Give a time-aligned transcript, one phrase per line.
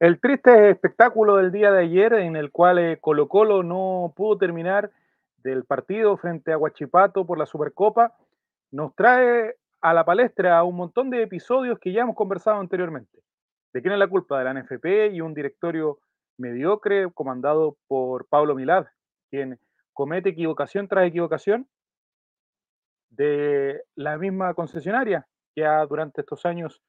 [0.00, 4.38] El triste espectáculo del día de ayer en el cual eh, Colo Colo no pudo
[4.38, 4.90] terminar
[5.38, 8.16] del partido frente a Huachipato por la Supercopa
[8.72, 13.20] nos trae a la palestra un montón de episodios que ya hemos conversado anteriormente.
[13.72, 14.38] ¿De quién es la culpa?
[14.38, 16.00] De la NFP y un directorio
[16.38, 18.86] mediocre comandado por Pablo Milad,
[19.30, 19.60] quien
[19.92, 21.68] comete equivocación tras equivocación
[23.10, 26.82] de la misma concesionaria que ha durante estos años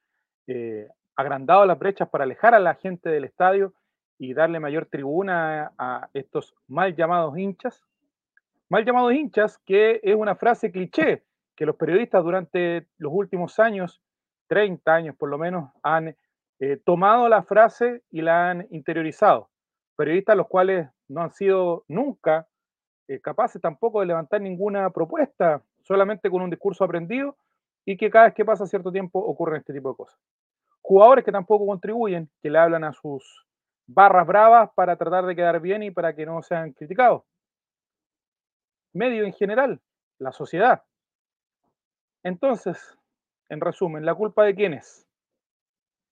[0.47, 3.73] eh, agrandado las brechas para alejar a la gente del estadio
[4.17, 7.83] y darle mayor tribuna a estos mal llamados hinchas.
[8.69, 11.23] Mal llamados hinchas, que es una frase cliché
[11.55, 14.01] que los periodistas durante los últimos años,
[14.47, 16.15] 30 años por lo menos, han
[16.59, 19.49] eh, tomado la frase y la han interiorizado.
[19.95, 22.47] Periodistas los cuales no han sido nunca
[23.07, 27.37] eh, capaces tampoco de levantar ninguna propuesta, solamente con un discurso aprendido
[27.85, 30.19] y que cada vez que pasa cierto tiempo ocurren este tipo de cosas
[30.85, 33.43] jugadores que tampoco contribuyen, que le hablan a sus
[33.87, 37.23] barras bravas para tratar de quedar bien y para que no sean criticados.
[38.93, 39.81] Medio en general,
[40.19, 40.83] la sociedad.
[42.23, 42.95] Entonces,
[43.49, 45.07] en resumen, ¿la culpa de quién es?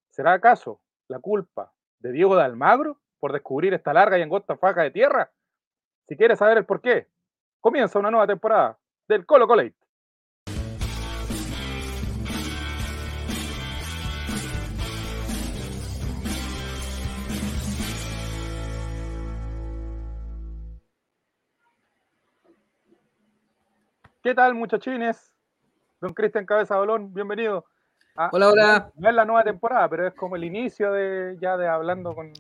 [0.10, 4.82] ¿Será acaso la culpa de Diego de Almagro por descubrir esta larga y angosta faja
[4.82, 5.32] de tierra?
[6.08, 7.08] Si quieres saber el por qué,
[7.62, 9.76] comienza una nueva temporada del Colo Colate.
[24.24, 25.34] ¿Qué tal, muchachines?
[26.00, 27.66] Don Cristian Cabeza Bolón, bienvenido.
[28.32, 28.92] hola, hola.
[28.96, 32.32] No es la nueva temporada, pero es como el inicio de ya de hablando con.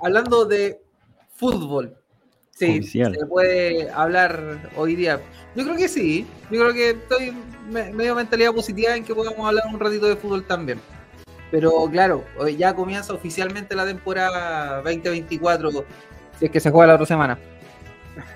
[0.00, 0.80] Hablando de
[1.34, 1.96] fútbol.
[2.52, 5.20] Sí, se puede hablar hoy día.
[5.56, 6.24] Yo creo que sí.
[6.52, 7.36] Yo creo que estoy
[7.68, 10.78] medio mentalidad positiva en que podamos hablar un ratito de fútbol también.
[11.50, 15.84] Pero claro, hoy ya comienza oficialmente la temporada 2024,
[16.38, 17.38] si es que se juega la otra semana.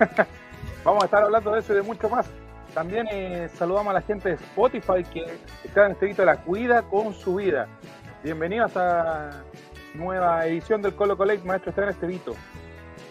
[0.88, 2.30] Vamos a estar hablando de eso y de mucho más.
[2.72, 5.26] También eh, saludamos a la gente de Spotify que
[5.62, 7.68] está en este de la cuida con su vida.
[8.24, 9.42] Bienvenidos a
[9.92, 12.32] nueva edición del Colo Collect, maestro Esteban Estevito.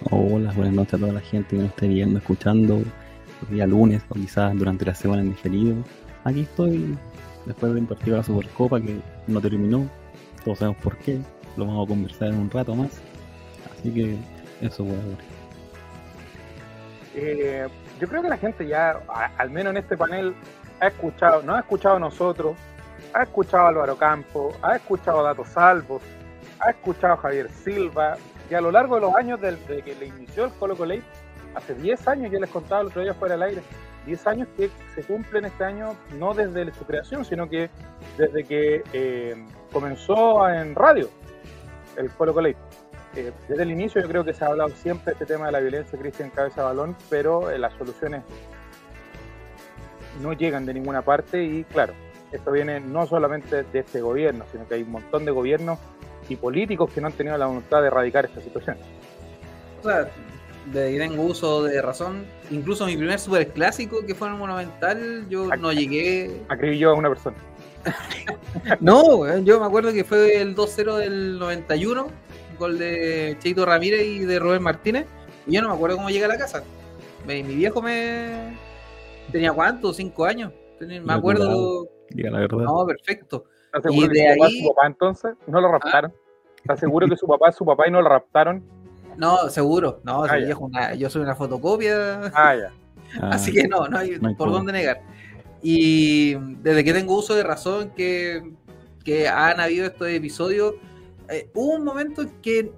[0.10, 4.02] Hola, buenas noches a toda la gente que nos esté viendo, escuchando el día lunes
[4.10, 5.76] o quizás durante la semana en diferido.
[6.24, 6.98] Aquí estoy
[7.46, 9.88] después de un partido de la Supercopa que no terminó,
[10.44, 11.20] todos sabemos por qué,
[11.56, 13.00] lo vamos a conversar en un rato más.
[13.72, 14.18] Así que
[14.66, 15.16] eso, bueno,
[17.20, 17.68] eh,
[18.00, 19.02] yo creo que la gente ya,
[19.38, 20.36] al menos en este panel,
[20.80, 22.56] ha escuchado, no ha escuchado a nosotros,
[23.14, 26.04] ha escuchado a Álvaro Campo, ha escuchado a Dato Salvos,
[26.60, 28.18] ha escuchado a Javier Silva,
[28.50, 30.96] y a lo largo de los años desde que le inició el Colo Colo
[31.56, 33.62] hace 10 años, ya les contaba el otro día fuera del aire,
[34.06, 37.70] 10 años que se cumplen este año, no desde su creación, sino que
[38.18, 39.36] desde que eh,
[39.74, 41.10] comenzó en radio
[41.98, 42.50] el Colo Colo
[43.18, 45.52] eh, desde el inicio yo creo que se ha hablado siempre de este tema de
[45.52, 48.22] la violencia, Cristian Cabeza Balón, pero eh, las soluciones
[50.22, 51.94] no llegan de ninguna parte y claro,
[52.32, 55.80] esto viene no solamente de este gobierno, sino que hay un montón de gobiernos
[56.30, 58.78] y políticos que no han tenido la voluntad de erradicar esta situación.
[59.82, 60.10] O sea,
[60.72, 65.48] de tengo uso de razón, incluso mi primer super clásico que fue en Monumental, yo
[65.56, 66.42] no llegué...
[66.50, 67.38] Acribilló a una persona.
[68.80, 72.27] no, yo me acuerdo que fue el 2-0 del 91
[72.58, 75.06] gol de Cheito Ramírez y de Robert Martínez.
[75.46, 76.64] Y yo no me acuerdo cómo llegué a la casa.
[77.26, 78.58] Mi, viejo me.
[79.32, 79.94] ¿Tenía cuánto?
[79.94, 80.54] ¿Cinco años?
[80.80, 81.88] Me acuerdo.
[82.10, 82.60] Diga la verdad.
[82.60, 83.46] No, perfecto.
[83.66, 84.62] ¿Estás seguro y de que su ahí...
[84.62, 85.36] su papá entonces?
[85.48, 86.14] ¿No lo raptaron?
[86.58, 88.64] ¿Estás seguro que su papá es su papá y no lo raptaron?
[89.18, 90.00] No, seguro.
[90.04, 92.32] No, ah, viejo, yo soy una fotocopia.
[92.36, 92.72] Ah, ya.
[93.32, 95.02] Así que no, no hay, por dónde negar.
[95.62, 98.54] Y desde que tengo uso de razón que,
[99.04, 100.76] que han habido estos episodios,
[101.30, 102.72] eh, hubo un momento que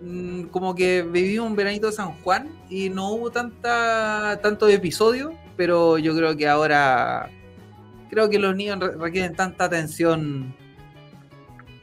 [0.00, 5.32] mm, como que viví un veranito de San Juan y no hubo tanta tantos episodios,
[5.56, 7.30] pero yo creo que ahora
[8.10, 10.54] creo que los niños requieren tanta atención.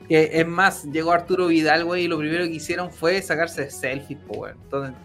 [0.07, 4.17] Que es más, llegó Arturo Vidal, güey, y lo primero que hicieron fue sacarse selfies,
[4.27, 4.95] pues, Entonces,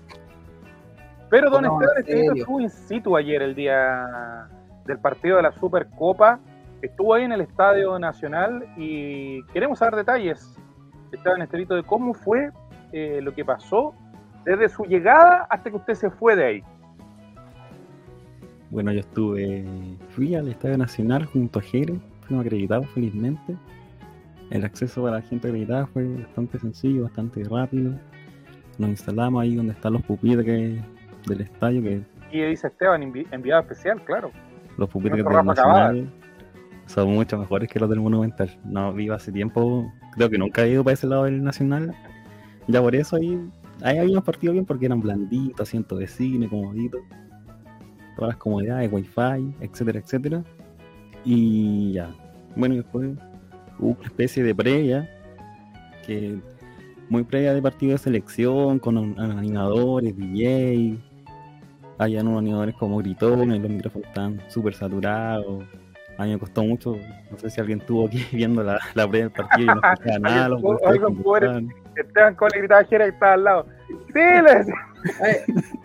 [1.35, 4.49] pero Don Esteban estuvo in situ ayer, el día
[4.87, 6.39] del partido de la Supercopa.
[6.81, 10.57] Estuvo ahí en el Estadio Nacional y queremos saber detalles
[11.17, 12.51] estaba en este de cómo fue
[12.93, 13.95] eh, lo que pasó
[14.45, 16.63] desde su llegada hasta que usted se fue de ahí.
[18.71, 19.65] Bueno, yo estuve,
[20.11, 23.57] fui al Estadio Nacional junto a Jere, fuimos acreditados felizmente.
[24.51, 27.93] El acceso para la gente acreditada fue bastante sencillo, bastante rápido.
[28.79, 31.83] Nos instalamos ahí donde están los pupitres del estadio.
[31.83, 32.03] Que,
[32.33, 34.31] y dice Esteban, enviado especial, claro.
[34.77, 36.11] Los pupitres del Nacional.
[36.87, 38.51] Son mucho mejores que los del Monumental.
[38.65, 41.95] No vivo hace tiempo, creo que nunca he ido para ese lado del Nacional.
[42.67, 43.39] Ya por eso ahí,
[43.83, 47.01] ahí había unos partidos bien porque eran blanditos, asientos de cine, comoditos,
[48.17, 50.45] todas las comodidades, wifi, etcétera, etcétera.
[51.25, 52.15] Y ya.
[52.57, 53.13] Bueno, después
[53.79, 55.11] hubo una especie de previa
[56.07, 56.39] que
[57.09, 60.99] muy previa de partido de selección con animadores, DJ.
[61.99, 65.65] Habían unos animadores como gritones, los micrófonos estaban súper saturados
[66.17, 66.97] a mí me costó mucho,
[67.31, 70.19] no sé si alguien estuvo aquí viendo la, la previa del partido y no escuchaba
[70.21, 70.49] nada.
[70.49, 70.63] Los
[71.97, 73.67] Esteban Cole gritaba Jera que estaba al lado.
[74.13, 74.73] ¡Sí!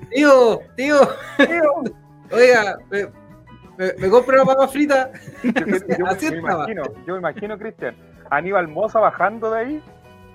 [0.10, 1.00] tío, tío,
[1.38, 1.72] tío.
[2.32, 3.06] Oiga, me,
[3.78, 5.12] me, me compro una papa frita.
[5.44, 7.96] Yo, Así me, imagino, yo me imagino, Cristian,
[8.30, 9.84] Aníbal Moza bajando de ahí,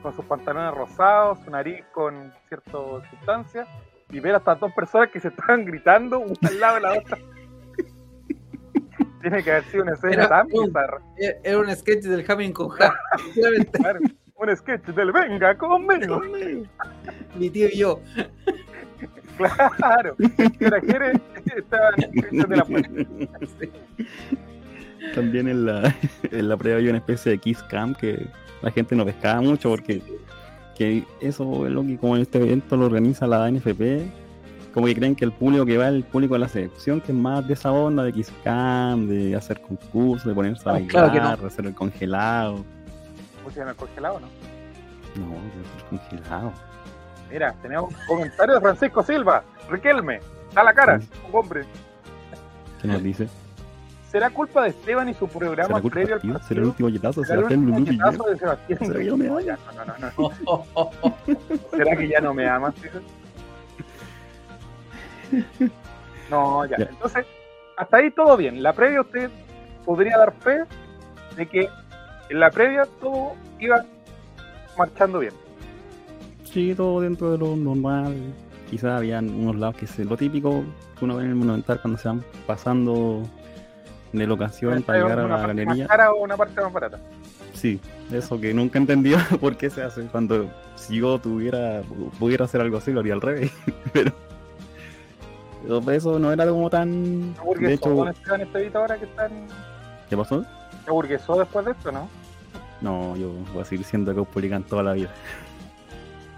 [0.03, 2.79] con sus pantalones rosados, su nariz con cierta
[3.11, 3.67] sustancia,
[4.11, 6.93] y ver a estas dos personas que se estaban gritando una al lado de la
[6.99, 7.19] otra.
[9.25, 11.01] Tiene que haber sido una escena era tan bizarra.
[11.17, 12.95] Era un sketch del Jamin con Ja.
[14.37, 16.21] un sketch del Venga conmigo.
[17.35, 18.03] Mi tío y yo.
[19.79, 20.15] Claro.
[20.61, 21.13] Era Jere
[21.57, 22.91] estaba de la puerta.
[25.15, 25.97] También en la,
[26.31, 28.27] en la prueba había una especie de Kiss Camp que
[28.61, 30.03] la gente no pescaba mucho porque
[30.77, 34.24] que eso es lo que como en este evento lo organiza la NFP
[34.75, 37.13] como que creen que el público que va es el público de la selección, que
[37.13, 41.39] es más de esa onda de Kiss Cam, de hacer concursos, de ponerse a bailar,
[41.39, 42.65] de hacer el congelado.
[43.39, 44.27] ¿Cómo se llama el congelado, no?
[45.15, 46.53] No, el congelado.
[47.31, 49.45] Mira, tenemos un comentario de Francisco Silva.
[49.71, 50.19] Riquelme,
[50.57, 51.65] a la cara, un hombre.
[52.83, 53.29] ¿Qué nos dice?
[54.11, 56.43] ¿Será culpa de Esteban y su programa previo al partido?
[56.49, 57.85] ¿Será el último yetazo de Sebastián Lulú?
[57.85, 59.43] de Sebastián ¿Será que ya no me ama?
[60.17, 60.33] No,
[60.75, 62.75] no, no, ¿Será que ya no me amas?
[66.31, 66.77] No, ya.
[66.79, 67.27] Entonces,
[67.77, 68.63] hasta ahí todo bien.
[68.63, 69.31] La previa usted
[69.85, 70.65] podría dar fe
[71.37, 71.69] de que
[72.31, 73.85] en la previa todo iba
[74.79, 75.35] marchando bien.
[76.45, 78.15] Sí, todo dentro de lo normal.
[78.71, 80.65] Quizás habían unos lados que es lo típico
[80.99, 83.23] que uno ve en el Monumental cuando se van pasando
[84.13, 85.87] de locación para llegar a la galería.
[85.87, 86.99] Más o una parte más barata?
[87.53, 87.81] Sí,
[88.13, 90.03] eso que nunca entendí por qué se hace.
[90.07, 91.83] Cuando si yo tuviera,
[92.19, 93.53] pudiera hacer algo así, lo haría al revés.
[93.93, 94.13] Pero
[95.93, 97.35] eso no era como tan.
[97.59, 98.07] ¿Qué de hecho...
[98.07, 99.31] en este ahora que están...
[100.09, 100.45] ¿Qué pasó?
[100.85, 102.09] ¿Se aburguesó después de esto, no?
[102.81, 105.11] No, yo voy a seguir siendo Caupolicán toda la vida.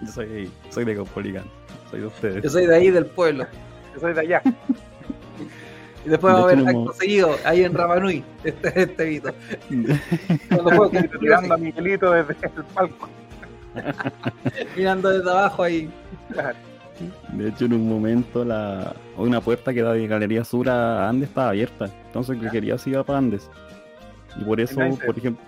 [0.02, 1.44] Yo soy, soy de Caupolicán,
[1.90, 2.44] soy de ustedes.
[2.44, 3.46] Yo soy de ahí del pueblo.
[3.94, 4.42] Yo soy de allá.
[6.04, 9.34] y después va a haber acto seguido ahí en Rapanui, este, este Vito.
[10.48, 13.08] Cuando puedo tirando a Miguelito desde el palco.
[14.76, 15.90] Mirando desde abajo ahí.
[16.32, 16.56] Claro.
[17.32, 21.28] De hecho, en un momento la una puerta que da de Galería Sur a Andes
[21.28, 21.90] estaba abierta.
[22.06, 23.50] Entonces, que quería se iba para Andes.
[24.38, 25.42] Y por eso, por ejemplo,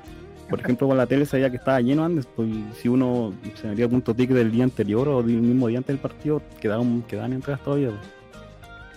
[0.49, 2.27] por ejemplo, con la tele se veía que estaba lleno Andes.
[2.27, 5.95] Pues si uno se metía punto tic del día anterior o del mismo día antes
[5.95, 7.89] del partido, quedaban, quedaban entradas todavía.
[7.89, 8.19] Pues.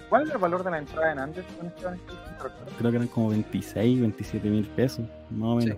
[0.10, 1.46] ¿Cuál es el valor de la entrada en Andes?
[2.78, 5.78] Creo que eran como 26, 27 mil pesos, más o menos.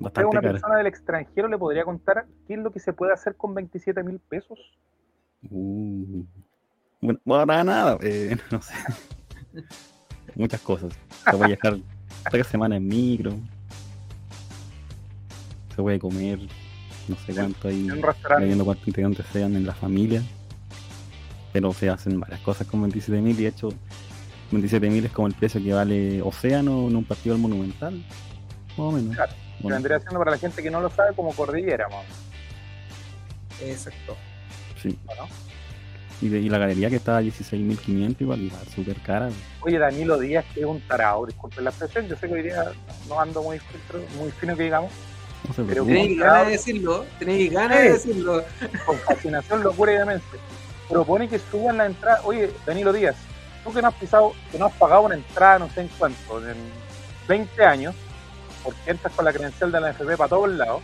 [0.00, 3.34] Bastante ¿Una persona del extranjero le podría contar qué es lo que se puede hacer
[3.36, 4.58] con 27 mil pesos?
[5.50, 6.24] Uh,
[7.00, 8.74] bueno, para nada, eh, no sé.
[10.34, 10.92] Muchas cosas.
[11.24, 11.78] Se puede viajar
[12.30, 13.32] tres semanas en micro.
[15.74, 16.40] Se puede comer,
[17.06, 17.88] no sé cuánto ahí,
[18.40, 20.22] viendo cuántos integrantes sean en la familia.
[21.52, 23.70] Pero se hacen varias cosas con 27 mil y de hecho
[24.50, 28.04] 27 mil es como el precio que vale Océano en un partido del Monumental.
[28.70, 29.14] Más o menos.
[29.14, 32.04] Claro, vendría siendo para la gente que no lo sabe como Cordillera, más
[33.60, 34.16] Exacto.
[34.82, 34.98] Sí.
[36.20, 39.30] Y, de, y, la galería que estaba a 16.500 igual, iba súper cara.
[39.60, 42.72] Oye, Danilo Díaz, que es un tarado, disculpe la expresión, yo sé que hoy día
[43.08, 43.60] no ando muy,
[44.18, 44.90] muy fino que digamos.
[45.56, 48.44] No pero tenéis ganas de decirlo, tenéis ganas de decirlo.
[48.84, 50.38] Con fascinación, locura y demencia.
[50.88, 52.20] Propone que suban la entrada.
[52.24, 53.14] Oye, Danilo Díaz,
[53.62, 56.48] tú que no has pisado, que no has pagado una entrada no sé en cuánto,
[56.48, 56.56] en
[57.28, 57.94] 20 años,
[58.64, 60.82] porque entras con la credencial de la FP para todos lados,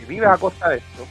[0.00, 1.06] y vives a costa de esto,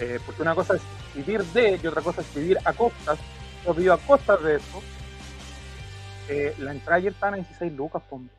[0.00, 0.82] eh, porque una cosa es
[1.18, 3.18] vivir de y otra cosa es vivir a costas.
[3.64, 4.82] Yo vivo a costas de eso.
[6.28, 8.32] Eh, la entrada ayer estaba en 16 lucas, ponte.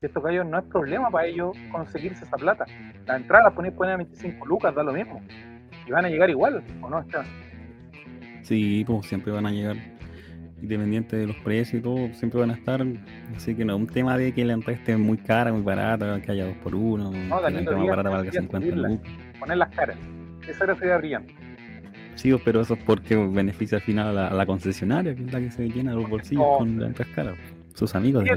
[0.00, 2.66] Esto que ellos no es problema para ellos conseguirse esa plata.
[3.06, 5.22] La entrada la ponen, a 25 lucas, da lo mismo.
[5.86, 7.24] Y van a llegar igual, ¿o no, está
[8.42, 9.76] Sí, pues siempre van a llegar.
[10.60, 12.84] Independiente de los precios y todo, siempre van a estar.
[13.36, 16.20] Así que no es un tema de que la entrada esté muy cara, muy barata,
[16.20, 19.12] que haya dos por uno, no, que la entrada más barata valga 50 lucas.
[19.38, 19.96] Poner las caras.
[20.48, 21.43] Esa era sería brillante.
[22.14, 25.50] Sí, pero eso es porque beneficia al final a la, concesionaria, que es la que
[25.50, 27.36] se llena los bolsillos con la caras.
[27.74, 28.36] Sus amigos de la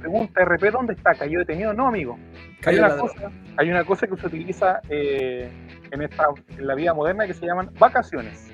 [0.00, 1.14] Pregunta RP, ¿dónde está?
[1.14, 1.72] ¿Cayó detenido?
[1.72, 2.18] No, amigo.
[2.66, 5.48] Hay una, cosa, hay una cosa que se utiliza eh,
[5.90, 8.52] en, esta, en la vida moderna que se llaman vacaciones.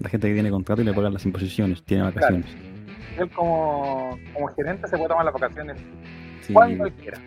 [0.00, 2.46] La gente que tiene contrato y le pagan las imposiciones, tiene vacaciones.
[3.16, 5.80] Él como, como gerente se puede tomar las vacaciones
[6.52, 7.18] cuando quiera.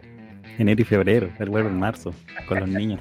[0.57, 2.13] Enero y febrero, él vuelve en marzo
[2.47, 2.99] con los niños.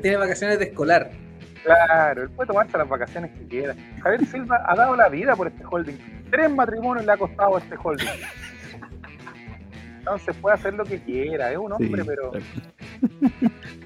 [0.00, 1.10] tiene vacaciones de escolar.
[1.66, 3.74] Claro, él puede tomarse las vacaciones que quiera.
[4.00, 5.98] Javier Silva ha dado la vida por este holding.
[6.30, 8.06] Tres matrimonios le ha costado a este holding.
[9.98, 12.32] Entonces puede hacer lo que quiera, es un hombre, pero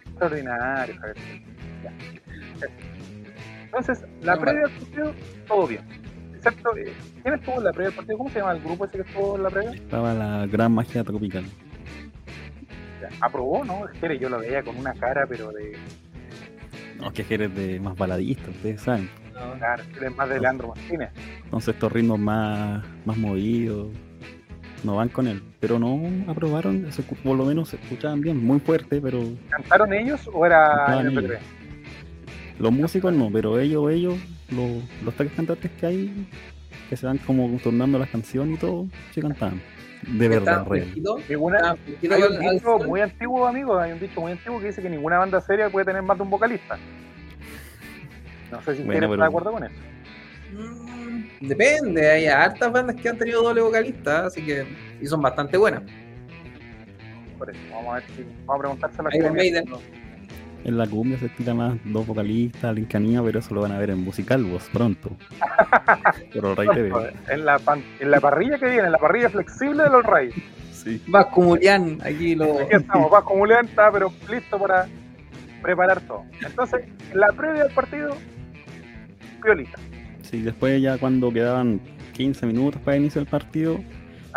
[0.05, 1.17] extraordinario, Javier
[3.65, 5.15] Entonces, la previa del partido,
[5.49, 5.83] todo bien.
[6.35, 8.19] Excepto, eh, ¿quién estuvo en la previa del partido?
[8.19, 9.71] ¿Cómo se llama el grupo ese que estuvo en la previa?
[9.71, 11.45] Estaba la gran magia tropical.
[13.23, 13.89] Aprobó, ¿no?
[13.89, 15.79] Espere, yo lo veía con una cara, pero de
[17.01, 19.09] no, que eres de más baladista, ustedes saben.
[19.59, 21.11] claro, eres más de Leandro Martínez.
[21.45, 23.89] Entonces estos ritmos más, más movidos
[24.85, 25.43] no van con él.
[25.61, 26.89] Pero no aprobaron,
[27.23, 29.23] por lo menos se escuchaban bien, muy fuerte, pero.
[29.49, 31.39] ¿Cantaron ellos o era el
[32.59, 34.15] Los músicos no, pero ellos, ellos,
[34.51, 36.27] los, los tres cantantes que hay,
[36.89, 39.61] que se van como tornando las canciones y todo, sí cantaban.
[40.07, 40.89] De verdad, real.
[41.29, 45.19] hay un dicho muy antiguo, amigo, hay un dicho muy antiguo que dice que ninguna
[45.19, 46.79] banda seria puede tener más de un vocalista.
[48.51, 49.23] No sé si bueno, pero...
[49.23, 49.75] de acuerdo con eso.
[50.53, 54.67] Mm, depende, hay hartas bandas que han tenido doble vocalista, así que
[55.01, 55.83] y son bastante buenas.
[57.39, 60.00] Por eso, vamos a ver si vamos a preguntárselo a la
[60.65, 63.91] en la cumbia se estira más dos vocalistas, Lincanía, pero eso lo van a ver
[63.91, 65.11] en musical vos pronto.
[66.33, 67.13] Pero Rey TV.
[67.29, 67.61] En la,
[67.99, 70.35] en la parrilla que viene, en la parrilla flexible de los Reyes.
[70.73, 71.03] Sí.
[71.09, 72.61] Vasco Mulián, aquí lo.
[72.61, 74.87] Aquí estamos, Vasco Mulián está pero listo para
[75.63, 76.25] preparar todo.
[76.45, 78.17] Entonces, la previa del partido,
[79.43, 79.79] violita.
[80.23, 81.81] Sí, después ya cuando quedaban
[82.13, 83.81] 15 minutos para iniciar el partido,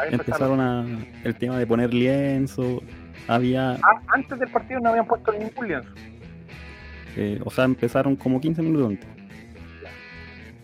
[0.10, 0.86] empezaron a
[1.24, 2.82] el tema de poner lienzo.
[3.27, 3.74] Había.
[3.75, 5.89] Ah, antes del partido no habían puesto ningún lienzo.
[7.15, 9.08] Eh, o sea, empezaron como 15 minutos antes.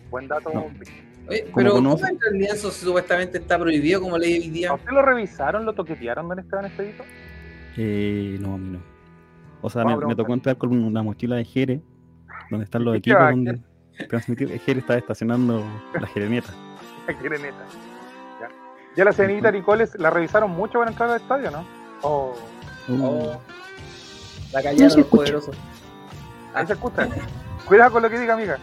[0.10, 0.52] Buen dato.
[1.56, 1.98] pero ¿cómo
[2.32, 4.74] el lienzo supuestamente está prohibido como ley hoy día?
[4.74, 7.04] ¿Ustedes lo revisaron, lo toquetearon, don Esteban Expedito?
[7.78, 8.80] Eh, no, a mí no.
[9.62, 11.82] O sea, me, tocó entrar con una mochila de Jere,
[12.50, 13.60] donde están los equipos donde
[14.08, 14.58] transmitir.
[14.60, 15.64] Jere estaba estacionando
[16.00, 16.54] la Jereneta.
[17.08, 17.66] la Jereneta.
[18.40, 18.50] Ya,
[18.96, 21.66] ya la cenita Nicoles la revisaron mucho para entrar al estadio, ¿no?
[22.02, 22.36] Oh.
[22.88, 23.04] Uh.
[23.04, 23.42] oh.
[24.54, 25.52] La callaron poderoso.
[26.54, 27.08] Ahí se escucha.
[27.66, 28.58] Cuidado con lo que diga, amiga.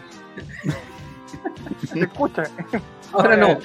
[1.87, 2.45] Se escucha.
[3.13, 3.59] Ahora no.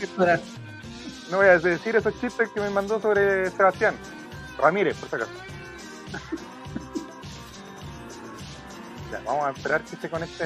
[1.32, 3.96] No voy a decir esos chistes que me mandó sobre Sebastián.
[4.58, 5.32] Ramírez, por si acaso.
[9.12, 10.46] ya, vamos a esperar que se conecte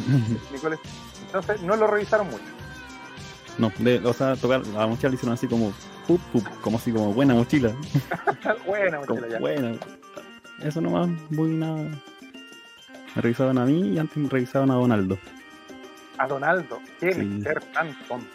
[0.52, 0.80] Nicolás.
[1.26, 2.44] Entonces, no lo revisaron mucho.
[3.58, 5.72] No, de, o sea, tocar la mochila le hicieron así como,
[6.06, 7.74] pup, pup, como así como buena mochila.
[8.66, 9.38] buena mochila, ya.
[9.38, 9.72] Buena.
[10.60, 11.90] Eso nomás, muy nada.
[13.16, 15.18] Me revisaban a mí y antes me revisaban a Donaldo.
[16.18, 18.28] A Donaldo, tiene que ser tan tonto.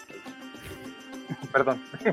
[1.52, 1.82] Perdón.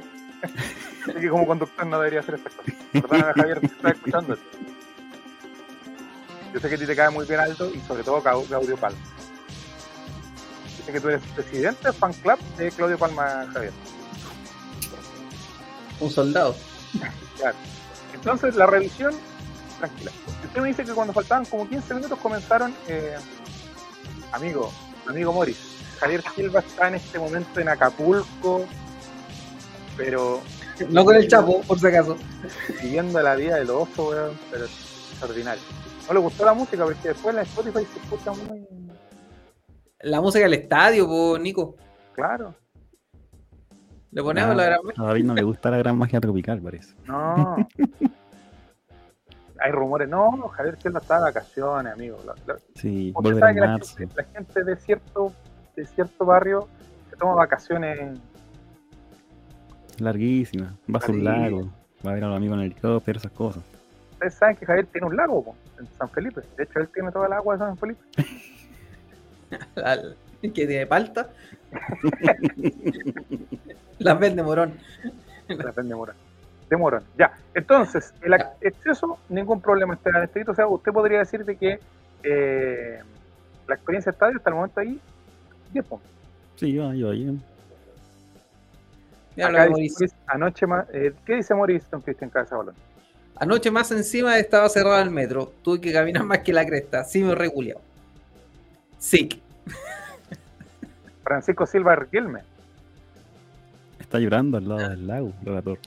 [1.09, 2.75] es que como conductor no debería hacer estas cosas.
[2.93, 4.37] Perdón, Javier, te está escuchando.
[6.53, 8.99] Yo sé que a ti te cae muy bien alto y sobre todo Claudio Palma.
[10.77, 13.73] Dice que tú eres presidente del fan club de Claudio Palma, Javier.
[16.01, 16.55] Un soldado.
[17.39, 17.57] claro.
[18.13, 19.15] Entonces, la revisión
[19.79, 20.11] tranquila.
[20.45, 23.17] Usted me dice que cuando faltaban como 15 minutos comenzaron, eh,
[24.33, 24.71] amigo,
[25.07, 25.59] amigo Morris,
[26.01, 28.67] Javier Silva está en este momento en Acapulco,
[29.97, 30.41] pero...
[30.91, 32.17] No con el Chapo, por si acaso.
[32.81, 34.71] Siguiendo la vida del oso, weón, pero es
[35.11, 35.63] extraordinario.
[36.07, 38.67] No le gustó la música, porque después en la Spotify se escucha muy...
[40.01, 41.75] La música del estadio, po, Nico.
[42.13, 42.55] Claro.
[44.13, 46.95] Le ponemos la gran A David no le gusta la gran magia tropical, parece.
[47.07, 47.57] No.
[49.61, 52.19] hay rumores, no, Javier Silva está de vacaciones, amigo.
[52.75, 53.97] sí, vuelve en marzo.
[54.15, 55.33] La, gente de cierto,
[55.77, 56.69] de cierto barrio
[57.11, 58.19] se toma vacaciones
[59.99, 61.73] larguísimas, va a un lago,
[62.07, 63.62] va a ver a los amigos en el helicóptero, esas cosas.
[64.12, 67.27] Ustedes saben que Javier tiene un lago en San Felipe, de hecho él tiene toda
[67.27, 68.00] el agua de San Felipe.
[70.43, 71.31] ¿Qué tiene palta?
[73.99, 74.75] Las vende morón.
[75.49, 76.28] Las vende morón
[76.69, 77.03] de Morón.
[77.19, 81.57] Ya, entonces, el exceso, ningún problema está en este O sea, usted podría decir de
[81.57, 81.81] que
[82.23, 83.01] eh,
[83.67, 85.01] la experiencia estadio hasta el momento ahí,
[85.73, 86.11] 10 puntos.
[86.57, 87.39] Sí, yo, yo ahí.
[90.27, 92.75] anoche más, eh, ¿Qué dice Mauricio don Cristian Cabeza Balón?
[93.37, 95.53] Anoche más encima estaba cerrado el metro.
[95.63, 97.05] Tuve que caminar más que la cresta.
[97.05, 97.81] Sí me regulado.
[98.99, 99.29] Sí.
[101.23, 102.41] Francisco Silva Riquelme.
[104.01, 105.79] está llorando al lado del lago, Lorator.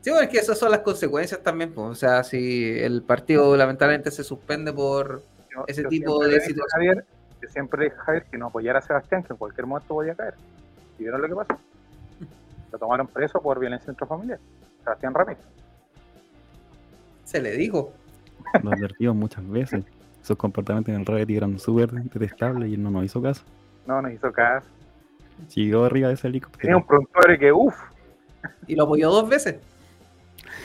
[0.00, 1.88] Sí, bueno, es que esas son las consecuencias también, pues.
[1.88, 5.22] O sea, si el partido lamentablemente se suspende por
[5.66, 7.04] ese tipo de situaciones.
[7.42, 10.14] yo siempre dije a Javier que no apoyara a Sebastián, que en cualquier momento podía
[10.14, 10.34] caer.
[10.98, 11.60] ¿Y vieron lo que pasó?
[12.72, 14.38] Lo tomaron preso por violencia intrafamiliar.
[14.84, 15.42] Sebastián Ramírez.
[17.24, 17.92] Se le dijo.
[18.62, 19.84] Lo advertimos muchas veces.
[20.22, 23.42] Sus comportamientos en el reality eran súper detestables y él no nos hizo caso.
[23.86, 24.66] No nos hizo caso.
[25.48, 26.62] Siguió arriba de ese helicóptero.
[26.62, 27.76] Tenía un prontuario que uff.
[28.66, 29.56] Y lo apoyó dos veces.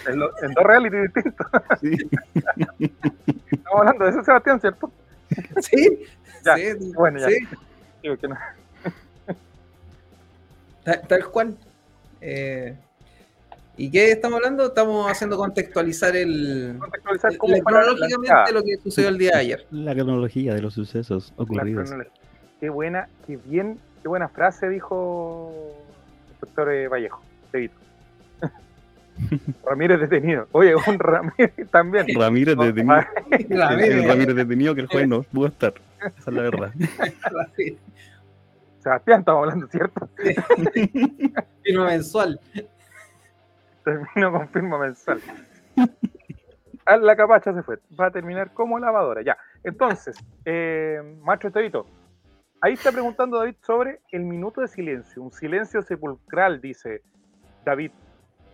[0.08, 1.48] En, dos reality distintos.
[1.82, 1.98] Sí.
[3.52, 4.92] Estamos hablando de eso, Sebastián, ¿cierto?
[5.62, 6.06] Sí.
[6.44, 6.56] Ya.
[6.56, 7.28] Sí, bueno, ya.
[7.28, 7.48] Sí.
[8.04, 8.38] Digo que no.
[10.84, 11.58] Tal, cual.
[12.22, 12.78] Eh,
[13.78, 14.68] ¿Y qué estamos hablando?
[14.68, 16.76] Estamos haciendo contextualizar el.
[16.80, 19.68] Contextualizar cómo cronológicamente lo que sucedió el día de ayer.
[19.72, 21.92] La cronología de los sucesos ocurridos.
[22.60, 25.52] Qué buena, qué bien, qué buena frase dijo
[26.34, 27.22] el doctor eh, Vallejo,
[29.64, 30.48] Ramírez detenido.
[30.52, 32.06] Oye, un Ramírez también.
[32.16, 32.96] Ramírez detenido.
[33.50, 34.08] Ramírez.
[34.08, 35.74] Ramírez detenido que el juez no pudo estar.
[36.00, 36.74] Esa es la verdad.
[38.80, 40.10] Sebastián, estamos hablando, ¿cierto?
[41.64, 42.40] Firma mensual.
[43.84, 45.22] Termino con firma mensual.
[46.86, 47.80] Ah, la capacha se fue.
[48.00, 49.24] Va a terminar como lavadora.
[49.24, 49.38] Ya.
[49.64, 51.88] Entonces, eh, Macho Estevito,
[52.62, 55.24] ahí está preguntando David sobre el minuto de silencio.
[55.24, 57.02] Un silencio sepulcral, dice
[57.66, 57.92] David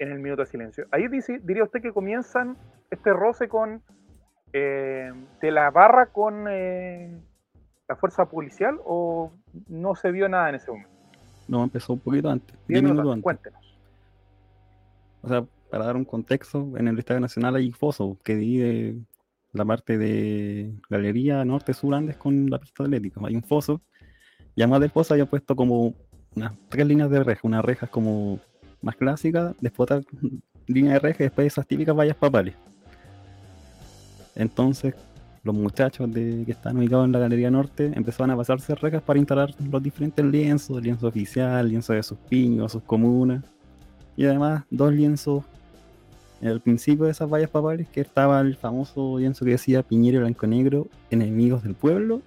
[0.01, 0.87] en el minuto de silencio.
[0.91, 2.57] Ahí dice, diría usted que comienzan
[2.89, 3.83] este roce con
[4.51, 7.21] eh, de la barra con eh,
[7.87, 9.31] la fuerza policial o
[9.67, 10.91] no se vio nada en ese momento?
[11.47, 12.57] No, empezó un poquito antes.
[12.67, 13.23] Diez minutos antes.
[13.23, 13.79] Cuéntenos.
[15.21, 18.95] O sea, para dar un contexto, en el Estadio Nacional hay foso que divide
[19.53, 23.21] la parte de Galería Norte-Sur Andes con la pista atlética.
[23.23, 23.81] Hay un foso
[24.55, 25.93] y además del foso había puesto como
[26.35, 28.39] unas tres líneas de reja, unas rejas como
[28.81, 30.01] más clásica, después otra
[30.67, 32.55] línea de reja y después esas típicas vallas papales.
[34.35, 34.95] Entonces,
[35.43, 39.19] los muchachos de, que están ubicados en la Galería Norte empezaron a pasarse rejas para
[39.19, 43.43] instalar los diferentes lienzos, lienzo oficial, lienzo de sus piños, sus comunas,
[44.15, 45.43] y además dos lienzos
[46.41, 50.19] en el principio de esas vallas papales, que estaba el famoso lienzo que decía Piñero
[50.21, 52.21] Blanco Negro, enemigos del pueblo,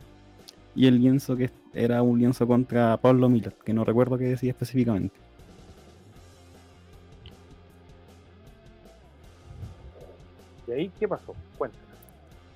[0.74, 4.50] y el lienzo que era un lienzo contra Pablo Milat, que no recuerdo qué decía
[4.50, 5.23] específicamente.
[10.66, 11.34] ¿Y ahí qué pasó?
[11.58, 11.84] Cuéntanos.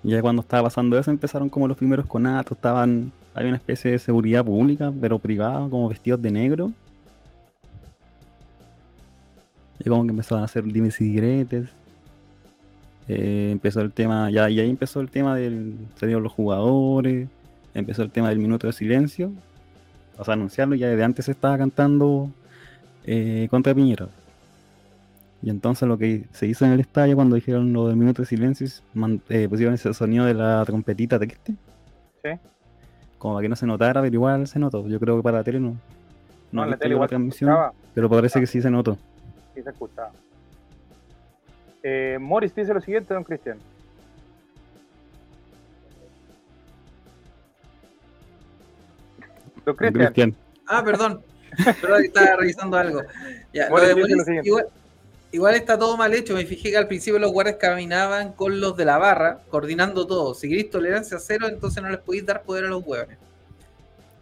[0.02, 3.98] Ya cuando estaba pasando eso empezaron como los primeros conatos, estaban, había una especie de
[3.98, 6.72] seguridad pública, pero privada, como vestidos de negro.
[9.80, 11.68] Y como que empezaban a hacer dimes y diretes.
[13.08, 17.28] Eh, empezó el tema, ya, y ahí empezó el tema del, se los jugadores,
[17.74, 19.32] empezó el tema del minuto de silencio.
[20.18, 22.30] O sea, anunciarlo, ya desde antes se estaba cantando
[23.04, 24.08] eh, contra Piñera.
[25.40, 28.26] Y entonces lo que se hizo en el estadio cuando dijeron lo del minuto de
[28.26, 28.66] silencio,
[29.28, 31.54] eh, pusieron ese sonido de la trompetita triste.
[32.22, 32.30] Sí.
[33.18, 34.86] Como para que no se notara, pero igual se notó.
[34.88, 35.76] Yo creo que para la tele no.
[36.50, 37.56] No, en la tele igual transmisión,
[37.94, 38.98] pero parece que sí se notó.
[39.54, 40.10] Sí se escuchaba.
[41.82, 43.58] Eh, Morris dice lo siguiente, don Cristian.
[49.64, 50.34] Don Cristian.
[50.66, 51.20] Ah, perdón.
[51.80, 53.02] Perdón, estaba revisando algo.
[53.52, 54.68] Ya, igual,
[55.30, 56.34] Igual está todo mal hecho.
[56.34, 60.34] Me fijé que al principio los guardias caminaban con los de la barra, coordinando todo.
[60.34, 63.18] Si queréis tolerancia cero, entonces no les podéis dar poder a los huevones.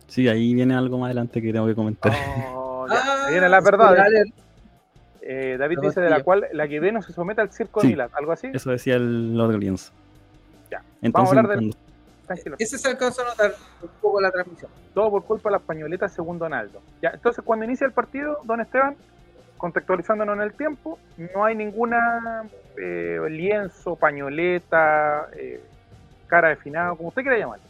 [0.09, 2.13] Sí, ahí viene algo más adelante que tengo que comentar.
[2.55, 3.95] Oh, ah, viene la verdad.
[5.29, 8.11] Eh, David dice de la cual la que no se somete al circo de Milán,
[8.13, 8.49] algo así.
[8.53, 9.93] Eso decía el Lord Lienzo.
[10.71, 10.83] Ya.
[11.03, 11.77] Entonces, Vamos a hablar del...
[12.59, 14.71] Ese se alcanzó a notar un poco la transmisión.
[14.95, 16.81] Todo por culpa de las pañoletas según Donaldo.
[17.03, 18.97] Ya, entonces cuando inicia el partido, don Esteban,
[19.57, 20.99] contextualizándonos en el tiempo,
[21.35, 22.45] no hay ninguna
[22.77, 25.61] eh, lienzo, pañoleta, eh,
[26.27, 27.61] cara de finado, como usted quiera llamar.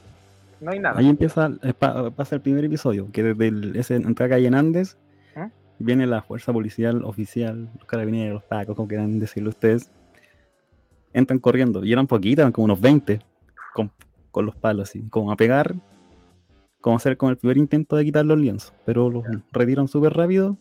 [0.61, 0.99] No hay nada.
[0.99, 4.97] Ahí empieza, eh, pasa el primer episodio, que desde el, ese, entra calle en Andes,
[5.35, 5.47] ¿Mm?
[5.79, 9.91] viene la fuerza policial oficial, los carabineros, los tacos, como quieran decirlo ustedes,
[11.13, 13.21] entran corriendo, y eran poquitas, eran como unos 20,
[13.75, 13.91] con,
[14.31, 15.75] con los palos así, como a pegar,
[16.81, 20.57] como hacer como el primer intento de quitar los lienzos, pero los retiran súper rápido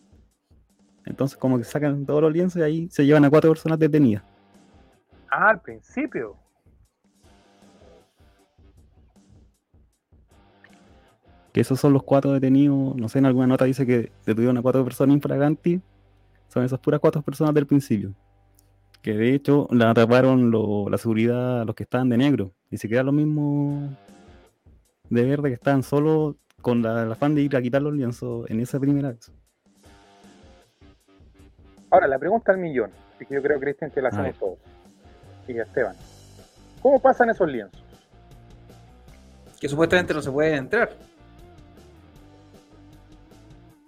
[1.06, 4.22] entonces como que sacan todos los lienzos y ahí se llevan a cuatro personas detenidas.
[5.30, 6.36] Ah, al principio.
[11.52, 14.62] Que esos son los cuatro detenidos, no sé, en alguna nota dice que detuvieron a
[14.62, 15.80] cuatro personas infraganti.
[16.48, 18.12] Son esas puras cuatro personas del principio.
[19.00, 20.50] Que de hecho la atraparon
[20.90, 22.52] la seguridad, los que estaban de negro.
[22.70, 23.90] Y se quedan los mismos
[25.08, 28.50] de verde que estaban solo con la, el afán de ir a quitar los lienzos
[28.50, 29.30] en esa primera vez.
[31.90, 34.58] Ahora, la pregunta al millón, que yo creo, Cristian, que la hacemos todos.
[35.46, 35.96] Y Esteban.
[36.82, 37.82] ¿Cómo pasan esos lienzos?
[39.60, 40.90] Que supuestamente no se pueden entrar.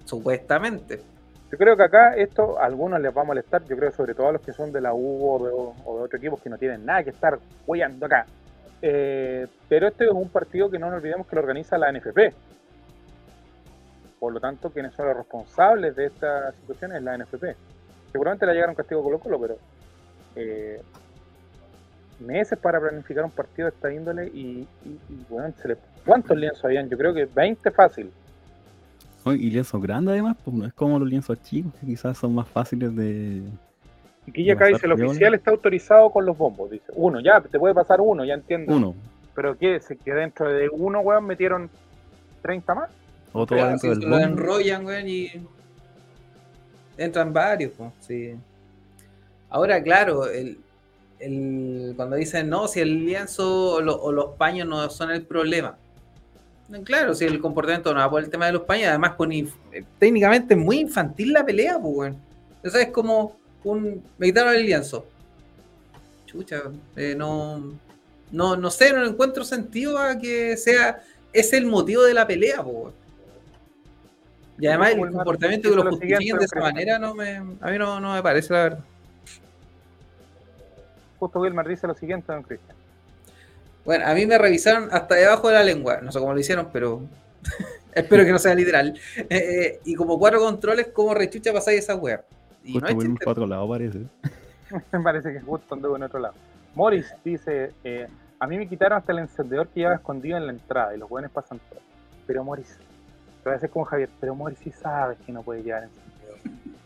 [0.04, 1.02] Supuestamente.
[1.50, 4.28] Yo creo que acá esto a algunos les va a molestar, yo creo sobre todo
[4.28, 6.84] a los que son de la U o de, o otros equipos que no tienen
[6.84, 8.26] nada que estar hueando acá.
[8.82, 12.34] Eh, pero este es un partido que no nos olvidemos que lo organiza la NFP.
[14.20, 17.56] Por lo tanto, quienes son los responsables de esta situación es la NFP.
[18.12, 19.58] Seguramente le llegaron castigo Colo Colo, pero
[20.36, 20.80] eh,
[22.20, 24.66] meses para planificar un partido de esta índole y,
[25.28, 25.52] bueno,
[26.04, 26.88] ¿cuántos lienzos habían?
[26.88, 28.10] Yo creo que 20 fácil
[29.34, 32.48] y lienzos grandes además, pues no es como los lienzos chicos, que quizás son más
[32.48, 33.42] fáciles de...
[34.28, 36.92] Aquí ya acá dice, el oficial está autorizado con los bombos, dice.
[36.94, 38.76] Uno, ya, te puede pasar uno, ya entiendo.
[38.76, 38.94] Uno.
[39.34, 39.80] Pero ¿qué?
[40.04, 41.70] ¿Que dentro de uno, weón, metieron
[42.42, 42.90] 30 más?
[43.32, 45.30] Otro dentro del lo enrollan, weón, y
[46.98, 48.34] entran varios, pues, sí.
[49.48, 50.58] Ahora, claro, el,
[51.18, 55.78] el, cuando dicen, no, si el lienzo o los paños no son el problema
[56.84, 59.48] Claro, si el comportamiento no va por el tema de los paños, además con eh,
[59.98, 62.16] técnicamente muy infantil la pelea, pues, bueno.
[62.62, 64.02] Eso es como un.
[64.18, 65.06] Me quitaron el lienzo.
[66.26, 67.72] Chucha, eh, no,
[68.30, 71.02] no, no sé, no encuentro sentido a que sea.
[71.32, 72.94] Es el motivo de la pelea, pues.
[74.58, 78.00] Y además el comportamiento que lo justifiquen de esa manera no me, a mí no,
[78.00, 78.84] no me parece, la verdad.
[81.18, 82.76] Justo Wilmar dice lo siguiente, don Cristian.
[83.84, 86.00] Bueno, a mí me revisaron hasta debajo de la lengua.
[86.02, 87.02] No sé cómo lo hicieron, pero
[87.94, 88.98] espero que no sea literal.
[89.16, 92.22] Eh, eh, y como cuatro controles, como rechucha pasáis esa web.
[92.64, 94.00] Y no hay en otro lado, parece.
[94.92, 96.34] me parece que justo anduvo en otro lado.
[96.74, 98.06] Morris dice: eh,
[98.38, 101.08] A mí me quitaron hasta el encendedor que llevaba escondido en la entrada y los
[101.08, 101.80] buenos pasan todo.
[102.26, 102.76] Pero Morris,
[103.54, 106.38] a hacer como Javier, pero Morris sí sabes que no puede llevar encendedor.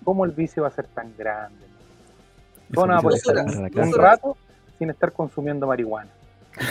[0.05, 1.65] ¿Cómo el vicio va a ser tan grande?
[2.75, 4.37] ¿Cómo no va a poder estar un rato
[4.79, 6.11] sin estar consumiendo marihuana?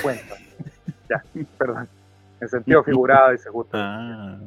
[0.01, 0.35] Cuento.
[1.09, 1.23] ya,
[1.57, 1.87] perdón.
[2.39, 3.77] En sentido figurado, dice justo.
[3.77, 4.39] Ah.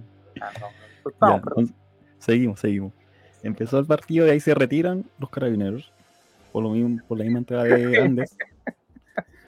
[1.21, 1.41] ah
[2.19, 2.93] seguimos, seguimos.
[3.43, 5.93] Empezó el partido y ahí se retiran los carabineros.
[6.51, 8.37] Por lo mismo, por la misma entrada de Andes.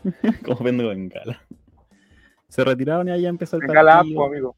[0.45, 1.41] Como vendo bengala.
[2.49, 3.85] Se retiraron y ahí empezó el partido.
[3.85, 4.57] Bengala, amigo.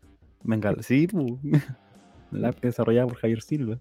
[0.49, 1.39] Bengala, sí, pu.
[2.33, 3.79] La app desarrollada por Javier Silva.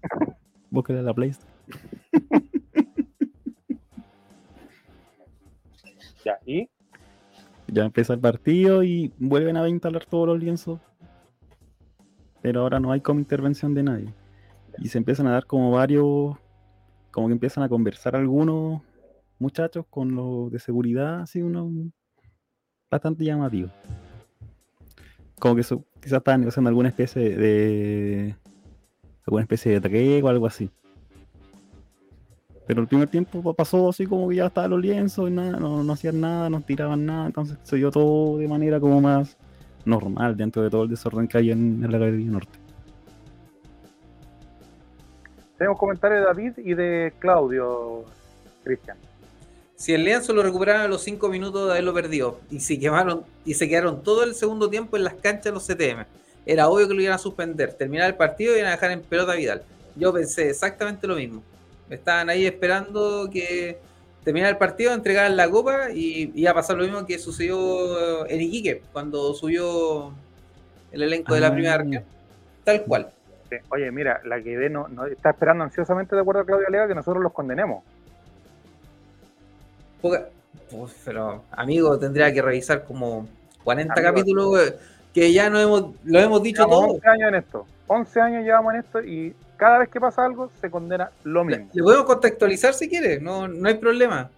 [0.70, 1.32] Búsqueda la Play
[6.24, 6.68] ya, ¿y?
[7.68, 10.78] Ya empieza el partido y vuelven a instalar todos los lienzos.
[12.42, 14.12] Pero ahora no hay como intervención de nadie.
[14.78, 16.36] Y se empiezan a dar como varios,
[17.10, 18.82] como que empiezan a conversar algunos
[19.38, 21.90] muchachos con los de seguridad, así uno
[22.90, 23.70] bastante llamativo.
[25.38, 28.34] Como que eso, quizás estaban negociando alguna especie de,
[29.26, 30.70] alguna especie de tregua o algo así.
[32.66, 35.90] Pero el primer tiempo pasó así como que ya estaban los lienzos y nada, no,
[35.90, 39.38] hacían nada, no tiraban nada, entonces se dio todo de manera como más
[39.86, 42.58] normal dentro de todo el desorden que hay en, la Galería Norte.
[45.56, 48.04] Tenemos comentarios de David y de Claudio,
[48.64, 48.98] Cristian.
[49.78, 53.22] Si el lienzo lo recuperaron a los 5 minutos de haberlo perdido y se quemaron
[53.44, 56.04] y se quedaron todo el segundo tiempo en las canchas los CTM,
[56.44, 59.02] era obvio que lo iban a suspender, terminar el partido y iban a dejar en
[59.02, 59.62] pelota a Vidal.
[59.94, 61.44] Yo pensé exactamente lo mismo.
[61.88, 63.78] Estaban ahí esperando que
[64.24, 68.40] terminara el partido, entregaran la copa y iba a pasar lo mismo que sucedió en
[68.40, 70.12] Iquique cuando subió
[70.90, 71.78] el elenco de la primera ah.
[71.78, 72.02] arca.
[72.64, 73.12] Tal cual.
[73.70, 76.96] Oye, mira, la que ve no, está esperando ansiosamente, de acuerdo a Claudia Lega, que
[76.96, 77.84] nosotros los condenemos.
[81.04, 83.28] Pero, amigo, tendría que revisar como
[83.64, 84.74] 40 capítulos
[85.12, 86.92] que ya no hemos, lo hemos dicho todo.
[86.92, 87.66] 11 años en esto.
[87.86, 91.68] 11 años llevamos en esto y cada vez que pasa algo se condena lo mismo.
[91.72, 94.30] Le podemos contextualizar si quiere, no, no hay problema.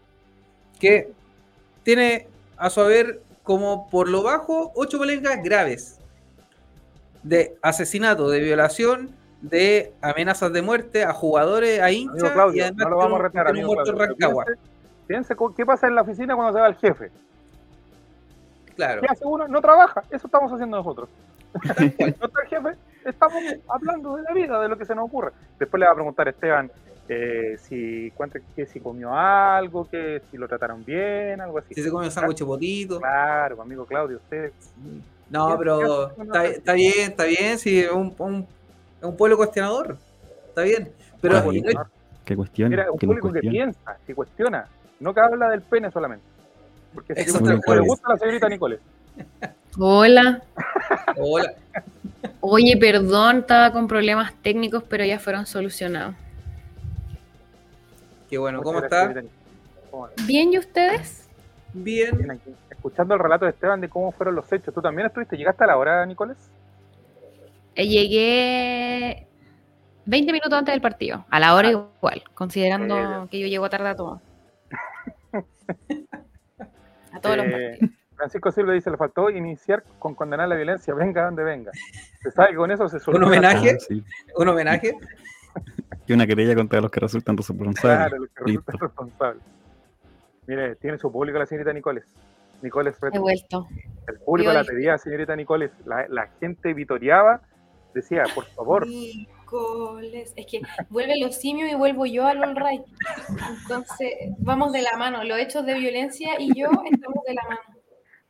[0.78, 1.12] Que
[1.82, 5.98] tiene a su haber como por lo bajo ocho polémicas graves
[7.22, 9.10] de asesinato, de violación,
[9.42, 13.52] de amenazas de muerte a jugadores, a hinchas y además no lo vamos a retar,
[13.52, 13.94] un muerto
[15.06, 17.10] Fíjense, qué pasa en la oficina cuando se va el jefe.
[18.76, 19.00] Claro.
[19.02, 19.48] ¿Qué hace uno?
[19.48, 20.02] No trabaja.
[20.10, 21.08] Eso estamos haciendo nosotros.
[21.52, 25.32] no está el jefe, estamos hablando de la vida, de lo que se nos ocurre.
[25.58, 26.70] Después le va a preguntar a Esteban
[27.08, 28.12] eh, si,
[28.54, 31.74] que si comió algo, que si lo trataron bien, algo así.
[31.74, 33.00] Si se comió un sándwich potito.
[33.00, 34.52] Claro, amigo Claudio, usted.
[35.28, 38.14] No, pero está, bien, está bien, si es un,
[39.02, 39.96] un, pueblo cuestionador.
[40.48, 40.92] Está bien.
[41.20, 41.88] Pero ah,
[42.24, 42.70] que cuestiona.
[42.70, 44.68] Mira, un público que piensa, que cuestiona,
[45.00, 46.24] no que habla del pene solamente.
[46.94, 48.78] Porque si le gusta la señorita Nicole.
[49.78, 50.42] Hola.
[51.16, 51.54] Hola.
[52.40, 56.14] Oye, perdón, estaba con problemas técnicos, pero ya fueron solucionados.
[58.28, 59.12] Qué bueno, ¿cómo está?
[60.26, 61.28] Bien, ¿y ustedes?
[61.72, 62.40] Bien.
[62.70, 64.72] escuchando el relato de Esteban de cómo fueron los hechos.
[64.74, 65.36] ¿Tú también estuviste?
[65.36, 66.36] ¿Llegaste a la hora, Nicolás?
[67.74, 69.26] Eh, llegué
[70.06, 71.70] 20 minutos antes del partido, a la hora ah.
[71.70, 74.20] igual, considerando que yo llego tarde a todo.
[77.12, 77.90] a todos los eh, partidos.
[78.20, 81.72] Francisco Silva dice, le faltó iniciar con condenar la violencia, venga donde venga.
[82.22, 83.78] Se sabe que con eso se ¿Un homenaje?
[84.36, 84.92] ¿Un homenaje?
[86.06, 87.80] y una querella contra los que resultan responsables.
[87.80, 89.42] Claro, los que resultan responsables.
[90.46, 92.04] Mire, tiene su público la señorita Nicoles.
[92.60, 93.66] Nicoles He vuelto.
[94.06, 95.70] El público la pedía, señorita Nicoles.
[95.86, 97.40] La, la gente vitoreaba,
[97.94, 98.86] decía, por favor.
[99.50, 100.32] Nicoles.
[100.36, 102.82] Es que vuelve los simios y vuelvo yo al All Right.
[103.62, 105.24] Entonces, vamos de la mano.
[105.24, 107.60] Los hechos de violencia y yo estamos de la mano.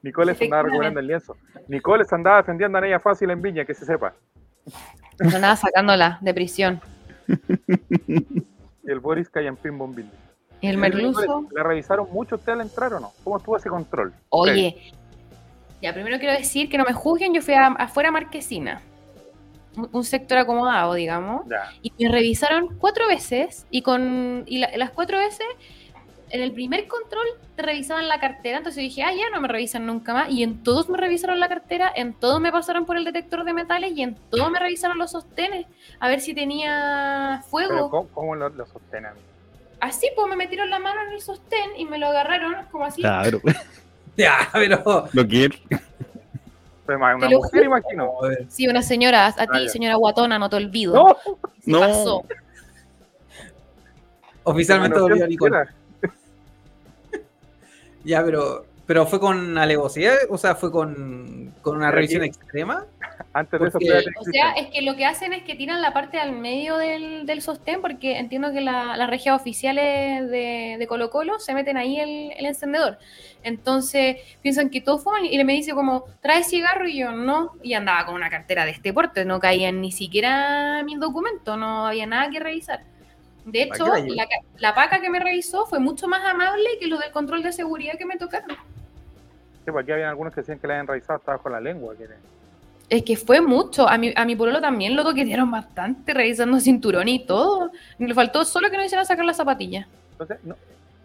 [0.02, 1.36] Nicoles andaba recuperando el lienzo.
[1.68, 4.14] Nicoles andaba defendiendo a ella fácil en Viña, que se sepa.
[5.20, 6.80] Andaba sacándola de prisión.
[8.08, 10.10] y el Boris Callampín Bombil.
[10.62, 11.46] ¿Y el merluzo?
[11.52, 13.12] ¿La revisaron mucho usted al entrar o no?
[13.24, 14.12] ¿Cómo estuvo ese control?
[14.30, 14.92] Oye,
[15.82, 18.82] ya primero quiero decir que no me juzguen, yo fui afuera Marquesina,
[19.76, 21.42] un, sector acomodado, digamos,
[21.82, 25.46] y me revisaron cuatro veces y con y las cuatro veces
[26.30, 29.48] en el primer control te revisaban la cartera, entonces yo dije, ah, ya no me
[29.48, 30.30] revisan nunca más.
[30.30, 33.52] Y en todos me revisaron la cartera, en todos me pasaron por el detector de
[33.52, 35.66] metales y en todos me revisaron los sostenes,
[35.98, 38.08] a ver si tenía fuego.
[38.12, 39.12] ¿Cómo, lo, sostenes?
[39.80, 43.02] Así, pues me metieron la mano en el sostén y me lo agarraron como así.
[43.02, 43.40] Claro.
[44.16, 45.08] ya, pero.
[45.12, 45.56] Lo quiero.
[46.96, 48.12] Una mujer, imagino.
[48.48, 50.94] Sí, una señora, a ti, señora Guatona, no te olvido.
[50.94, 51.16] No,
[51.66, 51.80] no.
[51.80, 52.24] Pasó.
[54.44, 55.56] Oficialmente volvió Nicole.
[58.02, 62.86] Ya, pero, pero fue con alevosía, o sea, fue con, una revisión extrema.
[63.32, 66.18] Antes de eso O sea, es que lo que hacen es que tiran la parte
[66.18, 71.38] al medio del, del sostén, porque entiendo que las regias oficiales de, de, Colo Colo
[71.38, 72.98] se meten ahí el, el, encendedor.
[73.44, 76.88] Entonces piensan que todo fue y le me dice como, ¿trae cigarro?
[76.88, 77.52] Y yo, no.
[77.62, 81.86] Y andaba con una cartera de este porte, no caían ni siquiera mis documentos, no
[81.86, 82.82] había nada que revisar.
[83.44, 84.26] De hecho, la,
[84.58, 87.96] la, paca que me revisó fue mucho más amable que lo del control de seguridad
[87.96, 88.56] que me tocaron.
[89.64, 91.94] Sí, porque había algunos que decían que la habían revisado hasta bajo la lengua.
[92.88, 93.88] Es que fue mucho.
[93.88, 97.70] A mi, a mi pueblo también lo toquetearon bastante, revisando cinturón y todo.
[97.98, 99.86] Le faltó solo que no hicieran sacar las zapatillas.
[100.12, 100.38] Entonces,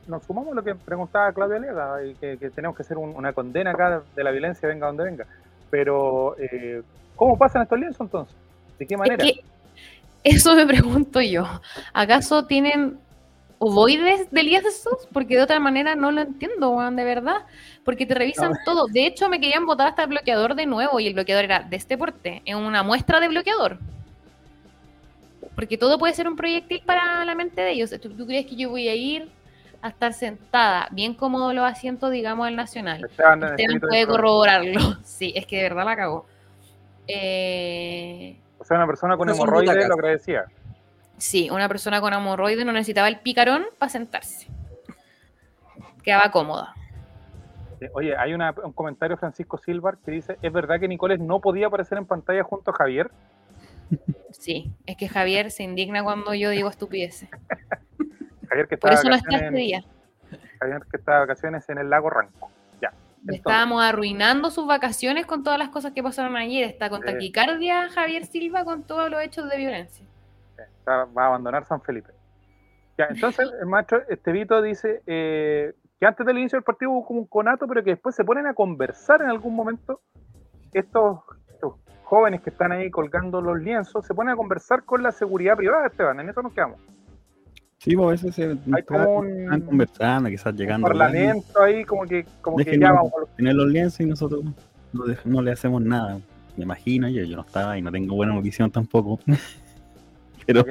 [0.07, 3.71] nos sumamos a lo que preguntaba Claudia Lega, y que, tenemos que hacer una condena
[3.71, 5.25] acá de la violencia, venga donde venga.
[5.69, 6.81] Pero, eh,
[7.15, 8.35] ¿cómo pasan estos lienzos entonces?
[8.77, 9.23] ¿De qué manera?
[10.23, 11.45] Eso me pregunto yo.
[11.93, 12.97] ¿Acaso tienen
[13.65, 15.07] ovoides de lienzos?
[15.11, 17.45] Porque de otra manera no lo entiendo, de verdad.
[17.83, 18.87] Porque te revisan todo.
[18.87, 21.75] De hecho, me querían botar hasta el bloqueador de nuevo y el bloqueador era de
[21.75, 23.79] este porte, en una muestra de bloqueador.
[25.55, 27.89] Porque todo puede ser un proyectil para la mente de ellos.
[28.01, 29.29] ¿Tú, crees que yo voy a ir
[29.81, 33.05] a estar sentada, bien cómodo los asientos, digamos, el Nacional?
[33.05, 34.97] Usted puede corroborarlo.
[35.03, 36.25] Sí, es que de verdad la cago.
[37.07, 40.45] Eh, o sea, una persona con hemorroides lo agradecía.
[41.17, 44.47] Sí, una persona con hemorroides no necesitaba el picarón para sentarse.
[46.03, 46.73] Quedaba cómoda.
[47.93, 51.97] Oye, hay un comentario Francisco Silvar que dice, ¿es verdad que Nicoles no podía aparecer
[51.97, 53.11] en pantalla junto a Javier?
[54.31, 57.29] Sí, es que Javier se indigna cuando yo digo estupideces.
[58.49, 59.85] Javier que Por eso no está este día.
[60.59, 62.51] Javier que está de vacaciones en el lago Ranco.
[63.27, 66.63] Estábamos arruinando sus vacaciones con todas las cosas que pasaron ayer.
[66.65, 70.05] Está con taquicardia Javier Silva con todos los hechos de violencia.
[70.87, 72.11] Va a abandonar San Felipe.
[72.97, 77.19] Ya, entonces el maestro Estevito dice eh, que antes del inicio del partido hubo como
[77.21, 80.01] un conato, pero que después se ponen a conversar en algún momento.
[80.71, 81.19] Estos,
[82.03, 85.87] jóvenes que están ahí colgando los lienzos se ponen a conversar con la seguridad privada,
[85.87, 86.19] Esteban.
[86.19, 86.79] En eso nos quedamos.
[87.79, 90.87] Sí, pues a veces se Hay como un, están conversando, quizás llegando.
[90.87, 93.11] Un parlamento ahí, como que, como que ya vamos.
[93.35, 94.43] Tener los lienzos y nosotros
[95.25, 96.19] no, le hacemos nada.
[96.55, 99.19] Me imagino, yo, yo no estaba y no tengo buena visión tampoco.
[100.45, 100.63] Pero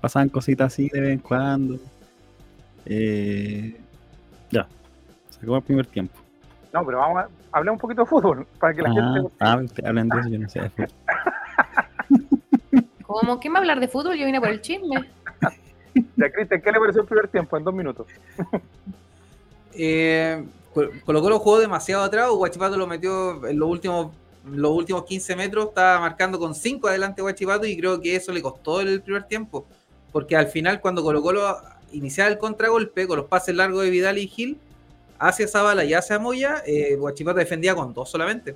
[0.00, 1.78] pasaban cositas así de vez en cuando.
[2.84, 3.76] Eh,
[4.50, 4.66] ya,
[5.30, 6.14] se acabó el primer tiempo.
[6.72, 9.30] No, pero vamos a hablar un poquito de fútbol para que la gente.
[9.40, 10.88] Ah, hablen de eso, yo no sé de fútbol.
[13.06, 13.40] ¿Cómo?
[13.40, 14.16] ¿Qué me hablar de fútbol?
[14.16, 15.10] Yo vine por el chisme.
[16.16, 18.06] Ya, Cristian, ¿qué le pareció el primer tiempo en dos minutos?
[19.72, 24.12] eh, Colo Colo jugó demasiado atrás, Guachipato lo metió en los últimos,
[24.50, 28.42] los últimos 15 metros, estaba marcando con 5 adelante Guachipato y creo que eso le
[28.42, 29.66] costó el primer tiempo,
[30.12, 31.56] porque al final cuando Colo Colo
[31.92, 34.58] iniciaba el contragolpe con los pases largos de Vidal y Gil,
[35.18, 38.54] hacia Zabala y hacia Moya, eh, Guachipato defendía con dos solamente.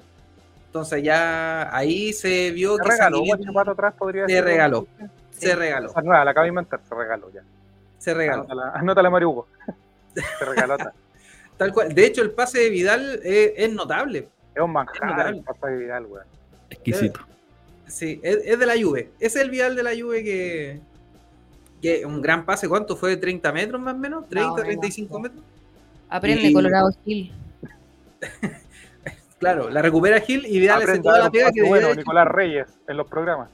[0.67, 4.87] Entonces ya ahí se vio que regaló, Guachipato atrás podría se regaló
[5.41, 5.93] se regaló.
[6.05, 7.43] la acabo de inventar, se regaló ya.
[7.99, 8.47] Se regaló.
[8.75, 9.47] Anótala, Mario Hugo.
[10.15, 10.77] Se regaló.
[11.57, 11.95] Tal cual.
[11.95, 14.29] De hecho, el pase de Vidal es, notable.
[14.55, 16.27] Es un manjar el pase de Vidal, weón.
[16.71, 17.21] Exquisito.
[17.87, 19.11] Sí, es, de la Juve.
[19.19, 20.81] Es el Vidal de la Juve que,
[21.83, 22.69] que un gran pase.
[22.69, 23.21] ¿Cuánto fue?
[23.21, 24.25] ¿30 metros más o menos?
[24.29, 25.43] ¿30, 35 metros?
[26.09, 27.33] Aprende Colorado Gil.
[29.39, 32.97] claro, la recupera Gil y Vidal hace toda la pega que bueno, Nicolás Reyes en
[32.97, 33.49] los programas.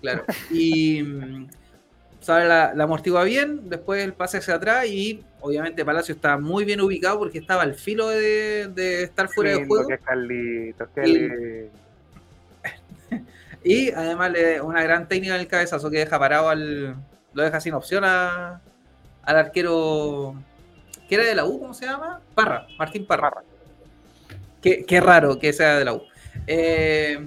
[0.00, 0.24] Claro.
[0.50, 1.02] Y
[2.20, 6.64] sabe la, la amortigua bien, después el pase hacia atrás y obviamente Palacio está muy
[6.64, 9.88] bien ubicado porque estaba al filo de, de estar fuera de juego.
[13.64, 16.96] y, además le, una gran técnica en el cabezazo que deja parado al.
[17.32, 18.60] lo deja sin opción a,
[19.22, 20.34] al arquero.
[21.08, 21.58] ¿Qué era de la U?
[21.58, 22.20] ¿Cómo se llama?
[22.34, 23.32] Parra, Martín Parra.
[24.60, 26.02] Qué, qué raro que sea de la U.
[26.46, 27.26] Eh,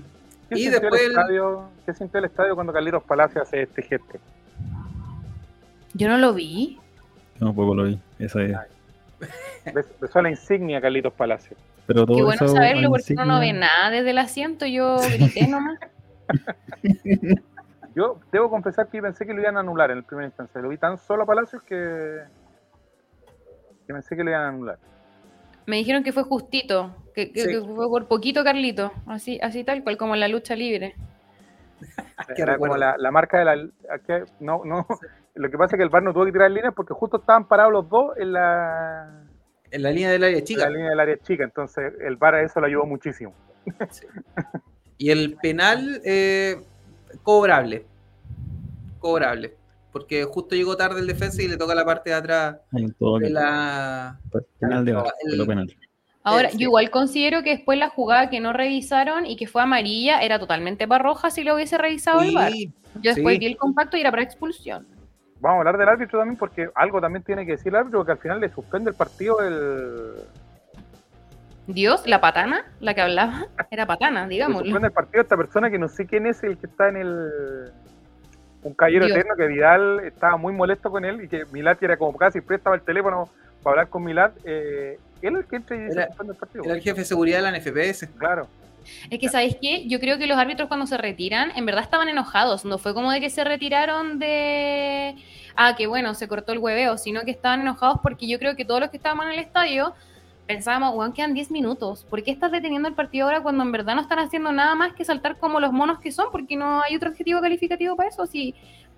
[0.51, 1.01] y después.
[1.01, 4.19] El estadio, ¿Qué sintió el estadio cuando Carlitos Palacio hace este gesto?
[5.93, 6.79] Yo no lo vi.
[7.39, 7.99] No, poco lo vi.
[8.19, 8.57] Esa es.
[9.99, 11.57] Besó la insignia Carlitos Palacio.
[11.87, 14.65] Pero Qué bueno saberlo porque uno no ve nada desde el asiento.
[14.65, 15.79] Yo grité nomás.
[17.95, 20.61] Yo debo confesar que pensé que lo iban a anular en el primer instancia.
[20.61, 22.19] Lo vi tan solo a Palacios que,
[23.85, 24.79] que pensé que lo iban a anular.
[25.65, 30.13] Me dijeron que fue justito, que, fue por poquito Carlito, así, así tal cual como
[30.13, 30.95] en la lucha libre.
[32.37, 33.55] Era como la, marca de la.
[34.39, 34.87] no, no,
[35.35, 37.47] lo que pasa es que el bar no tuvo que tirar líneas porque justo estaban
[37.47, 39.23] parados los dos en la.
[39.71, 40.65] En la línea del área chica.
[40.65, 43.33] En la línea del área chica, entonces el bar a eso lo ayudó muchísimo.
[44.97, 46.61] Y el penal, eh,
[47.23, 47.87] cobrable.
[48.99, 49.55] Cobrable.
[49.91, 54.19] Porque justo llegó tarde el defensa y le toca la parte de atrás de la.
[54.59, 55.75] Penal de penal.
[56.23, 60.21] Ahora, yo igual considero que después la jugada que no revisaron y que fue amarilla
[60.21, 62.51] era totalmente para roja si lo hubiese revisado el VAR.
[63.01, 64.85] Yo después vi el compacto y era para expulsión.
[65.41, 68.11] Vamos a hablar del árbitro también porque algo también tiene que decir el árbitro que
[68.11, 70.13] al final le suspende el partido el...
[71.65, 74.61] Dios, la patana, la que hablaba, era patana, digamos.
[74.61, 77.71] Suspende el partido esta persona que no sé quién es el que está en el...
[78.63, 82.15] Un caballero eterno que Vidal estaba muy molesto con él y que Milat era como
[82.15, 83.27] casi prestaba el teléfono
[83.63, 84.33] para hablar con Milat.
[84.43, 86.63] Eh, él es el que entra y era, el partido.
[86.63, 88.07] Era el jefe de seguridad de la NFPS.
[88.19, 88.47] Claro.
[89.09, 89.87] Es que, ¿sabéis qué?
[89.87, 92.65] Yo creo que los árbitros cuando se retiran, en verdad estaban enojados.
[92.65, 95.15] No fue como de que se retiraron de.
[95.55, 98.65] Ah, que bueno, se cortó el hueveo, sino que estaban enojados porque yo creo que
[98.65, 99.93] todos los que estábamos en el estadio
[100.47, 102.05] pensábamos, weón, quedan 10 minutos.
[102.09, 104.93] ¿Por qué estás deteniendo el partido ahora cuando en verdad no están haciendo nada más
[104.93, 106.27] que saltar como los monos que son?
[106.31, 108.25] Porque no hay otro adjetivo calificativo para eso.
[108.25, 108.53] Si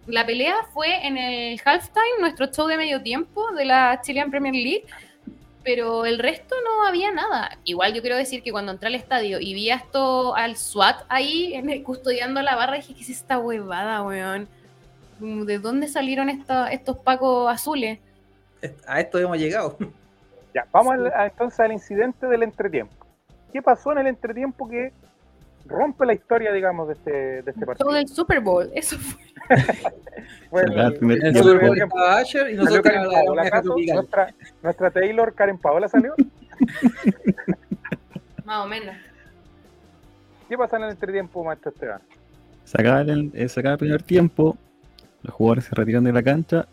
[0.08, 4.54] la pelea fue en el halftime, nuestro show de medio tiempo de la Chilean Premier
[4.54, 4.86] League
[5.64, 7.58] pero el resto no había nada.
[7.64, 11.54] Igual yo quiero decir que cuando entré al estadio y vi esto al SWAT ahí
[11.84, 14.48] custodiando la barra, dije, ¿qué es esta huevada, weón?
[15.20, 18.00] ¿De dónde salieron estos pacos azules?
[18.88, 19.78] A esto hemos llegado.
[20.54, 20.96] Ya, vamos
[21.26, 22.94] entonces al incidente del entretiempo.
[23.52, 24.92] ¿Qué pasó en el entretiempo que
[25.66, 27.88] rompe la historia, digamos, de este, de este partido.
[27.88, 29.22] Todo el Super Bowl, eso fue.
[30.52, 32.94] bueno, el, Super Bowl estaba Asher y nosotros
[33.94, 36.14] nuestra, nuestra Taylor Karen Paola salió.
[38.46, 38.96] Más o menos.
[40.50, 42.02] ¿Qué pasa en el entretiempo, maestro Esteban?
[42.66, 44.58] Se acaba, el, eh, se acaba el primer tiempo,
[45.22, 46.68] los jugadores se retiran de la cancha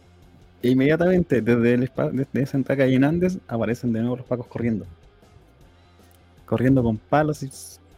[0.62, 4.86] e inmediatamente desde el desde Santa Calle en Andes aparecen de nuevo los pacos corriendo.
[6.44, 7.50] Corriendo con palos y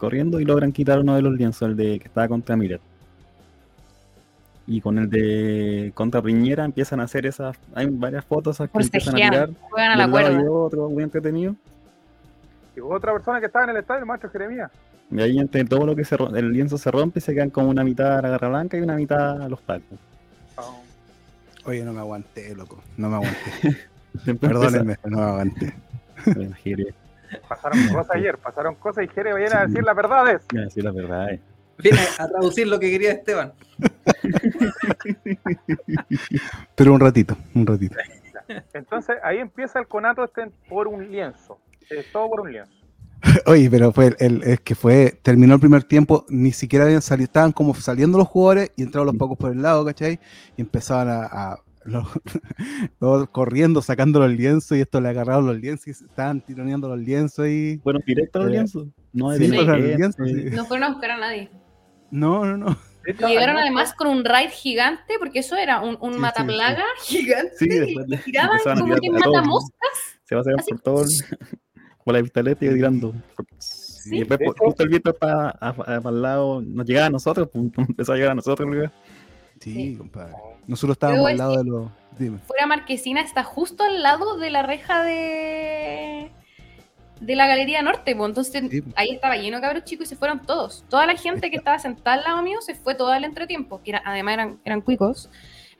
[0.02, 2.80] corriendo y logran quitar uno de los lienzos, el de que estaba contra Miret.
[4.66, 7.56] Y con el de contra Piñera empiezan a hacer esas.
[7.72, 9.50] Hay varias fotos que empiezan a tirar.
[9.70, 11.54] Juegan a la Y otro muy entretenido.
[12.74, 14.72] Y otra persona que estaba en el estadio, el maestro Jeremías.
[15.08, 17.68] Y ahí entre todo lo que se el lienzo se rompe y se quedan como
[17.68, 20.00] una mitad a la garra blanca y una mitad a los tacos.
[20.56, 20.82] Oh.
[21.66, 22.82] Oye, no me aguanté, loco.
[22.96, 24.34] No me aguanté.
[24.40, 25.74] Perdónenme, no me aguanté.
[27.48, 30.42] Pasaron cosas ayer, pasaron cosas y Jere viene a decir las verdades.
[30.50, 31.40] Viene a decir las verdades.
[31.78, 33.52] Viene a traducir lo que quería Esteban.
[36.76, 37.96] Pero un ratito, un ratito.
[38.74, 41.58] Entonces ahí empieza el conato este por un lienzo.
[42.12, 42.72] todo por un lienzo.
[43.46, 47.26] Oye, pero fue el, es que fue, terminó el primer tiempo, ni siquiera habían salido,
[47.26, 50.18] estaban como saliendo los jugadores y entraron los pocos por el lado, ¿cachai?
[50.56, 51.56] Y empezaban a
[52.98, 56.98] todos corriendo, sacando los lienzos y esto le agarraron los lienzos y estaban tironeando los
[56.98, 57.76] lienzos y.
[57.78, 58.88] Bueno, directo a los eh, lienzos.
[59.12, 61.50] No, hay no fueron a buscar a nadie.
[62.10, 62.76] No, no, no.
[63.04, 67.54] Llegaron además con un raid gigante, porque eso era un, un mataplaga gigante.
[67.60, 69.90] y tiraban como que mata moscas.
[70.24, 71.08] Se va a hacer por todo el,
[72.04, 73.14] por la pistoleta y tirando.
[74.06, 78.12] Y después, justo el viento para, para, el lado, nos llegaba a nosotros, pues, empezó
[78.12, 78.68] a llegar a nosotros,
[79.62, 79.96] Sí, Sí.
[79.96, 80.34] compadre.
[80.66, 81.90] Nosotros estábamos al lado de los.
[82.18, 82.38] Dime.
[82.46, 86.30] Fuera Marquesina está justo al lado de la reja de
[87.20, 88.82] de la Galería Norte, pues, entonces Sí.
[88.96, 90.84] ahí estaba lleno de cabros chicos y se fueron todos.
[90.88, 93.92] Toda la gente que estaba sentada al lado mío se fue todo al entretiempo, que
[93.92, 95.30] era- además eran, eran cuicos.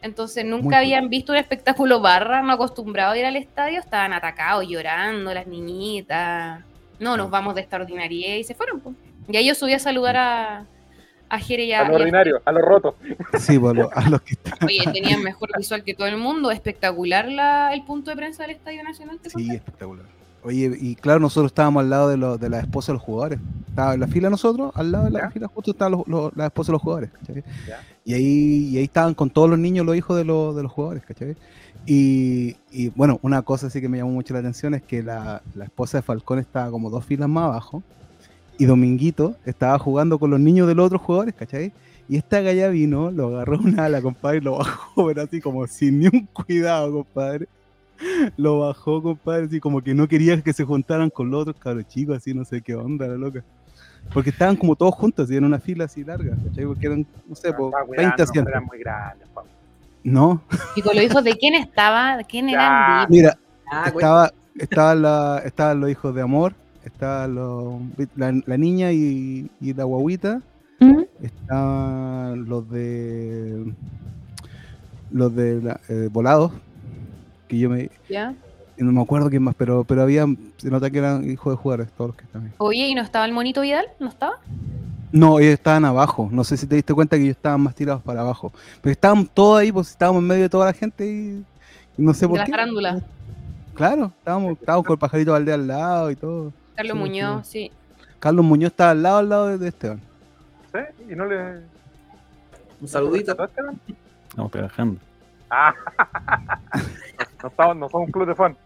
[0.03, 4.13] Entonces nunca Muy habían visto un espectáculo barra, no acostumbrados a ir al estadio, estaban
[4.13, 6.61] atacados, llorando, las niñitas.
[7.01, 8.79] No, nos vamos de esta ordinaria y se fueron.
[8.81, 8.95] pues.
[9.29, 10.67] Y ahí yo subí a saludar a,
[11.35, 12.97] a Jere y a- A lo y a ordinario, a lo roto.
[13.39, 14.55] Sí, pues, a los- a los que están.
[14.65, 16.51] Oye, tenían mejor visual que todo el mundo.
[16.51, 19.19] Espectacular la, el punto de prensa del Estadio Nacional.
[19.19, 19.55] ¿te Sí, conté?
[19.57, 20.07] espectacular.
[20.45, 23.39] Oye, y claro, nosotros estábamos al lado de, los de las esposas de los jugadores.
[23.69, 25.31] Estaba en la fila nosotros, al lado de la Ya.
[25.31, 27.11] fila justo estaban los, los- las esposas de los jugadores.
[27.13, 27.45] ¿cachai?
[28.05, 30.73] Y ahí, y ahí estaban con todos los niños, los hijos de los, de los
[30.73, 31.37] jugadores, ¿cachai?
[31.87, 35.43] Y, y, bueno, una cosa sí que me llamó mucho la atención es que la,
[35.55, 37.83] la esposa de Falcón estaba como dos filas más abajo
[38.59, 41.73] y Dominguito estaba jugando con los niños de los otros jugadores, ¿cachai?
[42.09, 45.67] Y esta galla vino, lo agarró una ala, compadre, y lo bajó, pero así como
[45.67, 47.49] sin ni un cuidado, compadre.
[48.37, 51.87] Lo bajó, compadre, así como que no quería que se juntaran con los otros cabros
[51.89, 53.43] chicos, así no sé qué onda, la loca.
[54.13, 56.65] Porque estaban como todos juntos, así en una fila así larga, ¿cachai?
[56.67, 58.51] Porque eran, no sé, po, Estaba 20 cuidando, asientos.
[58.51, 59.29] eran muy grandes.
[60.05, 60.43] No,
[60.75, 63.07] Y con los hijos de quién estaba, ¿De quién eran.
[63.09, 63.39] mira,
[63.71, 64.33] Ah, estaba,
[65.45, 66.53] estaban los hijos de amor,
[66.85, 67.81] estaban los,
[68.17, 70.41] la, la niña y, y la guaguita,
[70.81, 71.03] ¿Mm?
[71.23, 73.73] estaban los de
[75.11, 76.53] los de la- eh, volados,
[77.49, 78.35] que yo me ¿Ya?
[78.79, 80.27] no me acuerdo quién más, pero pero había,
[80.57, 82.55] se nota que eran hijos de jugadores todos los que estaban ahí.
[82.59, 83.87] Oye, ¿y no estaba el monito Vidal?
[84.01, 84.35] ¿No estaba?
[85.13, 88.03] No, ellos estaban abajo, no sé si te diste cuenta que ellos estaban más tirados
[88.03, 91.45] para abajo, pero estaban todos ahí, pues estábamos en medio de toda la gente y,
[91.99, 92.51] y no sé de por la qué.
[92.51, 93.03] farándula.
[93.75, 96.53] Claro, estábamos, estábamos con el pajarito Valdés al lado y todo.
[96.75, 97.73] Carlos Sí, Muñoz, sí.
[98.19, 100.01] Carlos Muñoz estaba al lado, al lado de, Esteban.
[100.73, 101.13] ¿Sí?
[101.13, 101.61] Y no le.
[102.81, 103.33] Un saludito.
[103.33, 105.01] Estamos trabajando.
[105.51, 105.75] Ah,
[107.43, 108.57] no, estamos, no somos un club de fan.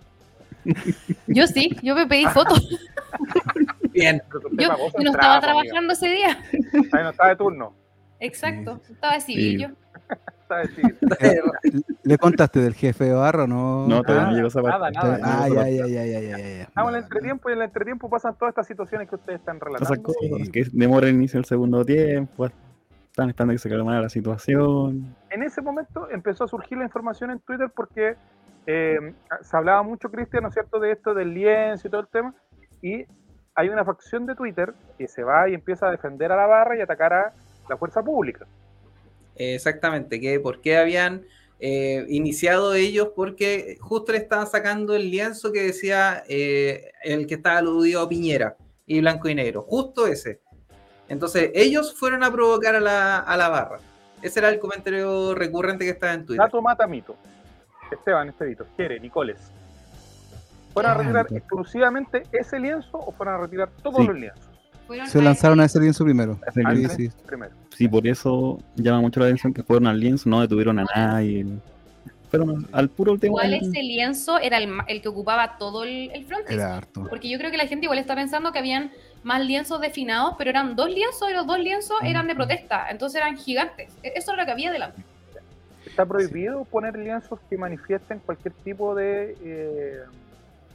[1.27, 2.61] Yo sí, yo me pedí fotos.
[3.93, 4.23] Bien.
[4.53, 6.39] Yo, yo no estaba trabajando ese día.
[6.93, 7.73] Ahí no está de turno.
[8.21, 9.67] Exacto, estaba de Sí.
[11.21, 11.41] Eh,
[12.03, 13.87] ¿Le contaste del jefe de barra o no?
[13.87, 14.93] No, todavía Ah, no llegó esa parte.
[14.93, 15.45] nada, nada.
[15.45, 16.63] Ah, ya, ya, ya, ya, ya.
[16.63, 19.59] Estamos en el entretiempo y en el entretiempo pasan todas estas situaciones que ustedes están
[19.61, 20.13] relatando.
[20.53, 22.47] que demora el inicio del segundo tiempo.
[22.47, 25.17] Están esperando que se calmara la situación.
[25.31, 28.15] En ese momento empezó a surgir la información en Twitter porque
[28.67, 32.09] eh, se hablaba mucho, Cristian, ¿no es cierto?, de esto del lienzo y todo el
[32.09, 32.35] tema.
[32.83, 33.05] Y
[33.55, 36.77] hay una facción de Twitter que se va y empieza a defender a la barra
[36.77, 37.33] y atacar a
[37.71, 38.47] la fuerza pública.
[39.37, 41.25] Exactamente, que por qué habían
[41.61, 47.35] eh, iniciado ellos, porque justo le estaban sacando el lienzo que decía eh, el que
[47.35, 48.57] estaba aludido a Piñera
[48.87, 50.41] y blanco y negro, justo ese.
[51.09, 53.79] Entonces ellos fueron a provocar a la, a la barra.
[54.23, 56.45] Ese era el comentario recurrente que estaba en Twitter.
[56.45, 57.17] Dato mata mito.
[57.93, 59.39] Esteban, Estevito, Jere, Nicoles.
[60.73, 64.07] ¿Fueron a Ah, retirar exclusivamente ese lienzo o fueron a retirar todos Sí.
[64.07, 64.49] los lienzos?
[64.87, 66.39] Fueron Se a- lanzaron a ese lienzo primero.
[66.47, 66.97] Ese Sí, lienzo.
[66.97, 67.11] sí.
[67.27, 67.53] Primero.
[67.75, 71.45] Sí, por eso llama mucho la atención que fueron al lienzo, no detuvieron a nadie.
[72.31, 73.31] Fueron al puro último.
[73.41, 76.51] Igual ese lienzo era el, el que ocupaba todo el, el frontis.
[76.51, 77.07] Era harto.
[77.09, 78.91] Porque yo creo que la gente igual está pensando que habían
[79.23, 83.21] más lienzos definados, pero eran dos lienzos y los dos lienzos eran de protesta, entonces
[83.21, 83.93] eran gigantes.
[84.03, 85.03] E- Eso era lo que había delante.
[85.85, 90.01] ¿Está prohibido poner lienzos que manifiesten cualquier tipo de eh,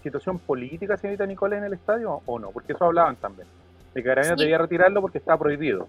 [0.04, 2.52] situación política, señorita Nicoles, en el estadio o no?
[2.52, 3.48] Porque eso hablaban también.
[3.94, 4.44] De que Carabineros Sí.
[4.46, 5.88] debía retirarlo porque estaba prohibido.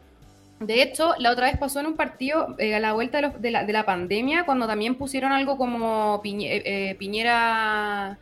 [0.61, 3.41] De hecho, la otra vez pasó en un partido eh, a la vuelta de, los-
[3.43, 8.17] de la, de la pandemia, cuando también pusieron algo como Piñe- eh, eh, Piñera,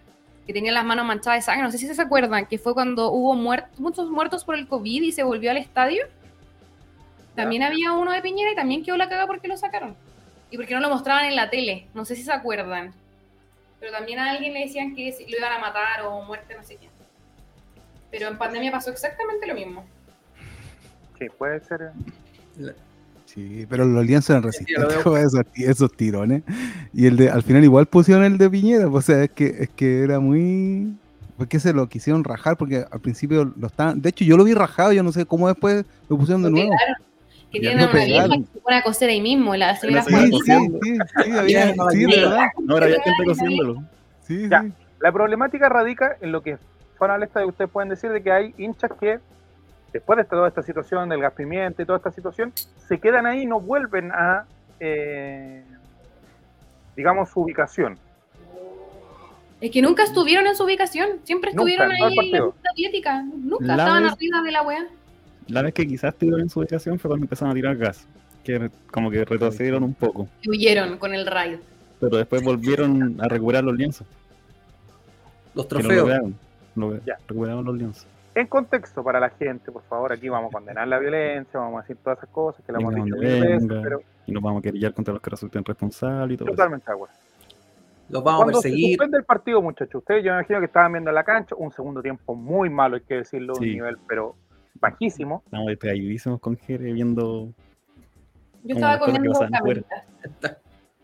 [0.47, 1.63] que tenía las manos manchadas de sangre.
[1.65, 5.03] No sé si se acuerdan, que fue cuando hubo muer- muchos muertos por el COVID
[5.03, 6.05] y se volvió al estadio.
[7.35, 9.95] También había uno de Piñera y también quedó la caga porque lo sacaron.
[10.51, 11.87] Y porque no lo mostraban en la tele.
[11.95, 12.93] No sé si se acuerdan.
[13.79, 16.77] Pero también a alguien le decían que lo iban a matar o muerte, no sé
[16.77, 16.90] qué.
[18.11, 19.85] Pero en pandemia pasó exactamente lo mismo.
[21.19, 21.93] Sí, puede ser.
[23.27, 26.43] Sí, pero los lienzos eran resistentes con esos, esos tirones.
[26.93, 29.47] Y el de, al final igual pusieron el de Piñera, pues, o sea, es que,
[29.61, 30.95] es que era muy...
[31.37, 34.03] Porque se lo quisieron rajar, porque al principio lo estaban...
[34.03, 36.71] De hecho, yo lo vi rajado, yo no sé cómo después lo pusieron de nuevo.
[36.71, 36.97] pegaron.
[37.51, 40.39] Que tienen una vieja que se pone a coser ahí mismo, la señora Sí, sí,
[40.45, 42.47] sí, sí, había, sí, verdad.
[42.63, 43.83] No, ahora había gente cosiéndolo.
[44.23, 44.73] Sí, sí.
[45.01, 46.59] La problemática radica en lo que
[47.01, 47.49] fueron al estadio.
[47.49, 49.19] Ustedes pueden decir de que hay hinchas que,
[49.91, 53.41] después de toda esta situación del gas pimienta y toda esta situación, se quedan ahí
[53.43, 54.45] y no vuelven a,
[54.79, 55.65] eh,
[56.95, 57.99] digamos, su ubicación.
[59.63, 62.45] Es que nunca estuvieron en su ubicación, siempre estuvieron ahí en la partido.
[62.51, 64.87] Unión soviética, nunca La estaban vez- arriba de la wea.
[65.49, 68.07] La vez que quizás estuvieron en su ubicación fue cuando empezaron a tirar gas.
[68.45, 70.27] que como que retrocedieron un poco.
[70.49, 71.59] huyeron con el rayo.
[72.01, 74.07] Pero después volvieron a recuperar los lienzos.
[75.55, 76.31] Los trofeos.
[76.77, 78.07] Recuperaron los lienzos.
[78.35, 81.83] En contexto para la gente, por favor, aquí vamos a condenar la violencia, vamos a
[81.83, 84.03] decir todas esas cosas que la hemos dicho veces, pero...
[84.27, 87.15] Y nos vamos a querer contra los que resulten responsables y todo Totalmente de acuerdo.
[88.09, 88.87] Los vamos a perseguir.
[88.87, 89.97] Se suspende el partido, muchachos.
[89.97, 93.03] Ustedes, yo me imagino que estaban viendo la cancha, un segundo tiempo muy malo, hay
[93.03, 94.37] que decirlo, un nivel, pero
[94.75, 95.43] bajísimo.
[95.45, 97.53] Estamos despegadísimos con Jere viendo.
[98.63, 99.33] Yo estaba comiendo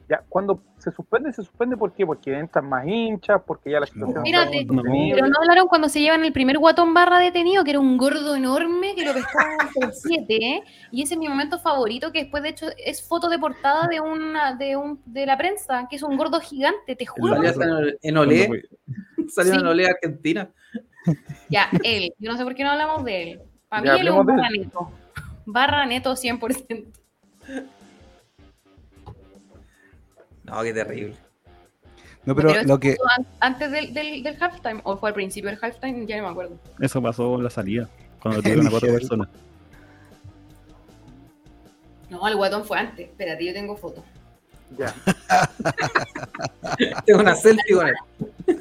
[0.08, 2.06] Ya, cuando se suspende, se suspende ¿por qué?
[2.06, 4.22] Porque entran más hinchas, porque ya la situación.
[4.22, 7.96] Mírate, pero no hablaron cuando se llevan el primer guatón barra detenido, que era un
[7.96, 10.62] gordo enorme que lo pescaban por siete, ¿eh?
[10.92, 14.00] Y ese es mi momento favorito, que después de hecho es foto de portada de
[14.00, 17.36] una, de un, de la prensa, que es un gordo gigante, te juro.
[18.02, 18.62] en Olé,
[19.28, 20.48] salió en Olé Argentina.
[21.48, 23.40] Ya, él, yo no sé por qué no hablamos de él.
[23.68, 24.90] Para mí él es un barra neto.
[25.46, 26.86] Barra neto 100%.
[30.46, 31.16] No, qué terrible.
[32.24, 32.96] No, pero, lo que.
[33.40, 36.58] Antes del, del, del, halftime, o fue al principio del halftime, ya no me acuerdo.
[36.80, 37.88] Eso pasó en la salida,
[38.20, 39.28] cuando tuvieron a cuatro personas.
[42.10, 43.08] No, el guatón fue antes.
[43.08, 44.04] Espérate, yo tengo foto.
[44.76, 44.92] Ya.
[47.06, 47.94] tengo una selfie con él.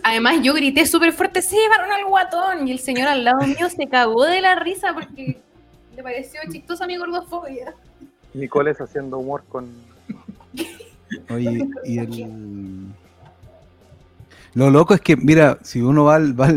[0.04, 2.68] Además, yo grité súper fuerte: ¡Sí, llevaron al guatón!
[2.68, 5.40] Y el señor al lado mío se cagó de la risa porque
[5.96, 7.74] le pareció chistosa mi gordofobia.
[8.34, 9.95] Nicoles haciendo humor con.
[11.30, 12.88] Oye, y el.
[14.56, 16.48] Lo loco es que, mira, si uno va al, va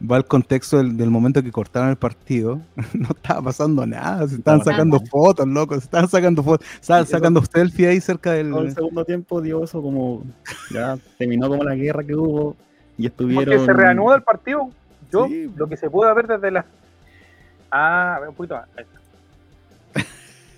[0.00, 2.60] va al contexto del, momento que cortaron el partido,
[2.94, 7.42] no estaba pasando nada, se estaban sacando fotos, locos, se estaban sacando fotos, estaban sacando
[7.44, 8.54] selfie ahí cerca del...
[8.54, 10.22] el segundo tiempo dio eso como,
[10.70, 12.54] ya terminó como la guerra que hubo
[12.96, 13.44] y estuvieron...
[13.44, 14.70] Porque se reanuda el partido,
[15.10, 15.26] yo,
[15.56, 16.64] lo que se puede ver desde la...
[17.68, 18.68] Ah, a ver un poquito más.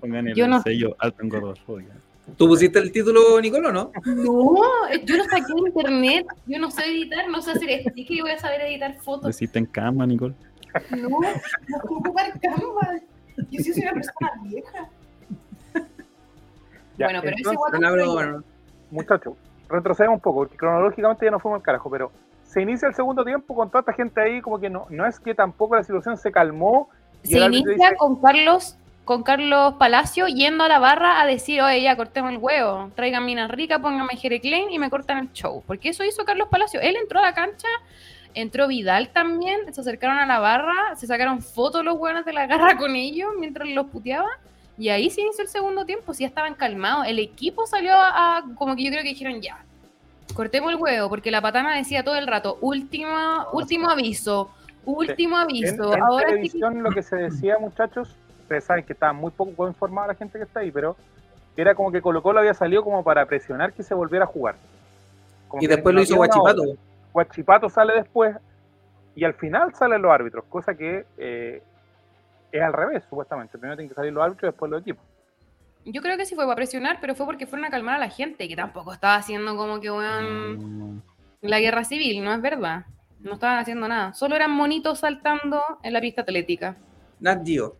[0.00, 0.62] Pongan el no...
[0.62, 1.94] sello alto en gordofobia.
[2.36, 3.92] ¿Tú pusiste el título, Nicolo, no?
[4.04, 4.62] No,
[5.04, 6.26] yo lo saqué en internet.
[6.46, 7.90] Yo no sé editar, no sé hacer esto.
[7.90, 9.40] Así que yo voy a saber editar fotos.
[9.40, 10.34] ¿Lo en cama, Nicole?
[10.90, 11.18] No, no
[11.82, 13.00] puedo ocupar cama.
[13.50, 14.88] Yo sí soy una persona vieja.
[16.98, 18.42] bueno, pero ese guapo.
[18.90, 19.34] Muchachos,
[19.68, 22.10] retrocedemos un poco, porque cronológicamente ya no fuimos al carajo, pero
[22.54, 25.18] se inicia el segundo tiempo con toda esta gente ahí, como que no, no es
[25.18, 26.88] que tampoco la situación se calmó.
[27.24, 31.94] se inicia con Carlos con Carlos Palacio yendo a la barra a decir, oye, ya
[31.96, 35.62] cortemos el huevo, traigan minas ricas, pónganme Jereclein y me cortan el show.
[35.66, 36.80] Porque eso hizo Carlos Palacio.
[36.80, 37.68] Él entró a la cancha,
[38.32, 42.46] entró Vidal también, se acercaron a la barra, se sacaron fotos los huevos de la
[42.46, 44.30] garra con ellos mientras los puteaba.
[44.78, 47.06] Y ahí se inició el segundo tiempo, sí ya estaban calmados.
[47.06, 49.62] El equipo salió a, como que yo creo que dijeron ya,
[50.32, 54.50] cortemos el huevo, porque la patana decía todo el rato, último, último aviso,
[54.84, 55.94] último aviso.
[55.94, 60.08] En, Ahora televisión lo que se decía, muchachos, ustedes saben que estaba muy poco informada
[60.08, 60.96] la gente que está ahí, pero
[61.56, 64.56] era como que Colo Colo había salido como para presionar que se volviera a jugar.
[65.60, 66.62] y después lo hizo Guachipato.
[67.12, 68.36] Guachipato sale después
[69.14, 71.62] y al final salen los árbitros, cosa que eh,
[72.50, 73.56] es al revés, supuestamente.
[73.56, 75.04] Primero tienen que salir los árbitros y después los equipos.
[75.84, 78.08] Yo creo que sí fue para presionar, pero fue porque fueron a calmar a la
[78.08, 81.02] gente, que tampoco estaba haciendo como que, weón,
[81.40, 82.86] la guerra civil, no es verdad.
[83.20, 84.12] No estaban haciendo nada.
[84.12, 86.76] Solo eran monitos saltando en la pista atlética.
[87.20, 87.76] Nadio.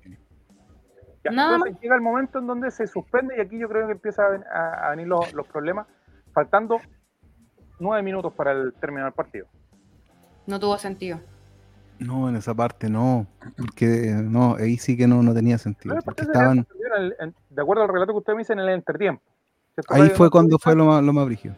[1.31, 4.91] nada llega el momento en donde se suspende y aquí yo creo que empiezan a,
[4.91, 5.87] venir los, los, problemas,
[6.33, 6.81] faltando
[7.79, 9.47] nueve minutos para el término del partido.
[10.47, 11.21] No tuvo sentido.
[11.99, 13.27] No, en esa parte no,
[13.57, 15.97] porque no, ahí sí que no, no tenía sentido.
[16.05, 16.67] Porque estaban...
[17.51, 19.23] de acuerdo al relato que usted me dice en el entretiempo.
[19.89, 21.55] Ahí fue cuando fue lo más, lo más brígido.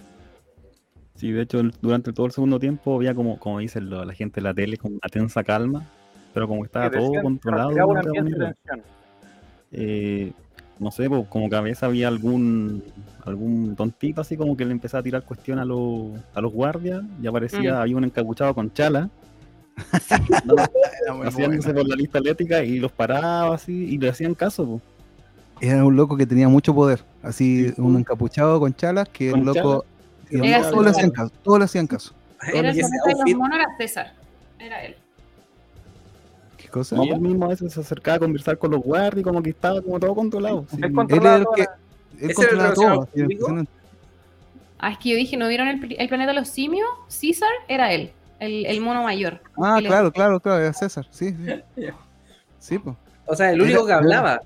[1.15, 4.45] Sí, de hecho, durante todo el segundo tiempo había como, como dice la gente en
[4.45, 5.87] la tele, con una tensa calma,
[6.35, 7.73] pero como estaba todo controlado.
[9.73, 10.33] Eh,
[10.79, 12.83] no sé, pues, como que a veces había algún
[13.25, 17.03] algún tontito así como que le empezaba a tirar cuestión a, los, a los guardias
[17.21, 17.79] y aparecía, mm.
[17.79, 19.11] había un encapuchado con chala
[21.25, 24.81] Hacían por la lista atlética y los paraba así y le hacían caso.
[25.61, 29.85] Era un loco que tenía mucho poder, así un encapuchado con chalas que el loco
[30.31, 32.15] todos, le hacían caso, todos le hacían caso.
[32.53, 34.13] Era el de los monos era César,
[34.59, 34.97] era él.
[36.59, 36.97] ¿Qué cosa?
[36.97, 39.51] No, él mismo a veces se acercaba a conversar con los guardias y como que
[39.51, 40.67] estaba como todo controlado.
[40.73, 41.67] Él, era el que
[42.21, 43.09] él controlaba todo.
[44.79, 46.87] Ah, es que yo dije, ¿no vieron el, el planeta de los simios?
[47.09, 49.41] César era él el, mono mayor.
[49.57, 51.63] Ah, claro, claro, claro, era César, sí, sí.
[52.59, 52.97] sí pues.
[53.27, 54.41] O sea, el único que hablaba.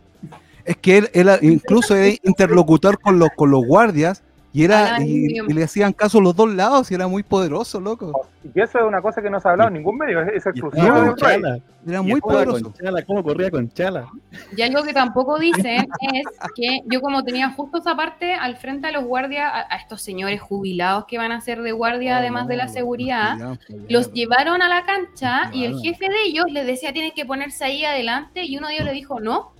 [0.65, 4.23] Es que él, él incluso era interlocutor con los, con los guardias
[4.53, 8.29] Y, era, y, le hacían caso los dos lados y era muy poderoso, loco.
[8.53, 11.03] Y eso es una cosa que no se ha hablado en ningún medio, es, exclusivo
[11.03, 11.15] de.
[11.15, 11.59] Chala.
[11.87, 12.65] Era muy poderoso.
[12.65, 14.09] con Chala, ¿Cómo corría con Chala?
[14.57, 16.25] Y algo que tampoco dicen es
[16.57, 20.03] que yo como tenía justo esa parte al frente a los guardias, a, a estos
[20.03, 23.57] señores jubilados que van a ser de guardia además de la seguridad,
[23.89, 27.65] los llevaron a la cancha y el jefe de ellos les decía tienen que ponerse
[27.65, 29.53] ahí adelante y uno de ellos le dijo no,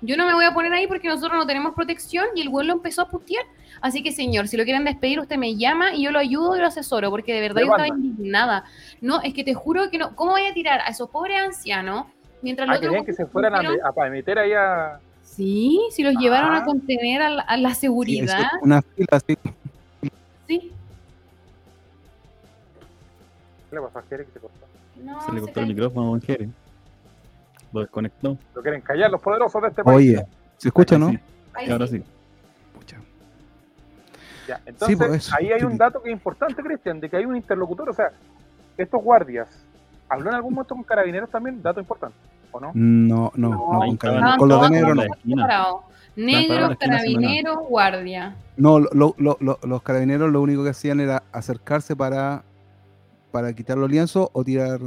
[0.00, 2.66] yo no me voy a poner ahí porque nosotros no tenemos protección y el güey
[2.66, 3.44] lo empezó a putear.
[3.80, 6.60] Así que señor, si lo quieren despedir usted me llama y yo lo ayudo y
[6.60, 8.64] lo asesoro porque de verdad yo estaba indignada.
[9.00, 12.06] No, es que te juro que no, ¿cómo voy a tirar a esos pobres ancianos
[12.42, 14.98] mientras los Ah, otros querían que se fueran a, a, meter ahí a.
[15.22, 16.58] Sí, si los llevaron Ah.
[16.58, 18.50] a contener a la, a la Sí, eso, seguridad.
[18.62, 19.38] una fila así.
[20.48, 20.72] Sí.
[23.70, 24.66] ¿Qué le pasó a Jerez que se cortó?
[25.04, 25.74] No, Se le se cortó el cayó.
[25.74, 26.48] micrófono a Jere.
[27.72, 28.38] Lo desconectó.
[28.54, 29.96] Lo quieren callar los poderosos de este país.
[29.96, 30.26] Oye,
[30.56, 31.10] ¿se escucha, no?
[31.10, 31.18] Sí,
[31.54, 31.98] Ahí ahora sí.
[31.98, 32.04] sí.
[34.48, 37.36] Ya, entonces, pues, ahí hay un dato que es importante, Cristian, de que hay un
[37.36, 37.90] interlocutor.
[37.90, 38.10] O sea,
[38.78, 39.46] estos guardias,
[40.08, 41.62] ¿habló en algún momento con carabineros también?
[41.62, 42.16] Dato importante,
[42.50, 42.70] ¿o no?
[42.74, 45.82] No, no, No, no, con, estaban carabinero- con los de negro no.
[46.16, 48.34] Negros, carabineros, guardia.
[48.56, 52.42] No, lo- lo- lo- los carabineros lo único que hacían era acercarse para,
[53.30, 54.80] para quitar los lienzos o tirar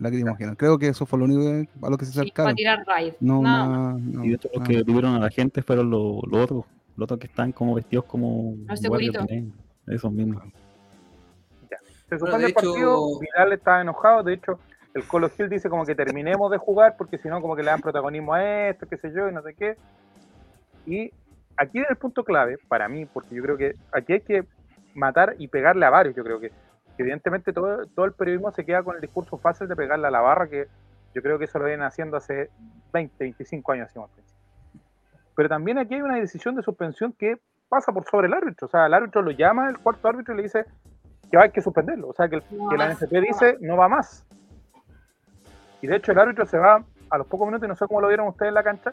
[0.00, 0.56] lacrimógena.
[0.56, 2.54] Creo que eso fue lo único que- a lo que se Sí, para acercaron.
[2.56, 3.12] tirar raid.
[3.20, 6.64] No, no, Y de hecho los que tuvieron a la gente fueron los, los otros,
[6.96, 8.54] los otros que están como vestidos como
[9.26, 9.26] negro.
[9.86, 10.42] Esos mismos.
[12.08, 14.58] Se Bueno, supone de el partido, hecho- Vidal estaba enojado, de hecho,
[14.94, 17.70] el Colo Gil dice como que terminemos de jugar porque si no como que le
[17.70, 19.76] dan protagonismo a esto, qué sé yo, y no sé qué.
[20.86, 21.10] Y
[21.56, 24.44] aquí es el punto clave para mí, porque yo creo que aquí hay que
[24.94, 26.54] matar y pegarle a varios, yo creo que, que
[27.02, 30.20] evidentemente todo, todo el periodismo se queda con el discurso fácil de pegarle a la
[30.20, 30.66] barra, que
[31.14, 32.50] yo creo que eso lo vienen haciendo hace
[32.92, 33.88] 20, 25 años.
[33.88, 34.41] decimos al principio.
[35.42, 37.34] Pero también aquí hay una decisión de suspensión que
[37.68, 40.36] pasa por sobre el árbitro, o sea, el árbitro lo llama, el cuarto árbitro y
[40.36, 40.64] le dice
[41.32, 43.88] que hay que suspenderlo, o sea, que, el- No que la NFP dice no va
[43.88, 44.24] más.
[45.80, 48.00] Y de hecho el árbitro se va a los pocos minutos, y no sé cómo
[48.00, 48.92] lo vieron ustedes en la cancha,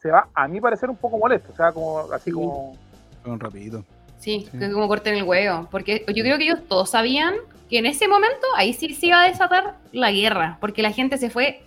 [0.00, 2.36] se va a mi parecer un poco molesto, o sea, como así Sí.
[2.36, 2.76] como...
[3.22, 3.84] Fueron rapidito.
[4.18, 4.72] Sí, Sí.
[4.72, 5.66] como corten el huevo.
[5.72, 7.34] Porque yo creo que ellos todos sabían
[7.68, 10.56] que en ese momento ahí sí se iba a desatar la guerra.
[10.60, 11.62] Porque la gente se fue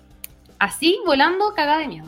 [0.59, 2.07] así volando cagada de miedo.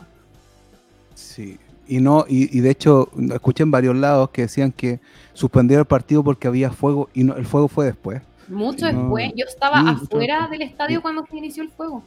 [1.14, 1.60] Sí.
[1.86, 5.00] Y no, y, y de hecho, escuché en varios lados que decían que
[5.34, 8.22] suspendieron el partido porque había fuego y no, el fuego fue después.
[8.48, 9.00] Mucho No.
[9.02, 11.02] después, yo estaba Sí, afuera del estadio Sí.
[11.02, 12.02] cuando se inició el fuego.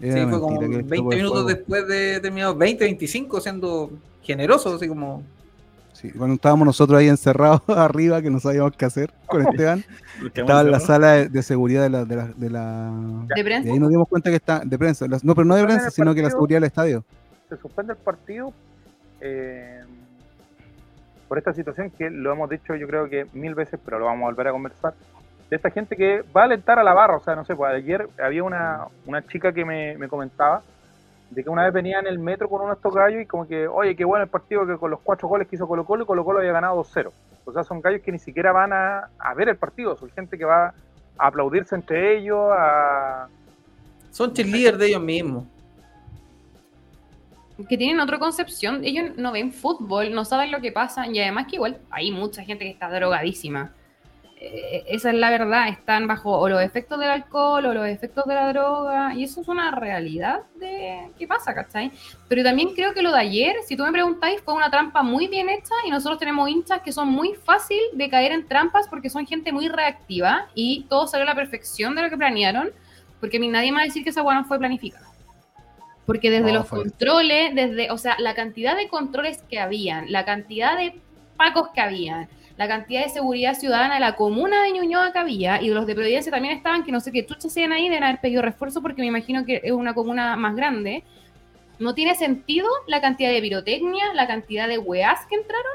[0.00, 3.40] Era Sí, fue mentira como que el 20 fuego- minutos después de terminado, 20, 25,
[3.40, 3.90] siendo
[4.22, 5.22] generoso, así como.
[5.92, 9.84] Sí, cuando estábamos nosotros ahí encerrados arriba, que no sabíamos qué hacer con Esteban,
[10.34, 13.44] estaba en la sala de, de seguridad de la, de la, de la- De Y
[13.44, 13.70] prensa.
[13.72, 15.06] ahí nos dimos cuenta que está de prensa.
[15.08, 17.04] las- No, pero no de prensa, sino que la seguridad del estadio.
[17.50, 18.52] se suspende el partido
[19.20, 19.82] eh,
[21.28, 24.22] por esta situación que lo hemos dicho yo creo que mil veces, pero lo vamos
[24.22, 24.94] a volver a conversar,
[25.48, 27.72] de esta gente que va a alentar a la barra, o sea, no sé, pues
[27.72, 30.62] ayer había una, una chica que me, me comentaba
[31.30, 33.46] de que una vez venía en el metro con uno de estos gallos y como
[33.46, 36.02] que, oye, qué bueno el partido que con los cuatro goles que hizo Colo Colo
[36.02, 37.10] y Colo Colo había ganado 2-0.
[37.44, 40.44] O sea, son gallos que ni siquiera van a, ver el partido, son gente que
[40.44, 40.74] va
[41.16, 43.28] a aplaudirse entre ellos, a...
[44.10, 45.44] Son cheerleaders de ellos mismos.
[47.68, 48.84] Que tienen otra concepción.
[48.84, 51.06] Ellos no ven fútbol, no saben lo que pasa.
[51.06, 53.72] Y además que igual hay mucha gente que está drogadísima.
[54.42, 55.68] Eh, esa es la verdad.
[55.68, 59.14] Están bajo o los efectos del alcohol o los efectos de la droga.
[59.14, 61.92] Y eso es una realidad de qué pasa, ¿cachai?
[62.28, 65.28] Pero también creo que lo de ayer, si tú me preguntáis, fue una trampa muy
[65.28, 65.74] bien hecha.
[65.86, 69.52] Y nosotros tenemos hinchas que son muy fácil de caer en trampas porque son gente
[69.52, 70.48] muy reactiva.
[70.54, 72.70] Y todo salió a la perfección de lo que planearon.
[73.20, 75.09] Porque a mí nadie me va a decir que esa hueá no fue planificada.
[76.06, 80.10] Porque desde No, los fue- controles, desde, o sea, la cantidad de controles que habían,
[80.10, 81.00] la cantidad de
[81.36, 85.62] pacos que habían, la cantidad de seguridad ciudadana de la comuna de Ñuñoa que había,
[85.62, 88.20] y los de Providencia también estaban, que no sé qué chuchas sean ahí, deben haber
[88.20, 91.04] pedido refuerzo porque me imagino que es una comuna más grande.
[91.78, 95.72] No tiene sentido la cantidad de pirotecnia, la cantidad de weás que entraron.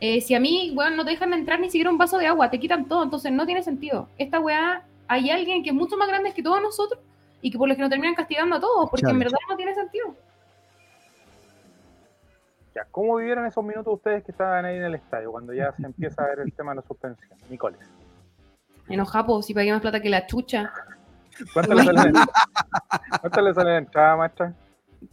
[0.00, 2.26] Eh, si a mí, weón, no te dejan de entrar ni siquiera un vaso de
[2.26, 4.08] agua, te quitan todo, entonces no tiene sentido.
[4.16, 7.00] Esta weá, hay alguien que es mucho más grande que todos nosotros
[7.46, 9.72] y que por los que nos terminan castigando a todos, porque en verdad no tiene
[9.72, 10.16] sentido.
[12.74, 15.86] Ya, ¿Cómo vivieron esos minutos ustedes que estaban ahí en el estadio, cuando ya se
[15.86, 17.38] empieza a ver el tema de la suspensión?
[17.48, 17.78] Nicoles.
[18.88, 20.72] Enojado, si pagué más plata que la chucha.
[21.52, 22.00] ¿Cuánto le sale,
[23.20, 24.52] ¿Cuánto le sale de entrada, maestra?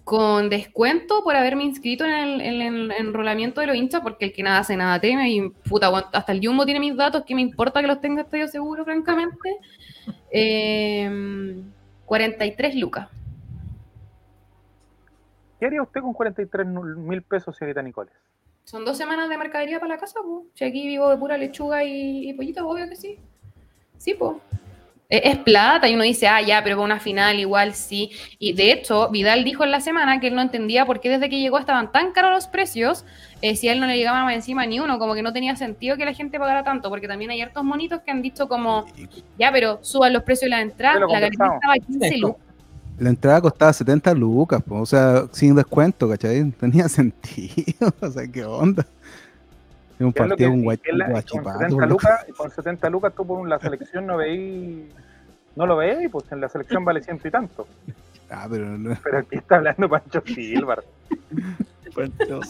[0.04, 4.34] Con descuento por haberme inscrito en el, en el enrolamiento de los hinchas, porque el
[4.34, 7.42] que nada hace nada teme, y puta, hasta el Jumbo tiene mis datos, que me
[7.42, 9.60] importa que los tenga estadio seguro, francamente.
[10.36, 11.64] Eh,
[12.06, 13.10] 43 lucas.
[15.60, 18.14] ¿Qué haría usted con 43 mil pesos, señorita Nicoles?
[18.66, 20.48] Son dos semanas de mercadería para la casa, pues.
[20.54, 23.20] Si aquí vivo de pura lechuga y, y pollito, obvio que sí.
[23.98, 24.38] Sí, pues.
[25.10, 28.12] Es plata y uno dice, ah, ya, pero para una final igual sí.
[28.40, 31.30] Y de hecho, Vidal dijo en la semana que él no entendía por qué desde
[31.30, 33.06] que llegó estaban tan caros los precios,
[33.42, 35.56] eh, si a él no le llegaba más encima ni uno, como que no tenía
[35.56, 38.86] sentido que la gente pagara tanto, porque también hay hartos monitos que han dicho como,
[39.38, 42.42] ya, pero suban los precios de la entrada, la galería estaba 15 lucas.
[42.98, 46.52] La entrada costaba 70 lucas, o sea, sin descuento, ¿cachai?
[46.52, 48.86] Tenía sentido, o sea, ¿qué onda?
[50.04, 51.30] Es un partido un guachipato.
[51.30, 54.90] Con 70 lucas, con 70 lucas tú por la selección no veí,
[55.56, 57.68] no lo veí, pues en la selección vale ciento y tanto.
[58.36, 58.98] Ah, pero no.
[59.04, 60.82] Pero aquí está hablando Pancho Silva.
[61.94, 62.42] Pancho.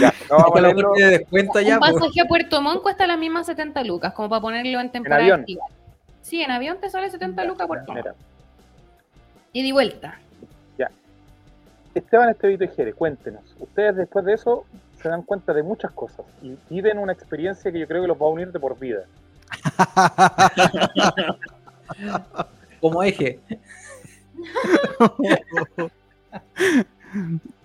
[0.00, 0.92] ya, no vamos a leerlo.
[0.94, 1.92] De descuento ya, un pues.
[1.92, 5.32] pasaje a Puerto Montt cuesta las mismas 70 lucas, como para ponerlo en temporada ¿En
[5.32, 5.58] avión?
[6.22, 8.06] Sí, en avión te sale 70 lucas por Montt.
[9.52, 10.18] Y de vuelta.
[11.94, 13.42] Esteban Estevito y Jere, cuéntenos.
[13.58, 14.64] Ustedes después de eso
[15.02, 18.20] se dan cuenta de muchas cosas y viven una experiencia que yo creo que los
[18.20, 19.04] va a unir de por vida.
[22.80, 23.40] Como eje.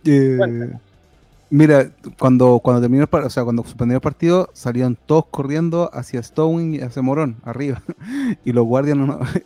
[0.08, 0.40] Eh,
[1.52, 5.92] mira, cuando, cuando terminó el partido, o sea, cuando suspendió el partido, salían todos corriendo
[5.94, 7.82] hacia Stowing y hacia Morón, arriba.
[8.44, 8.98] Y los guardias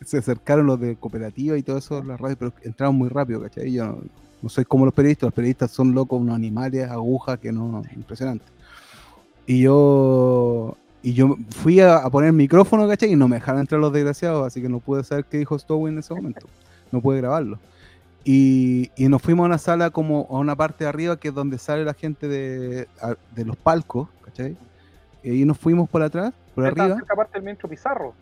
[0.05, 3.73] se acercaron los de cooperativa y todo eso, las radios, pero entraron muy rápido, ¿cachai?
[3.73, 4.01] Yo no
[4.47, 8.45] soy como los periodistas, los periodistas son locos, unos animales, agujas, que no, impresionante.
[9.45, 13.11] Y yo, y yo fui a, poner el micrófono, ¿cachai?
[13.11, 15.89] Y no me dejaron entrar los desgraciados, así que no pude saber qué dijo Stowe
[15.89, 16.47] en ese momento.
[16.91, 17.59] No pude grabarlo.
[18.23, 21.33] Y, y, nos fuimos a una sala como a una parte de arriba que es
[21.33, 22.87] donde sale la gente de,
[23.33, 24.57] de los palcos, ¿cachai?
[25.23, 26.95] Y nos fuimos por atrás, por arriba.
[26.95, 28.13] Cerca parte del ministro Pizarro.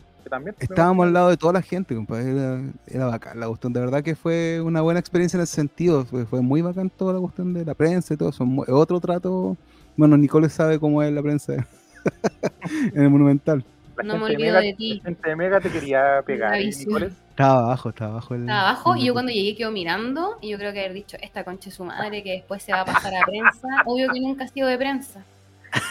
[0.58, 2.30] Estábamos al lado de toda la gente, compadre.
[2.30, 3.72] Era, era, bacán la cuestión.
[3.72, 6.04] De verdad que fue una buena experiencia en ese sentido.
[6.04, 8.46] Fue, muy bacán toda la cuestión de la prensa y todo eso.
[8.68, 9.56] Otro trato.
[9.96, 11.54] Bueno, Nicole sabe cómo es la prensa
[12.94, 13.64] en el Monumental.
[14.04, 14.98] no me olvido de, ti.
[14.98, 16.58] La gente de Mega te quería pegar.
[16.58, 18.34] Estaba abajo, estaba abajo.
[18.34, 21.16] El, estaba abajo y yo cuando llegué quedo mirando y yo creo que haber dicho,
[21.20, 23.68] esta concha es su madre que después se va a pasar a prensa.
[23.86, 25.24] Obvio que nunca ha sido de prensa.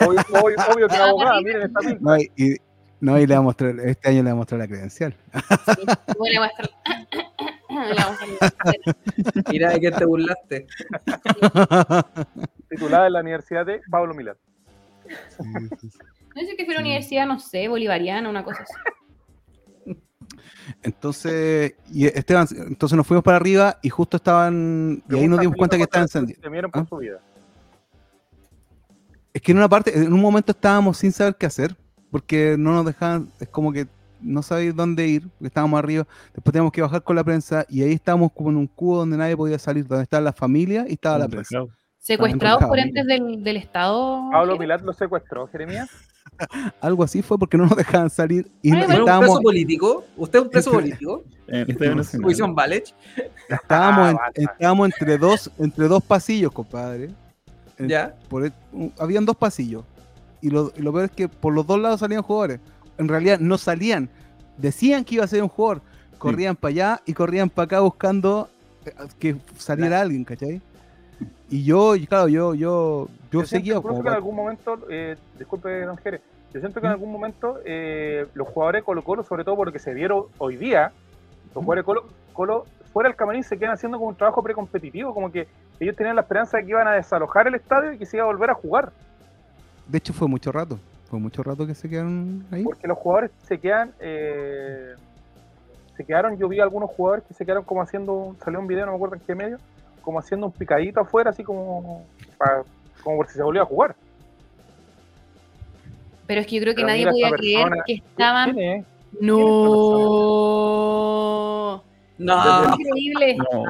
[0.01, 2.57] Obvio, obvio, obvio que abogada, miren esta no, y,
[2.99, 5.15] no, y le va a mostrar, este año le va a mostrar la credencial.
[5.75, 6.69] Sí, le voy a mostrar.
[9.51, 10.67] Mira de qué te burlaste.
[12.69, 14.35] Titulada en la Universidad de Pablo Milán.
[16.35, 18.73] No sé que fue la universidad, no sé, bolivariana, una cosa así.
[20.83, 25.55] Entonces, y Esteban, entonces nos fuimos para arriba y justo estaban, y ahí nos dimos
[25.55, 26.41] cuenta que estaban encendidos.
[26.41, 26.85] Temieron por ¿Ah?
[26.89, 27.21] su vida.
[29.33, 31.75] Es que en una parte, en un momento estábamos sin saber qué hacer
[32.11, 33.87] porque no nos dejaban, es como que
[34.21, 37.83] no sabéis dónde ir, porque estábamos arriba, después teníamos que bajar con la prensa y
[37.83, 40.93] ahí estábamos como en un cubo donde nadie podía salir, donde estaba la familia y
[40.93, 41.65] estaba la prensa.
[41.99, 44.29] ¿Secuestrados por entes del, del Estado?
[44.31, 45.89] ¿Pablo Pilat lo secuestró, Jeremías?
[46.81, 48.49] Algo así fue porque no nos dejaban salir.
[48.61, 50.05] Y ¿Usted es un preso político?
[50.15, 51.23] ¿Usted es un preso político?
[52.21, 52.93] ¿Comisión Balech?
[53.49, 57.09] Estábamos, ah, estábamos entre, dos, entre dos pasillos, compadre.
[57.77, 58.15] ¿Ya?
[58.29, 58.51] Por,
[58.97, 59.83] habían dos pasillos
[60.47, 62.59] y lo, peor es que por los dos lados salían jugadores.
[62.97, 64.09] En realidad no salían.
[64.57, 65.81] Decían que iba a ser un jugador.
[66.17, 68.49] Corrían para allá y corrían para acá buscando
[68.85, 70.61] eh, que saliera alguien, ¿cachai?
[71.49, 73.75] Y yo, claro, yo, yo, yo, seguía.
[73.75, 76.21] Yo que en algún momento, eh, disculpe, don Jerez,
[76.53, 76.95] yo siento que en ¿Mm?
[76.95, 80.91] algún momento eh, los jugadores de Colo Colo, sobre todo porque se vieron hoy día,
[81.53, 81.65] los ¿Mm?
[81.65, 85.31] jugadores de Colo, Colo fuera del camarín se quedan haciendo como un trabajo precompetitivo, como
[85.31, 85.47] que
[85.79, 88.23] ellos tenían la esperanza de que iban a desalojar el estadio y que se iba
[88.23, 88.91] a volver a jugar.
[89.87, 90.79] De hecho, fue mucho rato.
[91.09, 92.63] Fue mucho rato que se quedaron ahí.
[92.63, 93.93] Porque los jugadores se quedan.
[93.99, 94.93] Eh,
[95.95, 96.37] se quedaron.
[96.37, 98.35] Yo vi algunos jugadores que se quedaron como haciendo.
[98.43, 99.57] Salió un video, no me acuerdo en qué medio.
[100.01, 102.05] Como haciendo un picadito afuera, así como.
[103.03, 103.95] como por si se volvía a jugar.
[106.27, 108.55] Pero es que yo creo que nadie podía creer que estaban.
[109.21, 110.17] No.
[112.17, 112.75] No.
[112.77, 113.37] Increíble.
[113.37, 113.63] No.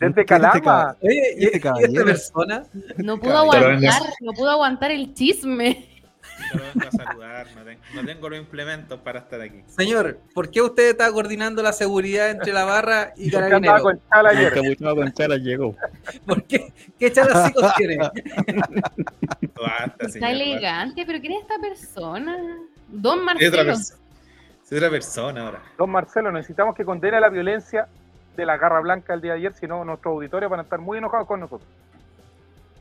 [0.00, 0.96] Desde Calama.
[1.00, 1.74] Oye, ¿y, esta
[2.04, 2.64] persona?
[2.98, 5.88] No pudo aguantar, no pudo aguantar el chisme.
[6.52, 7.46] Vengo a saludar,
[7.94, 9.62] no tengo, los implementos para estar aquí.
[9.68, 13.82] Señor, ¿por qué usted está coordinando la seguridad entre la barra y Carabinero?
[13.82, 14.78] con Chala ayer.
[14.78, 15.76] con Chala llegó.
[16.26, 16.72] ¿Por qué?
[16.98, 17.98] ¿Qué chalacicos tiene?
[19.98, 22.36] está elegante, pero ¿quién es esta persona?
[22.88, 23.72] Don Marcelo.
[23.72, 23.96] Es
[24.70, 25.62] otra, persona ahora.
[25.78, 27.88] Don Marcelo, necesitamos que condene la violencia
[28.36, 30.78] de la garra blanca el día de ayer, si no nuestros auditores van a estar
[30.78, 31.68] muy enojados con nosotros.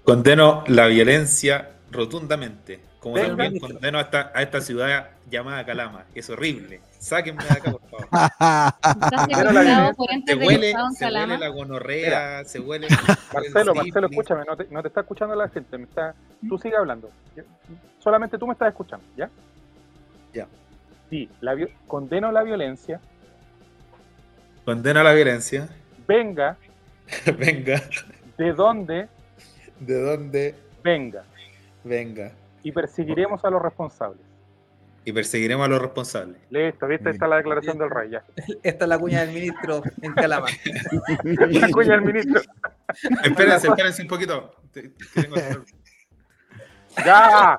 [0.03, 2.80] Condeno la violencia rotundamente.
[2.99, 3.30] Como Venga.
[3.30, 6.06] también condeno a esta, a esta ciudad llamada Calama.
[6.16, 6.82] Es horrible.
[6.97, 8.08] Sáquenme de acá, por favor.
[8.12, 12.88] Estás Pero la secuestrado por Se huele, se huele la gonorrea, se huele.
[13.34, 16.16] Marcelo, el Marcelo, escúchame, no te, no te está escuchando la gente, me está,
[16.47, 17.12] tú sigue hablando.
[17.99, 19.30] Solamente tú me estás escuchando, ¿ya?
[20.34, 20.47] Ya.
[21.10, 21.56] Sí, la,
[21.88, 22.99] condeno la violencia,
[24.66, 25.70] Condeno a la violencia.
[26.07, 26.57] venga
[27.38, 27.82] venga.
[28.38, 29.07] de donde
[29.80, 31.24] De dónde venga,
[31.84, 32.32] venga.
[32.63, 34.22] y perseguiremos a los responsables.
[35.07, 36.38] Y perseguiremos a los responsables.
[36.49, 37.09] Listo, ¿viste?
[37.09, 38.24] Ahí está la declaración del rey, ya.
[38.63, 40.47] Esta es la cuña del ministro en Calama.
[41.24, 42.41] La cuña del ministro.
[43.24, 44.55] Espérense, espérense un poquito.
[44.72, 45.84] Te- te tengo que-
[47.03, 47.57] ¡Ya!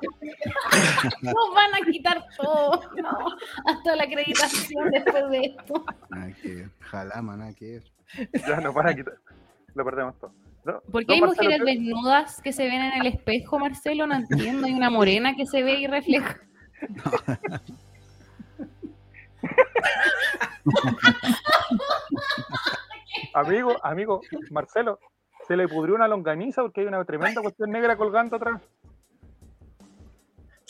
[1.21, 2.81] Nos van a quitar todo.
[2.95, 3.17] No,
[3.65, 5.85] hasta la acreditación después de esto.
[6.09, 6.69] Nada que ver.
[6.91, 7.83] Nada que ver.
[8.47, 9.13] Ya nos van a quitar.
[9.75, 10.33] Lo perdemos todo.
[10.65, 14.07] No, ¿Por qué no, hay mujeres ¿qué- desnudas que se ven en el espejo, Marcelo?
[14.07, 14.65] No entiendo.
[14.67, 16.37] Hay una morena que se ve y refleja.
[23.33, 24.21] Amigo, amigo,
[24.51, 24.99] Marcelo,
[25.47, 28.61] se le pudrió una longaniza porque hay una tremenda cuestión negra colgando atrás.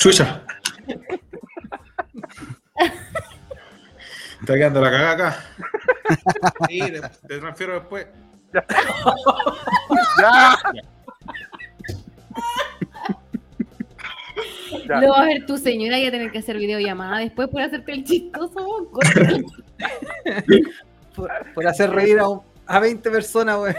[0.07, 0.41] Chucha.
[4.39, 5.43] Está quedando la cagada acá.
[6.69, 8.07] Sí, te, te transfiero después.
[10.21, 10.55] ¡Ya!
[14.87, 15.01] Ya.
[15.01, 17.61] Lo va a ver tu señora y va a tener que hacer videollamada después por
[17.61, 18.87] hacerte el chistoso.
[21.15, 23.73] Por, por hacer reír a, un- a 20 personas, güey.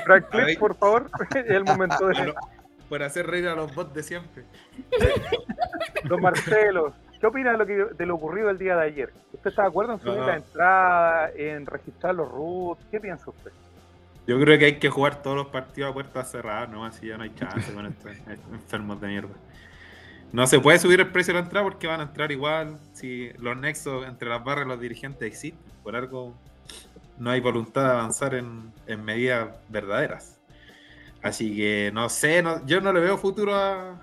[0.58, 2.34] Por favor, es el momento de
[2.88, 4.44] Por hacer reír a los bots de siempre.
[6.04, 6.94] Don Marcelo.
[7.20, 9.12] ¿Qué opina de lo, que, de lo ocurrido el día de ayer?
[9.32, 10.26] ¿Usted está de acuerdo en subir No.
[10.26, 12.78] la entrada, en registrar los root?
[12.90, 13.50] ¿Qué piensa usted?
[14.26, 17.16] Yo creo que hay que jugar todos los partidos a puertas cerradas, no así ya
[17.16, 19.34] no hay chance con estos estos enfermos de mierda.
[20.30, 23.30] No se puede subir el precio de la entrada porque van a entrar igual si
[23.38, 25.72] los nexos entre las barras y los dirigentes existen.
[25.82, 26.34] Por algo
[27.16, 30.37] no hay voluntad de avanzar en, en medidas verdaderas.
[31.22, 33.94] Así que no sé, no- yo no le veo futuro a,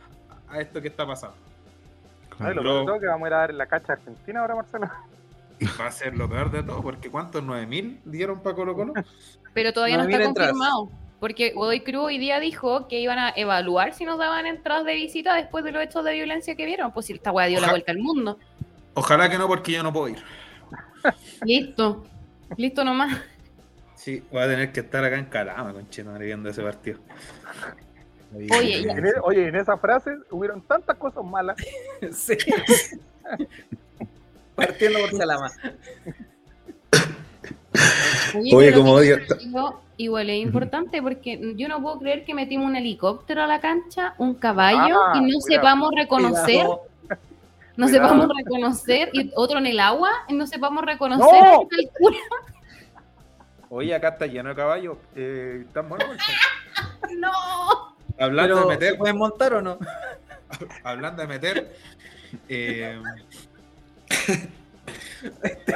[0.50, 1.36] a esto que está pasando.
[2.40, 4.42] Ay, lo peor de todo que vamos a ir a dar en la cacha argentina
[4.42, 4.90] ahora, Marcelo.
[5.80, 7.42] Va a ser lo peor de todo, porque ¿cuántos?
[7.42, 8.94] ¿9.000 dieron para Colo Colo?
[9.54, 10.90] Pero todavía no, está confirmado.
[11.22, 14.96] Porque Godoy Cruz hoy día dijo que iban a evaluar si nos daban entradas de
[14.96, 16.92] visita después de los hechos de violencia que vieron.
[16.92, 18.38] Pues si esta weá dio la vuelta al mundo.
[18.96, 20.22] Ojalá que no, porque yo no puedo ir.
[21.46, 22.06] Listo.
[22.58, 23.18] Listo nomás.
[23.96, 27.00] Sí, voy a tener que estar acá en Calama, conchetumare, viendo ese partido.
[28.34, 28.82] Oye.
[28.90, 31.56] En e- oye, en esa frase hubieron tantas cosas malas.
[32.14, 32.36] Sí.
[34.56, 35.52] Partiendo por Calama.
[38.54, 42.76] Oye, como odio- digo, Igual es importante porque yo no puedo creer que metimos un
[42.76, 45.42] helicóptero a la cancha, un caballo Ah, y no cuidado.
[45.48, 46.82] sepamos reconocer, Cuidado.
[47.78, 48.08] no Cuidado.
[48.10, 51.42] sepamos reconocer, y otro en el agua y no sepamos reconocer.
[51.42, 51.70] ¡No!
[53.70, 54.98] Oye, acá está lleno de caballos.
[55.16, 56.08] Eh, ¿Están buenos?
[57.18, 57.32] No.
[58.20, 59.78] Hablando Pero, de ¿se meter, pueden montar o no?
[60.84, 61.76] hablando de meter,
[62.50, 63.00] eh,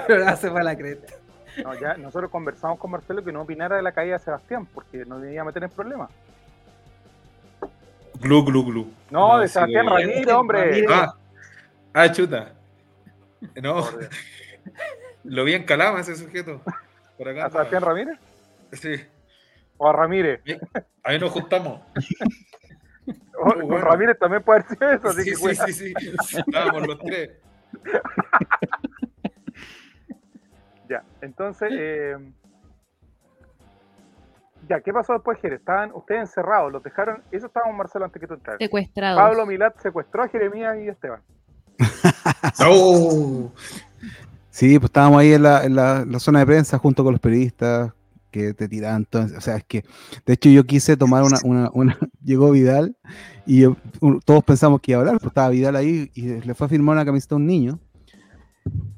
[0.08, 1.14] Pero hace para la cresta.
[1.64, 5.06] No, ya nosotros conversamos con Marcelo que no opinara de la caída de Sebastián, porque
[5.06, 6.10] nos iba a meter en problemas.
[8.20, 8.92] glu, glu, glu.
[9.10, 10.04] No, de sí, Sebastián güey.
[10.06, 10.86] Ramírez, hombre.
[10.90, 11.14] Ah,
[11.94, 12.54] ah, chuta.
[13.62, 13.88] No,
[15.24, 16.62] lo vi en Calama ese sujeto.
[17.20, 17.46] Por acá.
[17.46, 18.18] ¿A Sebastián Ramírez?
[18.72, 18.96] Sí,
[19.78, 20.42] ¿O a Ramírez?
[21.04, 21.82] ahí nos juntamos.
[23.42, 23.78] O- bueno.
[23.80, 25.66] Ramírez también puede sido eso, así Sí, que sí, cuida.
[25.66, 25.94] sí, sí.
[26.46, 27.32] Estábamos los tres.
[30.90, 32.18] Ya, entonces, eh,
[34.68, 35.60] ya, ¿qué pasó después, Jerez?
[35.60, 38.58] Estaban ustedes encerrados, los dejaron, eso estábamos Marcelo antes que tú entraras.
[38.60, 39.22] Secuestrados.
[39.22, 41.22] Pablo Milat secuestró a Jeremías y Esteban.
[42.68, 43.52] ¡Oh!
[44.60, 47.22] Sí, pues estábamos ahí en la, en la- la zona de prensa junto con los
[47.22, 47.94] periodistas
[48.30, 49.24] que te tiraban todo.
[49.38, 49.86] O sea, es que,
[50.26, 51.38] de hecho, yo quise tomar una.
[51.46, 52.98] una, una- llegó Vidal
[53.46, 53.78] y yo-
[54.26, 56.96] todos pensamos que iba a hablar, pues estaba Vidal ahí y le fue a firmar
[56.96, 57.80] una camiseta a un niño.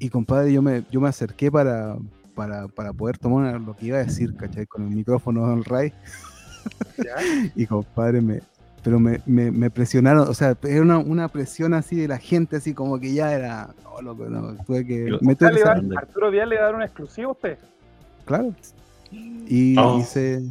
[0.00, 1.96] Y compadre, yo me, yo me acerqué para,
[2.34, 4.66] para, para poder tomar lo que iba a decir, ¿cachai?
[4.66, 5.92] Con el micrófono del Ray.
[7.56, 8.40] Y compadre, me,
[8.82, 12.56] pero me, me, me presionaron, o sea, era una, una presión así de la gente,
[12.56, 15.80] así como que ya era, no, loco, no, tuve que Yo- me tuve que va-
[15.98, 17.58] Arturo Díaz le va a dar un exclusivo a usted.
[18.24, 18.52] claro.
[19.10, 19.98] Y, Oh.
[19.98, 20.42] y se-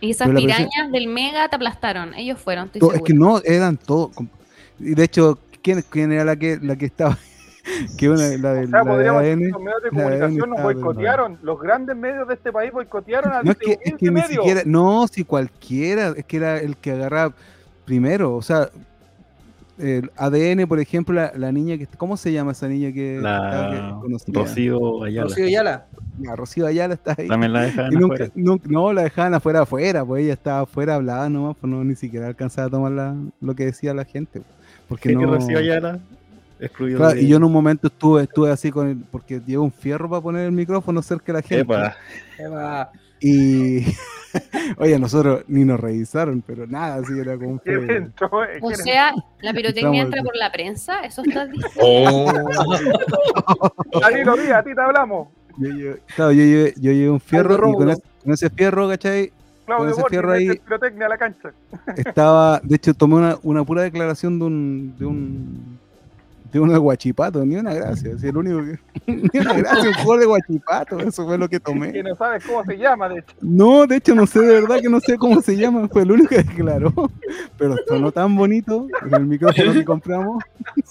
[0.00, 2.14] Y esas presión- pirañas del Mega te aplastaron.
[2.14, 4.10] Ellos fueron, estoy es que no, eran todos,
[4.78, 7.16] y de hecho, ¿quién, quién era la que, la que estaba?
[7.98, 9.46] que una, la de, O sea, la de podríamos decir ADN.
[9.46, 11.38] que los medios de comunicación nos boicotearon.
[11.42, 14.10] Los grandes medios de este país boicotearon al No es que, es que humilde ni
[14.10, 14.42] medio.
[14.42, 17.34] siquiera, no, si cualquiera, es que era el que agarraba
[17.90, 18.68] primero, o sea,
[19.78, 21.86] el ADN, por ejemplo, la, la niña que.
[21.96, 23.18] ¿Cómo se llama esa niña que.
[23.20, 24.34] La que conocía?
[24.34, 25.24] Rocío Ayala.
[25.26, 25.86] Rocío Ayala.
[26.20, 27.26] La Rocío Ayala está ahí.
[27.26, 28.32] También la dejaban Y nunca- afuera.
[28.36, 31.96] nunca- no, la dejaban afuera, afuera, pues ella estaba afuera, hablaba nomás, pues no, ni
[31.96, 34.40] siquiera alcanzaba a tomar la- lo que decía la gente.
[34.40, 34.44] pues,
[34.88, 35.26] Porque no...
[35.34, 35.98] Rocío Ayala
[36.60, 39.64] excluido Claro, de- y yo en un momento estuve, estuve así con el, porque llevo
[39.64, 41.62] un fierro para poner el micrófono cerca de la gente.
[41.62, 41.96] Epa,
[42.38, 42.90] Eva.
[43.20, 43.84] Y
[44.78, 47.60] oye, nosotros ni nos revisaron, pero nada, así era como un.
[48.62, 51.80] O ¿Quién sea, la pirotecnia Estamos- entra por la prensa, eso estás diciendo.
[51.82, 54.00] Oh, entró?
[54.00, 55.28] Danilo Díaz, a ti te hablamos.
[55.58, 58.88] Yo, llevé- claro, yo llevé, yo llevé un fierro y con ese, con ese fierro,
[58.88, 59.32] ¿cachai?
[59.66, 61.50] Claudio ese Borges, fierro ahí- pirotecnia a la cancha.
[61.96, 65.78] Estaba, de hecho, tomé una, una pura declaración de un, de un,
[66.52, 68.78] de uno de guachipato, ni una gracia, así el único que,
[69.32, 72.02] ni una gracia, un juego de guachipato, eso fue lo que Que tomé.
[72.02, 73.34] no sabes cómo se llama, de hecho.
[73.40, 76.12] No, de hecho, no sé de verdad que no sé cómo se llama, fue el
[76.12, 76.92] único que declaró,
[77.58, 80.42] pero sonó tan bonito, con el micrófono que compramos,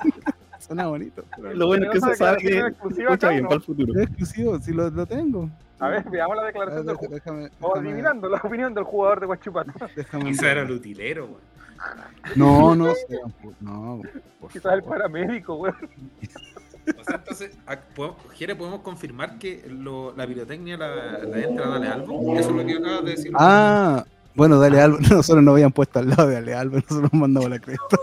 [0.59, 1.23] suena bonito.
[1.53, 3.93] lo bueno es que se Tenemos sabe que escucha bien para el futuro.
[3.95, 5.49] Es exclusivo, si lo, lo tengo.
[5.79, 7.15] A ver, veamos la declaración ver, del jugador.
[7.23, 9.71] déjame, Vamos déjame, adivinando la opinión del jugador de Guachipato.
[10.25, 11.58] quizá era el utilero, weón.
[12.35, 13.19] No, no sé,
[13.61, 14.01] no,
[14.39, 15.73] por Quizás el paramédico, güey.
[16.99, 21.67] O sea, entonces, a- po- Jere, ¿podemos confirmar que lo- la pirotecnia la, la entra
[21.67, 22.35] Dale Albo?
[22.35, 23.31] Eso es lo que acabas de decir.
[23.35, 24.03] Ah,
[24.39, 27.49] bueno, Dale Alba, nosotros nos habían puesto al lado de Dale Alba, nosotros nos mandamos
[27.49, 27.97] la cresta.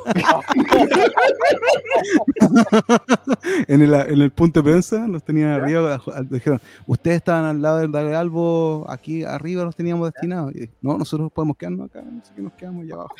[3.68, 7.78] en, el, en el punto de prensa nos tenían arriba, dijeron, ustedes estaban al lado
[7.78, 10.54] del Dale Albo, aquí arriba los teníamos destinados.
[10.54, 13.14] Y, no, nosotros podemos quedarnos acá, no sé qué nos quedamos allá abajo.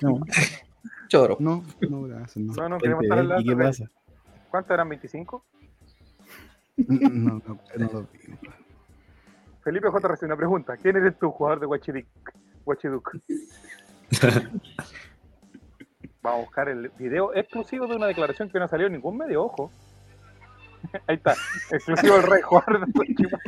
[0.00, 0.20] No,
[1.08, 1.36] Choro.
[1.40, 2.54] no, no, gracias, no.
[2.54, 3.90] No, no queremos estar al lado ¿Y qué de- pasa?
[4.50, 4.88] ¿Cuántos eran?
[4.88, 5.42] ¿25?
[6.86, 8.18] No, no, no, no lo vi.
[9.68, 10.08] Felipe J.
[10.08, 10.78] recibe una pregunta.
[10.78, 12.06] ¿Quién eres tú, jugador de Guachidic?
[12.64, 13.18] Guachiduc?
[16.22, 19.44] Vamos a buscar el video exclusivo de una declaración que no salió en ningún medio,
[19.44, 19.70] ojo.
[21.06, 21.34] Ahí está,
[21.70, 23.42] exclusivo del rey jugador de Guachipato.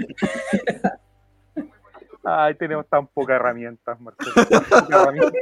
[2.23, 4.35] Ay, tenemos tan pocas herramientas, Marcelo.
[4.35, 5.41] tan pocas herramientas.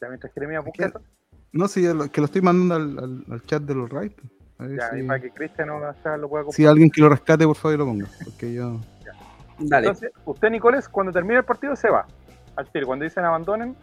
[0.00, 0.32] Ya mientras
[0.64, 1.00] busca eso,
[1.52, 1.82] No, sí,
[2.12, 4.18] que lo estoy mandando al, al- al chat de los Right.
[4.58, 6.68] Ya, y si, para que Cristian no ya lo pueda si compartir.
[6.68, 8.06] alguien que lo rescate, por favor, y lo ponga.
[8.24, 8.80] Porque yo.
[9.58, 9.86] Dale.
[9.86, 12.06] Entonces, usted, Nicolás, cuando termine el partido se va.
[12.56, 13.76] Al tiro, cuando dicen abandonen,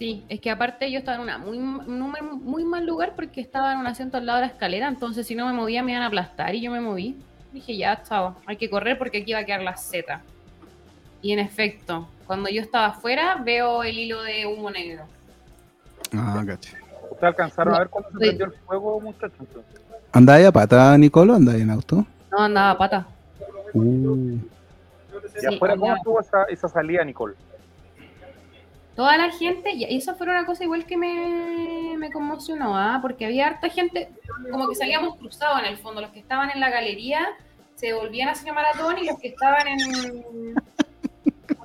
[0.00, 3.42] Sí, es que aparte yo estaba en una muy, un muy, muy mal lugar porque
[3.42, 5.92] estaba en un asiento al lado de la escalera, entonces si no me movía me
[5.92, 7.20] iban a aplastar y yo me moví.
[7.52, 10.22] Dije, ya, chao, hay que correr porque aquí va a quedar la Z.
[11.20, 15.04] Y en efecto, cuando yo estaba afuera veo el hilo de humo negro.
[16.16, 16.78] Ah, caché.
[17.20, 18.20] ¿Ustedes alcanzaron No, a ver cuándo se sí.
[18.24, 19.46] prendió el fuego, muchachos?
[20.12, 21.34] ¿Andáis a pata, Nicolo?
[21.34, 22.06] ¿Andáis en auto?
[22.32, 23.06] No, andaba a pata.
[23.74, 24.36] Uh,
[25.36, 27.34] Y Sí, afuera, ¿cómo estuvo esa, esa salida, Nicole?
[28.96, 32.98] Toda la gente, y eso fue una cosa igual que me, me conmocionó, ¿ah?
[33.00, 34.10] porque había harta gente,
[34.50, 37.26] como que salíamos cruzados en el fondo, los que estaban en la galería
[37.76, 40.54] se volvían hacia maratón y los que estaban en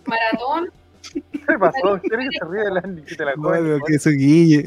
[0.06, 0.70] maratón,
[1.14, 2.00] ¿Qué pasó?
[2.02, 4.66] ¿Quién es que se ríe de la, de la no, que eso guille.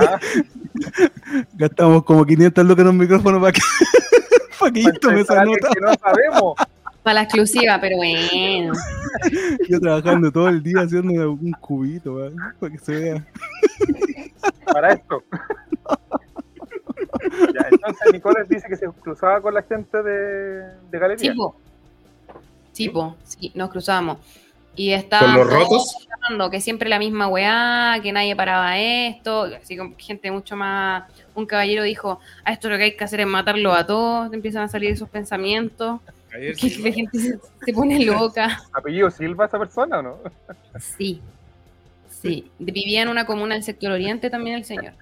[0.00, 0.18] Ah,
[1.54, 3.60] Gastamos como 500 lucas en un micrófono para que,
[4.58, 5.68] para que esa para nota.
[5.72, 6.54] que no sabemos.
[7.02, 8.72] para la exclusiva, pero bueno.
[9.68, 13.26] Yo trabajando todo el día haciendo un cubito, para que se vea.
[14.72, 15.22] para esto.
[17.54, 21.32] ya, entonces Nicolás dice que se cruzaba con la gente de, de galería.
[21.32, 21.56] Tipo,
[22.72, 24.18] tipo, sí, nos cruzamos.
[24.74, 26.08] Y estaba ¿Con los rotos?
[26.14, 31.04] hablando que siempre la misma weá, que nadie paraba esto, así como gente mucho más.
[31.34, 34.32] Un caballero dijo: A esto lo que hay que hacer es matarlo a todos.
[34.32, 36.00] Empiezan a salir esos pensamientos.
[36.30, 36.88] Que Silva.
[36.88, 38.62] la gente se, se pone loca.
[38.72, 40.16] ¿Apellido Silva esa persona o no?
[40.80, 41.20] Sí,
[42.08, 42.50] sí.
[42.58, 44.94] Vivía en una comuna del sector oriente también el señor.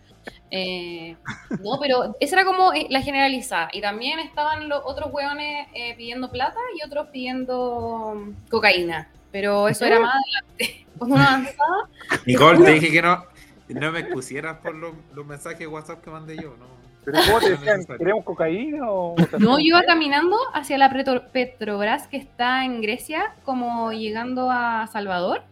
[0.51, 1.16] Eh,
[1.62, 3.68] no, pero esa era como eh, la generalizada.
[3.73, 9.09] Y también estaban los otros hueones eh, pidiendo plata y otros pidiendo mm, cocaína.
[9.33, 10.87] Pero eso era más adelante.
[10.99, 11.89] Cuando uno avanzaba,
[12.26, 13.24] Nicole, te dije que no,
[13.68, 16.55] no me expusieras por los, los mensajes de WhatsApp que mandé yo.
[16.59, 16.66] No.
[17.05, 17.85] ¿Pero cómo te decían?
[17.97, 19.16] ¿Queremos cocaína o...?
[19.39, 24.87] no, yo iba caminando hacia la Petro- Petrobras que está en Grecia, como llegando a
[24.93, 25.43] Salvador.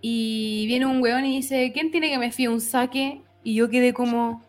[0.00, 3.22] Y viene un hueón y dice, ¿quién tiene que me fíe un saque?
[3.44, 4.42] Y yo quedé como,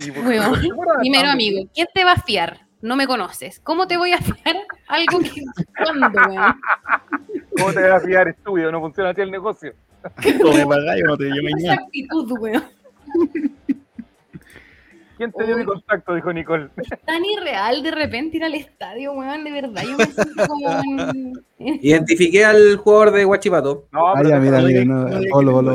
[0.00, 0.50] Y Weón.
[0.50, 2.60] ¿por qué fuera Primero, amigo, ¿quién te va a fiar?
[2.80, 3.60] No me conoces.
[3.60, 4.56] ¿Cómo te voy a fiar
[4.86, 5.42] algo que...
[5.76, 6.54] ¿Cuándo, weón?
[7.56, 8.70] ¿Cómo te vas a fiar estúpido?
[8.70, 9.72] No funciona así el negocio.
[10.40, 11.82] ¿Cómo me pagáis o no te mañana?
[11.82, 12.62] actitud, weón.
[15.16, 16.14] ¿Quién te dio mi contacto?
[16.14, 16.68] Dijo Nicole.
[16.76, 19.82] Es tan irreal de repente ir al estadio, weón, de verdad.
[19.82, 20.70] Yo me siento como
[21.58, 23.86] en- Identifiqué al jugador de Guachipato.
[23.90, 25.74] No, Ah, pero ya, no mira, mira, no, no no no.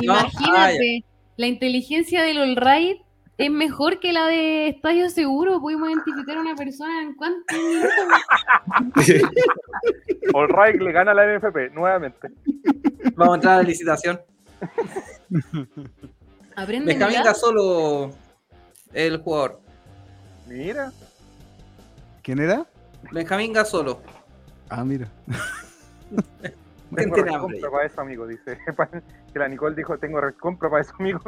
[0.00, 1.04] Imagínate,
[1.36, 3.00] la inteligencia del All Right
[3.40, 5.60] es mejor que la de Estadio Seguro.
[5.60, 7.90] Pudimos identificar a una persona en cuántos minutos.
[10.34, 12.28] All right, le gana la NFP nuevamente.
[13.14, 14.20] Vamos a entrar a la licitación.
[16.54, 17.22] Aprende Benjamín.
[17.24, 18.10] Gasolo,
[18.92, 19.60] el jugador.
[20.46, 20.92] Mira,
[22.22, 22.66] ¿Quién era?
[23.10, 24.02] Benjamín Gasolo.
[24.68, 25.08] Ah, mira.
[26.94, 28.26] tengo recompra para eso, amigo.
[28.26, 28.58] Dice
[29.32, 31.20] que la Nicole dijo: Tengo recompra para eso, amigo.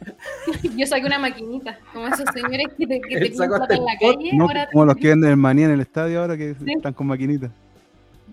[0.76, 3.98] Yo saqué una maquinita, como esos señores que te, que te plata en la el
[3.98, 4.30] pot, calle.
[4.34, 6.72] No, ahora como los que venden en manía en el estadio ahora que Sí.
[6.76, 7.50] están con maquinitas.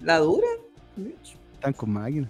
[0.04, 0.48] ¿La dura?
[1.54, 2.30] Están con máquinas.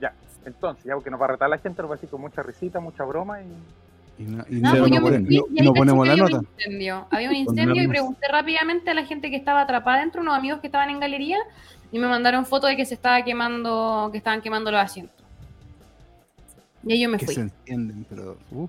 [0.00, 0.12] Ya,
[0.46, 2.42] entonces, ya porque nos va a retar la gente, nos va a decir con mucha
[2.42, 3.46] risita, mucha broma y.
[4.18, 6.30] Y no, y No, no, pues yo ponen- fui y no ponemos la había un
[6.30, 6.44] nota.
[6.58, 7.06] incendio.
[7.10, 10.60] Había un incendio y pregunté rápidamente a la gente que estaba atrapada dentro, unos amigos
[10.60, 11.38] que estaban en galería,
[11.90, 15.19] y me mandaron fotos de que se estaba quemando, que estaban quemando los asientos.
[16.84, 17.34] Y ahí yo me Que fui.
[17.34, 18.36] se encienden, pero.
[18.50, 18.66] Uh,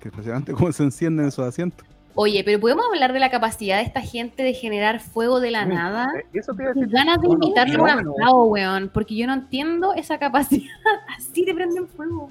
[0.00, 1.86] qué impresionante cómo se encienden esos asientos.
[2.16, 5.64] Oye, pero ¿podemos hablar de la capacidad de esta gente de generar fuego de la
[5.64, 6.12] nada?
[6.16, 6.88] Eh, Eso te iba a decir.
[6.92, 10.70] ganas de No, no, invitarle a un asado, weón, porque yo no entiendo esa capacidad.
[11.18, 12.30] Así de prenden fuego.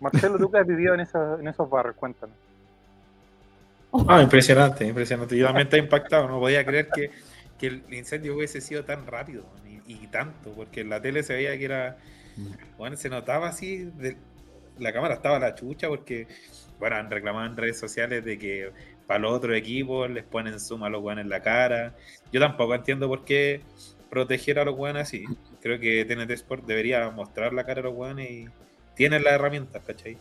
[0.00, 2.36] Marcelo, tú que has vivido en, esos- en esos barrios, cuéntanos.
[4.06, 5.36] Ah, impresionante, impresionante.
[5.36, 7.10] Yo también estaba impactado, no podía creer que,
[7.58, 9.44] que el incendio hubiese sido tan rápido
[9.86, 11.96] y, y tanto, porque en la tele se veía que era,
[12.76, 14.16] bueno, se notaba así, de-
[14.78, 16.28] la cámara estaba la chucha porque,
[16.78, 18.72] bueno, han reclamado en redes sociales de que
[19.06, 21.96] para los otros equipos les ponen zoom a los guanes en la cara.
[22.32, 23.62] Yo tampoco entiendo por qué
[24.10, 25.24] proteger a los guanes así.
[25.60, 28.46] Creo que TNT Sport debería mostrar la cara a los guanes y
[28.94, 30.18] tienen las herramientas, ¿cachai?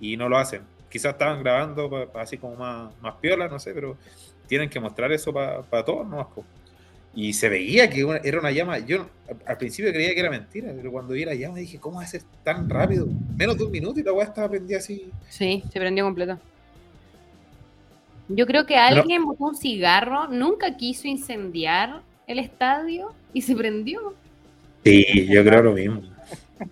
[0.00, 0.62] Y no lo hacen.
[0.88, 3.98] Quizás estaban grabando pa- pa- así como más, más piola, no sé, pero
[4.46, 6.32] tienen que mostrar eso para todos, ¿no?
[7.20, 8.78] Y se veía que una- era una llama.
[8.78, 9.08] Yo
[9.44, 12.06] al- principio creía que era mentira, pero cuando vi la llama dije, ¿cómo va a
[12.06, 13.08] ser tan rápido?
[13.36, 15.10] Menos de un minuto y la weá estaba prendida así.
[15.28, 16.38] Sí, se prendió completo.
[18.28, 24.14] Yo creo que alguien botó un cigarro, nunca quiso incendiar el estadio y se prendió.
[24.84, 26.02] Sí, yo creo lo mismo.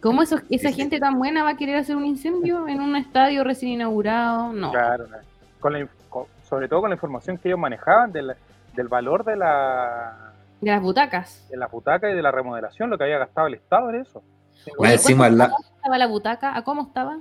[0.00, 3.42] ¿Cómo eso- esa gente tan buena va a querer hacer un incendio en un estadio
[3.42, 4.52] recién inaugurado?
[4.52, 4.70] No.
[4.70, 5.24] Claro, claro.
[5.58, 8.32] con la inf- con- sobre todo con la información que ellos manejaban del,
[8.76, 10.25] del valor de la,
[10.60, 11.46] De las butacas.
[11.50, 14.22] de la butaca y de la remodelación, lo que había gastado el Estado en eso.
[14.78, 16.56] Más encima la, ¿Cómo estaba la butaca?
[16.56, 17.18] ¿A cómo estaba?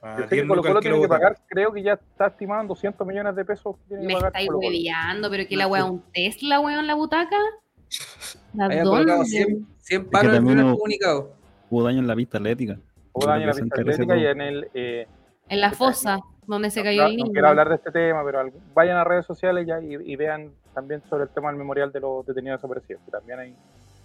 [0.00, 2.62] a Yo sé 10 que Colo Colo tiene que pagar, creo que ya está estimado
[2.62, 3.76] en 200 millones de pesos.
[3.76, 6.94] que tiene que Me pagar estáis hueveando, pero que la wea un Tesla, weón, la
[6.94, 7.36] butaca.
[8.60, 9.30] ¿A Habían colocado dónde?
[9.30, 11.32] 100, 100 que palos en el también primer hubo- comunicado.
[11.70, 12.78] Hubo daño en la pista atlética.
[13.12, 14.68] Hubo daño en la que pista encarece atlética y en el...
[14.74, 15.06] eh,
[15.48, 17.32] En la fosa, donde se no- cayó no, el no niño.
[17.32, 21.02] quiero hablar de este tema, pero vayan a redes sociales ya y, y vean también
[21.08, 23.54] sobre el tema del memorial de los detenidos desaparecidos, que también hay,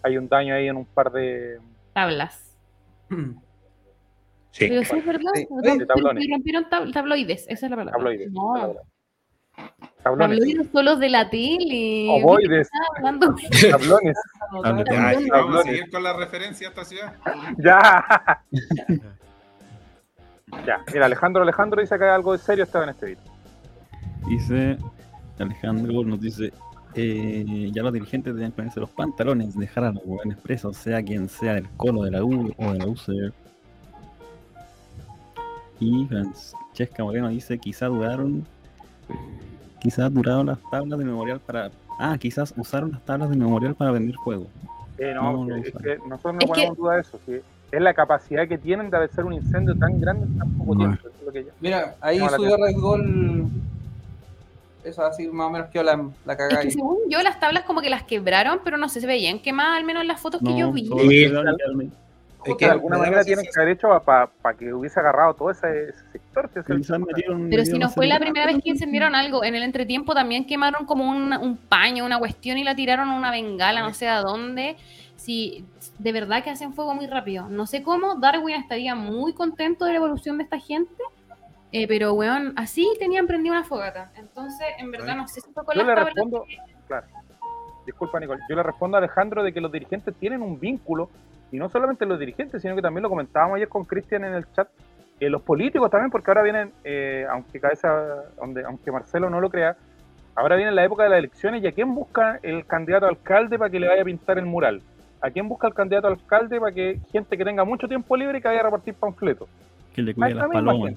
[0.03, 1.59] hay un daño ahí en un par de...
[1.93, 2.55] Tablas.
[4.51, 4.67] Sí.
[4.69, 5.31] Pero sí es verdad.
[5.33, 5.47] Sí.
[5.49, 6.27] rompieron- De tablones.
[6.29, 7.93] rompieron tab- tabloides, esa es la palabra.
[7.97, 8.31] Tabloides.
[8.31, 8.75] No,
[10.03, 10.37] Tablones.
[10.37, 12.05] tabloides son los de la tele.
[12.21, 12.69] Ovoides.
[13.01, 14.15] Tablones.
[15.21, 17.13] Y vamos a seguir con la referencia a esta ciudad.
[17.57, 18.43] Ya.
[20.65, 20.83] ya.
[20.93, 23.23] Mira, Alejandro Alejandro dice que hay algo de serio estaba en este video.
[24.27, 24.77] Dice
[25.39, 26.53] Alejandro, nos dice,
[26.95, 31.27] eh, ya los dirigentes deben ponerse los pantalones, dejar a los hueones presos, sea quien
[31.27, 33.33] sea del colo de la U o de la UCR.
[35.79, 38.45] Y Francesca Moreno dice, quizás duraron,
[39.81, 43.91] quizás duraron las tablas de memorial para, ah, quizás usaron las tablas de memorial para
[43.91, 44.47] vender juego.
[44.97, 47.19] Eh, no, No, porque no, es que nosotros no Es ponemos duda eso.
[47.25, 47.41] sí.
[47.73, 50.95] Es la capacidad que tienen de hacer un incendio tan grande en tan poco tiempo.
[51.07, 53.45] eso es lo que yo- Mira, ahí subió Red Gol.
[54.83, 55.95] Eso así más o menos que la,
[56.25, 59.01] la Es cagada que según yo, las tablas como que las quebraron, pero no sé,
[59.01, 60.85] se veían quemadas, al menos en las fotos que yo vi.
[60.87, 61.23] Sí.
[62.45, 66.03] Es de alguna manera tienen que haber hecho para que hubiese agarrado todo ese, ese
[66.11, 66.49] sector.
[66.53, 69.45] si es el- quizás metieron- Pero si no fue la primera vez que encendieron algo,
[69.45, 73.15] en el entretiempo también quemaron como un, un paño, una cuestión y la tiraron a
[73.15, 74.75] una bengala, no sé a dónde.
[75.23, 75.65] Si
[75.99, 77.47] de verdad que hacen fuego muy rápido.
[77.47, 81.01] No sé cómo, Darwin estaría muy contento de la evolución de esta gente,
[81.71, 84.11] eh, pero weón, así tenían prendida una fogata.
[84.17, 86.43] Entonces, en verdad, no sé si fue con Yo las le respondo,
[86.87, 87.07] claro.
[87.85, 88.41] Disculpa, Nicole.
[88.49, 91.09] Yo le respondo a Alejandro de que los dirigentes tienen un vínculo,
[91.53, 94.51] y no solamente los dirigentes, sino que también lo comentábamos ayer con Cristian en el
[94.51, 94.67] chat,
[95.21, 99.49] eh, los políticos también, porque ahora vienen, eh, aunque cabeza, donde, aunque Marcelo no lo
[99.49, 99.77] crea,
[100.35, 103.57] ahora viene la época de las elecciones y a quién busca el candidato a alcalde
[103.57, 104.81] para que le vaya a pintar el mural.
[105.23, 108.41] ¿A quién busca el candidato a alcalde para que gente que tenga mucho tiempo libre
[108.41, 109.47] que vaya a repartir panfletos?
[109.95, 110.95] Que le cuide las palomas.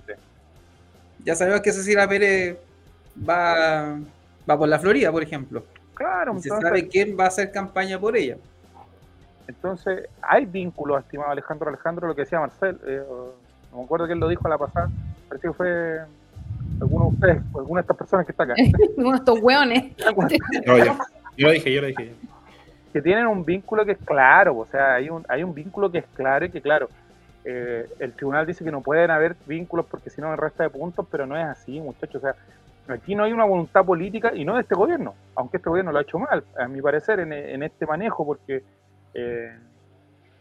[1.24, 2.58] Ya sabemos que Cecilia Pérez
[3.16, 3.96] va,
[4.50, 5.62] va por la Florida, por ejemplo.
[5.94, 8.36] Claro, y se sabe quién va a hacer campaña por ella.
[9.46, 12.80] Entonces, hay vínculos, estimado Alejandro Alejandro, lo que decía Marcel.
[12.84, 13.04] Eh,
[13.70, 14.90] no me acuerdo quién lo dijo a la pasada.
[15.28, 16.00] Parece que fue
[16.80, 18.54] alguno de ustedes, alguna de estas personas que está acá.
[18.96, 19.96] Uno de estos hueones.
[20.66, 20.76] yo,
[21.36, 22.12] yo lo dije, yo lo dije.
[22.96, 25.98] Que tienen un vínculo que es claro, o sea, hay un, hay un vínculo que
[25.98, 26.88] es claro y que, claro,
[27.44, 30.70] eh, el tribunal dice que no pueden haber vínculos porque si no me resta de
[30.70, 32.16] puntos, pero no es así, muchachos.
[32.16, 32.34] O sea,
[32.88, 35.98] aquí no hay una voluntad política y no de este gobierno, aunque este gobierno lo
[35.98, 38.64] ha hecho mal, a mi parecer, en, este manejo, porque.
[39.12, 39.54] Eh,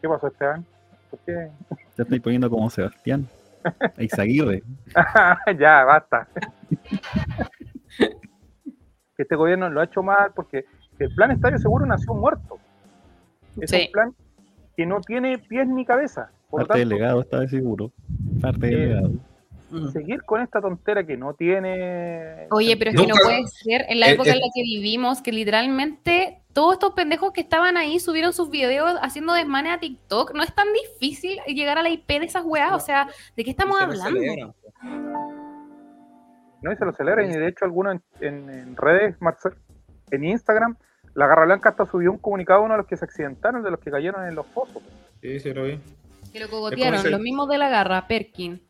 [0.02, 0.66] ¿Qué pasó, Esteban?
[1.10, 1.50] ¿Por qué?
[1.98, 3.28] Te estoy poniendo como Sebastián.
[3.98, 4.64] Eizaguirre.
[5.60, 6.26] ya, basta.
[9.18, 10.66] que este gobierno lo ha hecho mal porque
[11.00, 12.58] el plan Estadio Seguro nació muerto.
[13.60, 14.16] Es un plan
[14.76, 16.32] que no tiene pies ni cabeza.
[16.52, 17.92] Parte del legado está seguro.
[18.42, 19.12] Parte del eh, legado.
[19.92, 22.48] Seguir con esta tontera que no tiene.
[22.52, 24.40] Oye, pero es que no puede ser en la eh, época en eh.
[24.40, 29.34] la que vivimos que literalmente todos estos pendejos que estaban ahí subieron sus videos haciendo
[29.34, 30.34] desmanes a TikTok.
[30.34, 32.72] No es tan difícil llegar a la IP de esas weas.
[32.74, 34.22] O sea, ¿de qué estamos hablando?
[36.62, 37.30] No, y se lo celebran.
[37.30, 39.54] Y de hecho, algunos en, redes, Marcel,
[40.12, 40.78] en Instagram,
[41.14, 43.72] la Garra Blanca hasta subió un comunicado a uno de los que se accidentaron, de
[43.72, 44.84] los que cayeron en los pozos.
[45.22, 45.80] Sí, sí, lo vi.
[46.34, 48.62] Que lo cogotearon, los mismos de la garra, Perkin.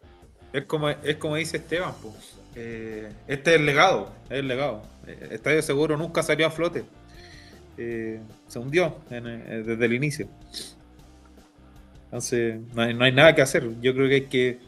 [0.53, 2.38] Es como, es como dice Esteban, pues.
[2.56, 4.84] Eh, este es el legado, es el legado.
[5.07, 6.86] Eh, Estadio Seguro nunca salió a flote.
[7.78, 10.30] Eh, se hundió desde el inicio.
[12.06, 13.70] Entonces, no hay, no hay, nada que hacer.
[13.82, 14.60] Yo creo que hay que.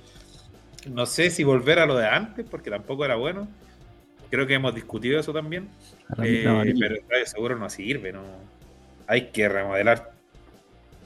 [0.90, 3.48] No sé si volver a lo de antes, porque tampoco era bueno.
[4.30, 5.70] Creo que hemos discutido eso también.
[6.16, 8.12] Pero Estadio Seguro no sirve.
[8.12, 8.22] No.
[9.08, 10.12] Hay que remodelar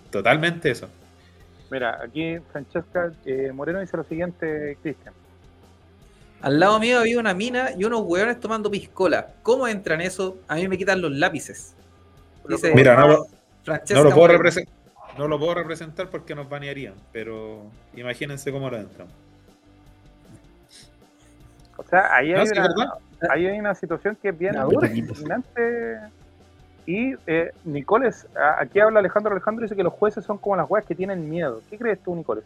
[0.10, 0.90] totalmente eso.
[1.70, 5.14] Mira, aquí Francesca eh, Moreno dice lo siguiente, Cristian.
[6.42, 9.28] Al lado mío había una mina y unos hueones tomando piscola.
[9.44, 10.38] ¿Cómo entran eso?
[10.48, 11.76] A mí me quitan los lápices.
[12.74, 13.28] Mira, no lo,
[13.68, 14.40] no lo, puedo
[15.18, 19.08] no lo puedo representar porque nos banearían, pero imagínense cómo lo entran.
[21.78, 22.96] O sea, ahí hay, una,
[23.30, 24.56] ahí hay una situación que es bien
[25.08, 26.00] fascinante
[26.86, 28.28] y eh, Nicoles,
[28.58, 31.62] aquí habla Alejandro Alejandro, dice que los jueces son como las weas que tienen miedo.
[31.70, 32.44] ¿Qué crees tú, Nicoles?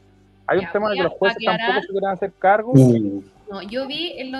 [0.48, 2.72] ¿Hay un tema de que los jueces tampoco se quieran hacer cargo?
[2.74, 3.24] Uh.
[3.50, 4.34] No, yo vi el,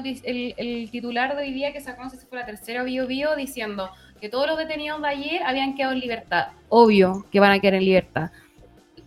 [0.58, 3.36] el, titular de hoy día que sacó, no sé si fue la tercera bio bio,
[3.36, 3.90] diciendo
[4.20, 6.48] que todos los detenidos de ayer habían quedado en libertad.
[6.70, 8.32] Obvio que van a quedar en libertad.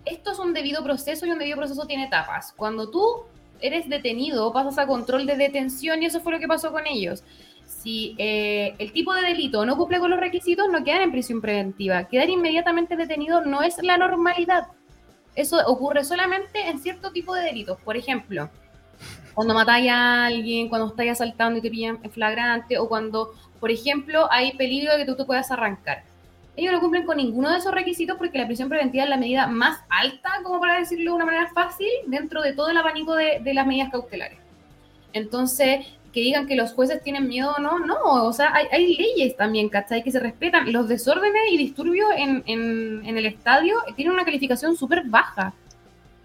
[0.05, 2.53] Esto es un debido proceso y un debido proceso tiene etapas.
[2.57, 3.25] Cuando tú
[3.61, 7.23] eres detenido, pasas a control de detención y eso fue lo que pasó con ellos
[7.69, 11.41] si eh, el tipo de delito no cumple con los requisitos, no quedan en prisión
[11.41, 12.05] preventiva.
[12.05, 14.69] Quedar inmediatamente detenido no es la normalidad.
[15.35, 17.81] Eso ocurre solamente en cierto tipo de delitos.
[17.83, 18.51] Por ejemplo,
[19.35, 23.71] cuando matáis a alguien, cuando estáis asaltando y te pillan en flagrante, o cuando, por
[23.71, 26.03] ejemplo, hay peligro de que tú te puedas arrancar.
[26.59, 29.47] Ellos no cumplen con ninguno de esos requisitos porque la prisión preventiva es la medida
[29.47, 33.41] más alta, como para decirlo de una manera fácil, dentro de todo el abanico de,
[33.55, 34.41] las medidas cautelares.
[35.13, 39.37] Entonces, que digan que los jueces tienen miedo o no, no, o sea, hay, leyes
[39.37, 40.03] también, ¿cachai?
[40.03, 40.73] Que se respetan.
[40.73, 45.55] Los desórdenes y disturbios en, en, el estadio tienen una calificación súper baja.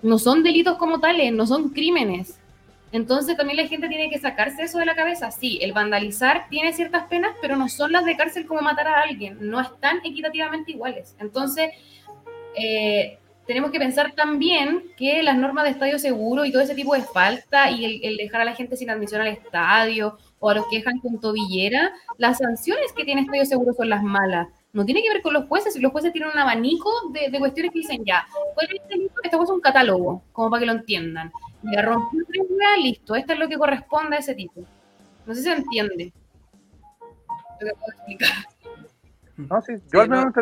[0.02, 2.40] No son delitos como tales, no son crímenes.
[2.94, 5.32] Entonces también la gente tiene que sacarse eso de la cabeza.
[5.32, 9.02] Sí, el vandalizar tiene ciertas penas, pero no son las de cárcel como matar a
[9.02, 9.38] alguien.
[9.42, 11.16] No están equitativamente iguales.
[11.20, 11.72] Entonces,
[12.56, 13.18] eh,
[13.48, 17.02] tenemos que pensar también que las normas de estadio seguro y todo ese tipo de
[17.02, 20.84] falta y el, dejar a la gente sin admisión al estadio o a los que
[20.84, 24.50] con tobillera, las sanciones que tiene estadio seguro son las malas.
[24.74, 27.80] No tiene que ver con los jueces, los jueces tienen un abanico de, cuestiones que
[27.80, 28.26] dicen ya,
[29.24, 31.32] esto es un catálogo, como para que lo entiendan.
[31.72, 32.48] Ya rompió tres
[32.82, 34.62] listo, esto es lo que corresponde a ese tipo.
[35.28, 36.12] No sé si se entiende.
[37.60, 38.30] Lo que puedo explicar.
[39.38, 40.34] No, sí, yo al menos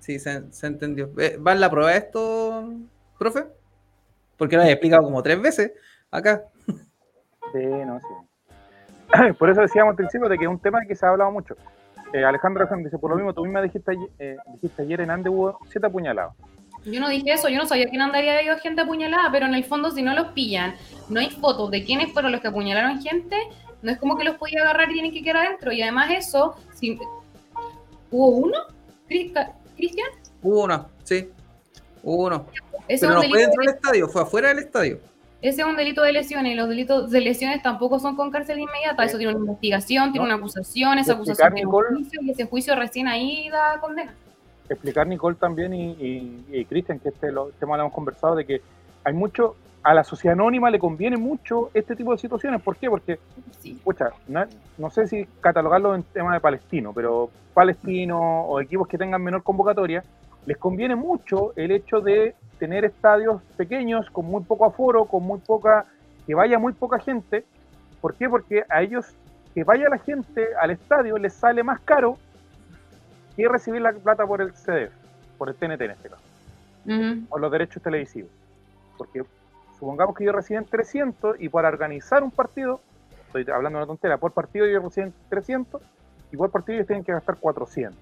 [0.00, 1.10] Sí, se, entendió.
[1.18, 2.72] Eh, ¿Va en la prueba esto,
[3.18, 3.44] profe?
[4.38, 5.72] Porque lo he explicado como tres veces
[6.10, 6.44] acá.
[7.52, 9.32] Sí, no, sí.
[9.38, 11.56] Por eso decíamos al principio de que es un tema que se ha hablado mucho.
[12.12, 15.28] Eh, Alejandro Alejandro dice, por lo mismo, tú misma dijiste, eh, dijiste ayer en Ande
[15.28, 16.34] hubo siete apuñalados.
[16.84, 19.54] Yo no dije eso, yo no sabía que en Andaría había gente apuñalada, pero en
[19.54, 20.76] el fondo si no los pillan,
[21.08, 23.36] no hay fotos de quiénes fueron los que apuñalaron gente,
[23.82, 25.72] no es como que los podía agarrar y tienen que quedar adentro.
[25.72, 26.98] Y además eso, si,
[28.10, 28.58] ¿hubo uno?
[29.08, 29.52] Cristian?
[30.42, 31.28] Hubo uno, sí.
[32.02, 32.46] Hubo uno.
[32.86, 35.00] Pero no fue dentro del estadio, fue afuera del estadio.
[35.42, 38.58] Ese es un delito de lesiones y los delitos de lesiones tampoco son con cárcel
[38.58, 39.04] inmediata.
[39.04, 42.74] Eso tiene una investigación, tiene una acusación, esa acusación tiene un juicio y ese juicio
[42.74, 44.14] recién ahí da condena.
[44.68, 48.62] Explicar, Nicole, también y, Cristian, que este, lo, tema lo hemos conversado, de que
[49.04, 52.60] hay mucho, a la sociedad anónima le conviene mucho este tipo de situaciones.
[52.62, 52.90] ¿Por qué?
[52.90, 53.20] Porque,
[54.26, 59.42] no, sé si catalogarlo en tema de palestino, pero palestino o equipos que tengan menor
[59.42, 60.02] convocatoria,
[60.46, 65.40] les conviene mucho el hecho de tener estadios pequeños, con muy poco aforo, con muy
[65.40, 65.86] poca,
[66.26, 67.44] que vaya muy poca gente.
[68.00, 68.28] ¿Por qué?
[68.28, 69.06] Porque a ellos
[69.54, 72.16] que vaya la gente al estadio les sale más caro
[73.34, 74.92] que recibir la plata por el CDF,
[75.36, 76.22] por el TNT en este caso,
[77.28, 78.30] por los derechos televisivos.
[78.96, 79.24] Porque
[79.78, 82.80] supongamos que ellos reciben 300 y para organizar un partido,
[83.26, 85.82] estoy hablando de una tontera, por partido ellos reciben 300
[86.32, 87.98] y por partido ellos tienen que gastar 400.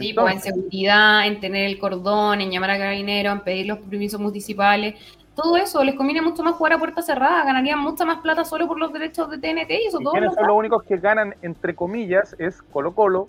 [0.00, 3.78] Sí, pues en seguridad, en tener el cordón, en llamar a carabinero, en pedir los
[3.78, 4.94] permisos municipales,
[5.34, 8.66] todo eso les conviene mucho más jugar a puerta cerrada, ganarían mucha más plata solo
[8.66, 10.12] por los derechos de TNT y eso ¿Y todo.
[10.12, 13.28] ¿Quiénes son los únicos que ganan, entre comillas, es Colo Colo,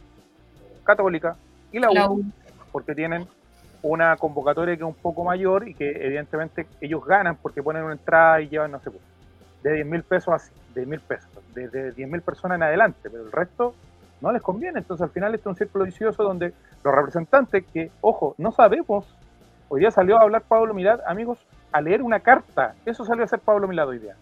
[0.83, 1.35] Católica
[1.71, 2.23] y la U,
[2.71, 3.27] porque tienen
[3.81, 7.93] una convocatoria que es un poco mayor y que evidentemente ellos ganan porque ponen una
[7.93, 8.91] entrada y llevan, no sé,
[9.63, 10.39] de 10 mil pesos a
[10.73, 13.73] de mil pesos, de, 10 mil personas en adelante, pero el resto
[14.21, 14.79] no les conviene.
[14.79, 16.53] Entonces al final este es un círculo vicioso donde
[16.83, 19.15] los representantes que, ojo, no sabemos,
[19.69, 21.39] hoy día salió a hablar Pablo Mirad, amigos,
[21.71, 24.15] a leer una carta, eso salió a hacer Pablo Mirad hoy día.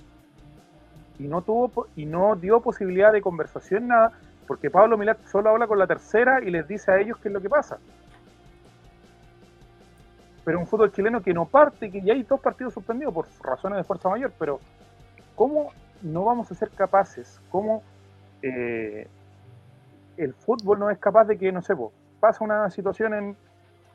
[1.19, 4.13] Y no tuvo y no dio posibilidad de conversación nada,
[4.47, 7.33] porque Pablo Milad solo habla con la tercera y les dice a ellos qué es
[7.33, 7.77] lo que pasa
[10.49, 13.77] pero un fútbol chileno que no parte, que ya hay dos partidos suspendidos por razones
[13.77, 14.59] de fuerza mayor, pero
[15.35, 15.71] ¿cómo
[16.01, 17.39] no vamos a ser capaces?
[17.51, 17.83] ¿Cómo
[18.41, 19.07] eh,
[20.19, 21.75] el fútbol no es capaz de que, no sé,
[22.19, 23.37] pasa una situación en,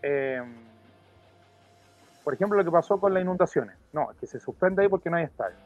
[0.03, 0.55] em,
[2.25, 3.77] por ejemplo, lo que pasó con las inundaciones?
[3.93, 5.57] No, que se suspende ahí porque no hay estadio.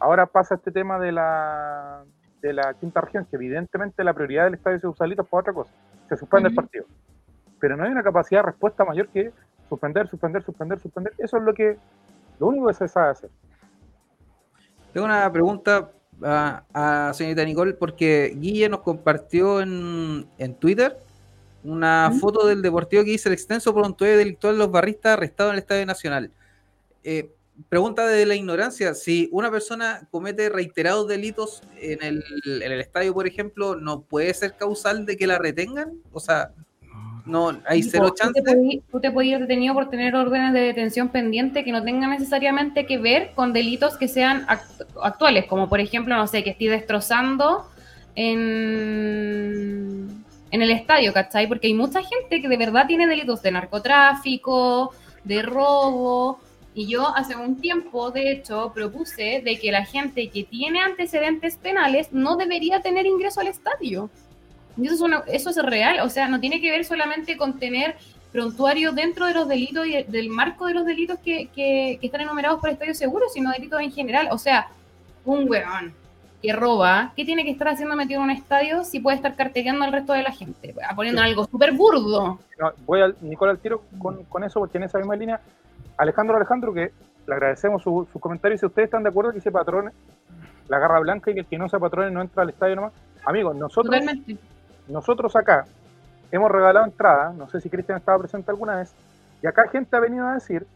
[0.00, 2.02] Ahora pasa este tema de la,
[2.40, 5.52] de la quinta región, que evidentemente la prioridad del estadio se usa es para otra
[5.52, 5.72] cosa.
[6.08, 6.86] Se suspende el partido.
[7.60, 9.32] Pero no hay una capacidad de respuesta mayor que
[9.68, 11.12] suspender, suspender, suspender, suspender.
[11.18, 11.76] Eso es lo que,
[12.38, 13.30] lo único que se sabe hacer.
[14.92, 15.90] Tengo una pregunta
[16.22, 20.26] a, señorita Nicole, porque Guille nos compartió en,
[20.58, 20.96] Twitter
[21.64, 25.54] una foto del deportivo que dice el extenso prontuario delictual de los barristas arrestados en
[25.54, 26.30] el Estadio Nacional.
[27.02, 27.32] Eh,
[27.68, 33.12] pregunta de la ignorancia, si una persona comete reiterados delitos en el, en el estadio,
[33.14, 36.00] por ejemplo, ¿no puede ser causal de que la retengan?
[36.12, 36.52] O sea,
[37.26, 38.40] no, hay cero chance.
[38.90, 42.98] Tú te ir detenido por tener órdenes de detención pendiente que no tengan necesariamente que
[42.98, 44.46] ver con delitos que sean
[45.02, 47.68] actuales, como por ejemplo, no sé, que esté destrozando
[48.14, 50.08] en,
[50.52, 51.48] en el estadio, ¿cachai?
[51.48, 54.94] Porque hay mucha gente que de verdad tiene delitos de narcotráfico,
[55.24, 56.38] de robo.
[56.74, 61.56] Y yo hace un tiempo, de hecho, propuse de que la gente que tiene antecedentes
[61.56, 64.10] penales no debería tener ingreso al estadio.
[64.76, 67.96] Y eso es, eso es real, o sea, no tiene que ver solamente con tener
[68.36, 72.60] prontuario dentro de los delitos y del marco de los delitos que, que, están enumerados
[72.60, 74.28] por Estadio Seguro, sino delitos en general.
[74.30, 74.68] O sea,
[75.24, 75.94] un weón
[76.42, 79.86] que roba, ¿qué tiene que estar haciendo metido en un estadio si puede estar carteleando
[79.86, 80.74] al resto de la gente?
[80.94, 82.38] Poniendo algo súper burdo.
[82.84, 85.40] voy al Nicolás al tiro con, con, eso, porque en esa misma línea,
[85.96, 86.92] Alejandro Alejandro, que
[87.26, 89.90] le agradecemos su, su comentario, si ustedes están de acuerdo que ese patrón,
[90.68, 92.92] la garra blanca y que el que no sea patrón no entra al estadio nomás.
[93.24, 93.96] Amigos, nosotros
[94.88, 95.64] nosotros acá
[96.30, 98.94] hemos regalado entradas, no sé si Cristian estaba presente alguna vez,
[99.42, 100.66] y acá gente ha venido a decir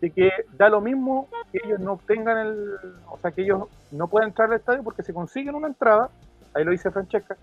[0.00, 2.76] de que da lo mismo que ellos no tengan el,
[3.08, 6.08] o sea, que ellos no pueden entrar al estadio porque se consiguen una entrada,
[6.54, 7.36] ahí lo dice Francesca,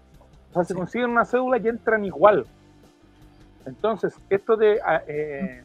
[0.52, 2.46] o sea, se consiguen una cédula y entran igual.
[3.66, 5.64] Entonces, esto de, ah, eh,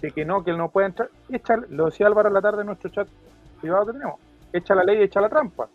[0.00, 2.60] de que no, que él no puede entrar, echa, lo decía Álvaro en la tarde
[2.60, 3.08] en nuestro chat
[3.60, 4.20] privado que tenemos,
[4.52, 5.68] echa la ley, echa la trampa.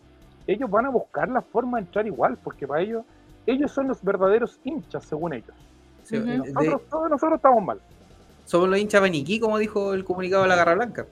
[0.46, 3.04] Ellos van a buscar la forma de entrar igual, porque para ellos
[3.46, 5.54] ellos son los verdaderos hinchas, según ellos.
[6.10, 7.80] nosotros, todos nosotros estamos mal.
[8.44, 11.06] Somos los hinchas Beniquí, como dijo el comunicado de la Garra Blanca.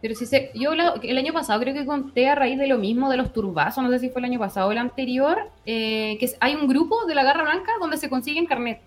[0.00, 3.10] Pero si se, yo el año pasado creo que conté a raíz de lo mismo
[3.10, 6.30] de los turbazos, no sé si fue el año pasado o el anterior, eh, que
[6.40, 8.80] hay un grupo de la Garra Blanca donde se consiguen carnet.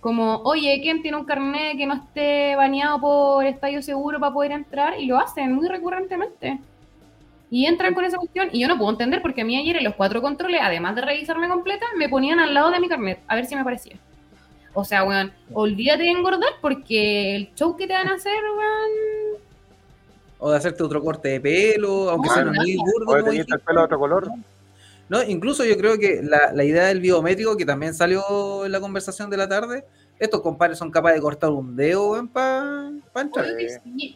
[0.00, 4.52] Como, oye, ¿quién tiene un carnet que no esté baneado por estadio seguro para poder
[4.52, 5.00] entrar?
[5.00, 6.60] Y lo hacen muy recurrentemente.
[7.50, 9.84] Y entran con esa cuestión y yo no puedo entender porque a mí ayer en
[9.84, 13.36] los cuatro controles, además de revisarme completa, me ponían al lado de mi carnet a
[13.36, 13.96] ver si me parecía.
[14.74, 19.40] O sea, weón, olvídate de engordar porque el show que te van a hacer, weón.
[20.38, 23.12] O de hacerte otro corte de pelo, aunque sea muy burdo.
[23.12, 24.28] O el pelo de otro color.
[25.08, 28.80] No, incluso yo creo que la, la idea del biométrico, que también salió en la
[28.80, 29.84] conversación de la tarde,
[30.18, 33.46] estos compadres son capaces de cortar un dedo para entrar.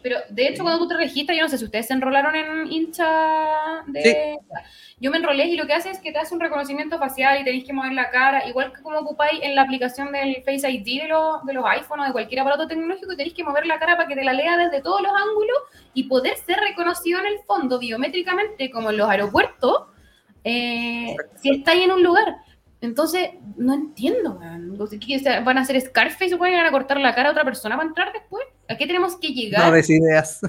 [0.02, 2.72] pero de hecho, cuando tú te registras, yo no sé si ustedes se enrolaron en
[2.72, 4.38] hincha de.
[4.98, 7.44] Yo me enrolé y lo que hace es que te hace un reconocimiento facial y
[7.44, 11.02] tenéis que mover la cara, igual que como ocupáis en la aplicación del Face ID
[11.02, 13.96] de los, de los iPhones o de cualquier aparato tecnológico, tenéis que mover la cara
[13.96, 15.56] para que te la lea desde todos los ángulos
[15.94, 19.84] y poder ser reconocido en el fondo biométricamente, como en los aeropuertos,
[20.44, 22.36] eh, si estáis en un lugar.
[22.80, 27.44] Entonces, no entiendo, ¿Van a hacer Scarface o van a cortar la cara a otra
[27.44, 28.44] persona para entrar después?
[28.68, 29.66] ¿A qué tenemos que llegar?
[29.66, 30.40] No des ideas.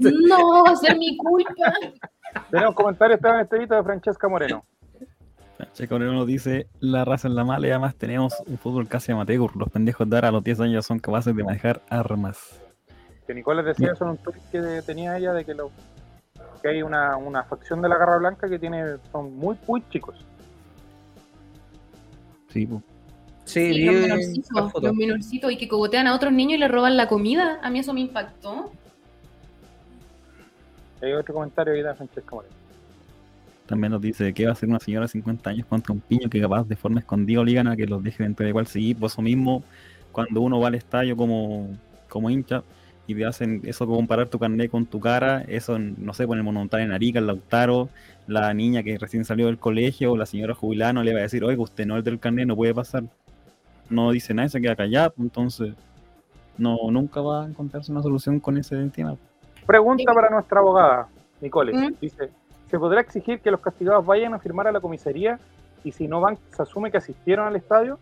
[0.00, 1.72] No, va a ser mi culpa.
[2.50, 4.64] Tenemos comentarios, estaba en este video de Francesca Moreno.
[5.56, 9.12] Francesca Moreno nos dice, la raza en la mala y además tenemos un fútbol casi
[9.12, 9.54] amateur.
[9.56, 12.60] Los pendejos de ahora a los 10 años son capaces de manejar armas.
[13.26, 15.70] Que Nicole decía eso en un tweet que tenía ella de que, lo,
[16.62, 20.26] que hay una, una facción de la Garra Blanca que tiene son muy, muy chicos.
[22.52, 22.82] Sí, pues.
[23.44, 27.58] Sí, los menorcitos, y que cogotean a otros niños y le roban la comida.
[27.62, 28.70] A mí eso me impactó.
[31.02, 32.54] Hay otro comentario ahí de Francesca Moreno.
[33.66, 36.28] También nos dice que va a ser una señora de 50 años contra un piño
[36.28, 38.66] que capaz de forma escondida obligan a que los dejen entrar igual.
[38.66, 39.64] Sí, por eso mismo,
[40.12, 41.68] cuando uno va al estadio como,
[42.08, 42.62] como hincha
[43.06, 46.44] y te hacen eso de comparar tu carnet con tu cara, eso, no sé, poner
[46.44, 47.88] monumental en Arica, el Lautaro,
[48.26, 51.22] la niña que recién salió del colegio, o la señora jubilada no le va a
[51.22, 53.04] decir, oiga, usted no es del carnet, no puede pasar.
[53.88, 55.74] No dice nada, se queda callado, entonces
[56.56, 59.16] no nunca va a encontrarse una solución con ese tema.
[59.66, 61.08] Pregunta para nuestra abogada,
[61.40, 61.72] Nicole.
[61.72, 61.94] ¿Mm?
[62.00, 62.30] Dice,
[62.70, 65.38] ¿se podrá exigir que los castigados vayan a firmar a la comisaría
[65.82, 67.98] y si no van, se asume que asistieron al estadio?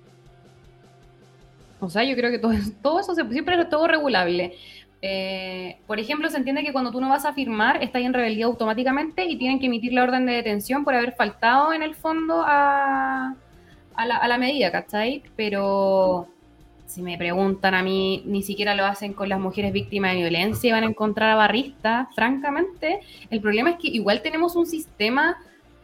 [1.81, 4.55] O sea, yo creo que todo, todo eso siempre es todo regulable.
[5.01, 8.47] Eh, por ejemplo, se entiende que cuando tú no vas a firmar, estás en rebeldía
[8.47, 12.43] automáticamente y tienen que emitir la orden de detención por haber faltado en el fondo
[12.45, 13.35] a,
[13.97, 15.23] la, la, medida, ¿cachai?
[15.37, 16.29] Pero
[16.87, 20.69] si me preguntan a mí, ni siquiera lo hacen con las mujeres víctimas de violencia
[20.69, 23.01] y van a encontrar a barristas, francamente.
[23.31, 25.37] El problema es que igual tenemos un sistema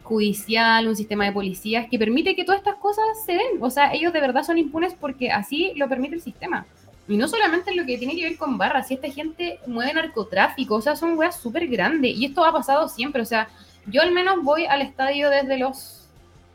[0.03, 3.61] judicial, un sistema de policías que permite que todas estas cosas se den.
[3.61, 6.65] O sea, ellos de verdad son impunes porque así lo permite el sistema.
[7.07, 10.75] Y no solamente lo que tiene que ver con barras, si esta gente mueve narcotráfico,
[10.75, 12.15] o sea, son weas súper grandes.
[12.15, 13.47] Y esto ha pasado siempre, o sea,
[13.85, 16.07] yo al menos voy al estadio desde los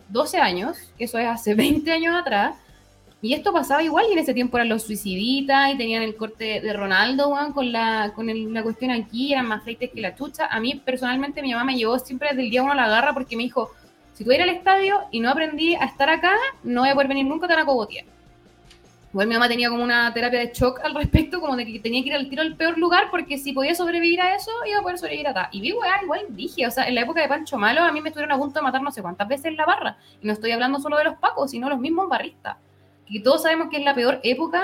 [0.09, 2.57] 12 años, que eso es hace 20 años atrás,
[3.23, 6.61] y esto pasaba igual, y en ese tiempo eran los suiciditas, y tenían el corte
[6.61, 10.47] de Ronaldo, con la, con la cuestión aquí, eran más feites que la chucha.
[10.47, 13.13] A mí, personalmente, mi mamá me llevó siempre desde el día uno a la garra
[13.13, 13.71] porque me dijo,
[14.15, 17.09] si tú ir al estadio y no aprendí a estar acá, no voy a poder
[17.09, 18.07] venir nunca tan a cogotear.
[19.13, 22.01] Igual mi mamá tenía como una terapia de shock al respecto, como de que tenía
[22.03, 24.83] que ir al tiro al peor lugar, porque si podía sobrevivir a eso, iba a
[24.83, 25.49] poder sobrevivir acá.
[25.51, 28.01] Y vi, weá, igual dije, o sea, en la época de Pancho Malo, a mí
[28.01, 29.97] me estuvieron a punto de matar no sé cuántas veces en la barra.
[30.23, 32.57] Y no estoy hablando solo de los pacos, sino los mismos barristas.
[33.07, 34.63] Y todos sabemos que es la peor época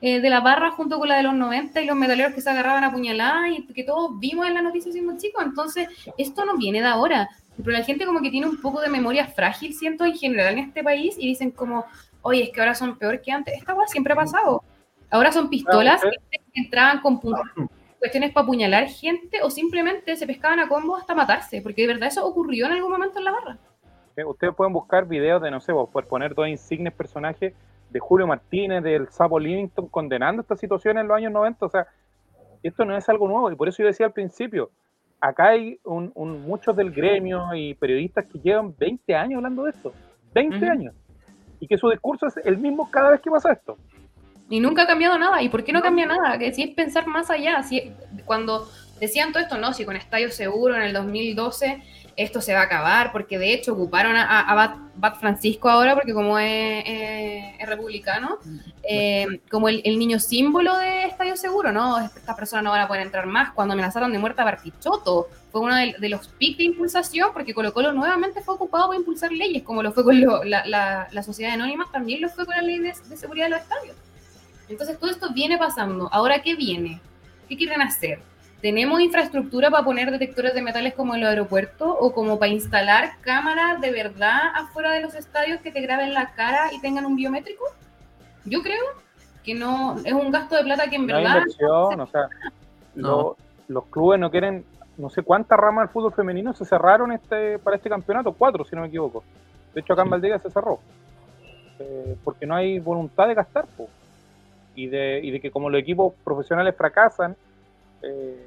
[0.00, 2.48] eh, de la barra junto con la de los 90 y los metaleros que se
[2.48, 5.44] agarraban a puñaladas y que todos vimos en la noticia siendo chicos.
[5.44, 7.28] Entonces, esto no viene de ahora.
[7.58, 10.60] Pero la gente como que tiene un poco de memoria frágil, siento, en general en
[10.60, 11.84] este país, y dicen como,
[12.22, 13.54] oye, es que ahora son peor que antes.
[13.54, 14.62] Esta cosa siempre ha pasado.
[15.10, 17.20] Ahora son pistolas que entraban con
[17.98, 22.08] cuestiones para apuñalar gente o simplemente se pescaban a combo hasta matarse, porque de verdad
[22.08, 23.58] eso ocurrió en algún momento en la barra.
[24.26, 27.54] Ustedes pueden buscar videos de, no sé, por poner dos insignes personajes
[27.90, 31.66] de Julio Martínez, del Sapo Livington, condenando esta situación en los años 90.
[31.66, 31.86] O sea,
[32.62, 34.70] esto no es algo nuevo y por eso yo decía al principio,
[35.20, 36.12] acá hay un,
[36.46, 39.92] muchos del gremio y periodistas que llevan 20 años hablando de esto.
[40.34, 40.94] 20 años
[41.62, 43.78] y que su discurso es el mismo cada vez que pasa esto.
[44.50, 45.40] Y nunca ha cambiado nada.
[45.42, 46.36] ¿Y por qué no, cambia nada?
[46.36, 47.62] Que si es pensar más allá.
[47.62, 47.92] Si,
[48.24, 48.68] cuando
[48.98, 51.80] decían todo esto, no, si con Estadio Seguro en el 2012
[52.16, 56.12] esto se va a acabar, porque de hecho ocuparon a, a Bat, Francisco ahora, porque
[56.12, 56.84] como es,
[57.66, 58.38] republicano,
[58.82, 61.98] eh, como el, niño símbolo de Estadio Seguro, ¿no?
[61.98, 63.52] Estas personas no van a poder entrar más.
[63.52, 67.72] Cuando amenazaron de muerte a Bartichotto, fue uno de, los pics de impulsación, porque Colo
[67.72, 71.86] Colo nuevamente fue ocupado por impulsar leyes, como lo fue con la, la, Sociedad Anónima,
[71.92, 73.96] también lo fue con la ley de, de seguridad de los estadios.
[74.68, 76.08] Entonces todo esto viene pasando.
[76.12, 77.00] Ahora, ¿qué viene?
[77.48, 78.20] ¿Qué quieren hacer?
[78.62, 83.10] ¿Tenemos infraestructura para poner detectores de metales como en los aeropuertos o como para instalar
[83.20, 87.16] cámaras de verdad afuera de los estadios que te graben la cara y tengan un
[87.16, 87.64] biométrico?
[88.44, 88.84] Yo creo
[89.42, 91.38] que no, es un gasto de plata que en verdad...
[91.38, 92.28] Inversión, o sea,
[93.66, 94.64] los clubes no quieren,
[94.96, 98.76] no sé cuántas ramas del fútbol femenino se cerraron este para este campeonato, cuatro si
[98.76, 99.24] no me equivoco.
[99.74, 100.78] De hecho acá en Valdivia se cerró,
[101.80, 103.66] eh, porque no hay voluntad de gastar,
[104.76, 107.34] y de, y de que como los equipos profesionales fracasan,
[108.02, 108.46] eh,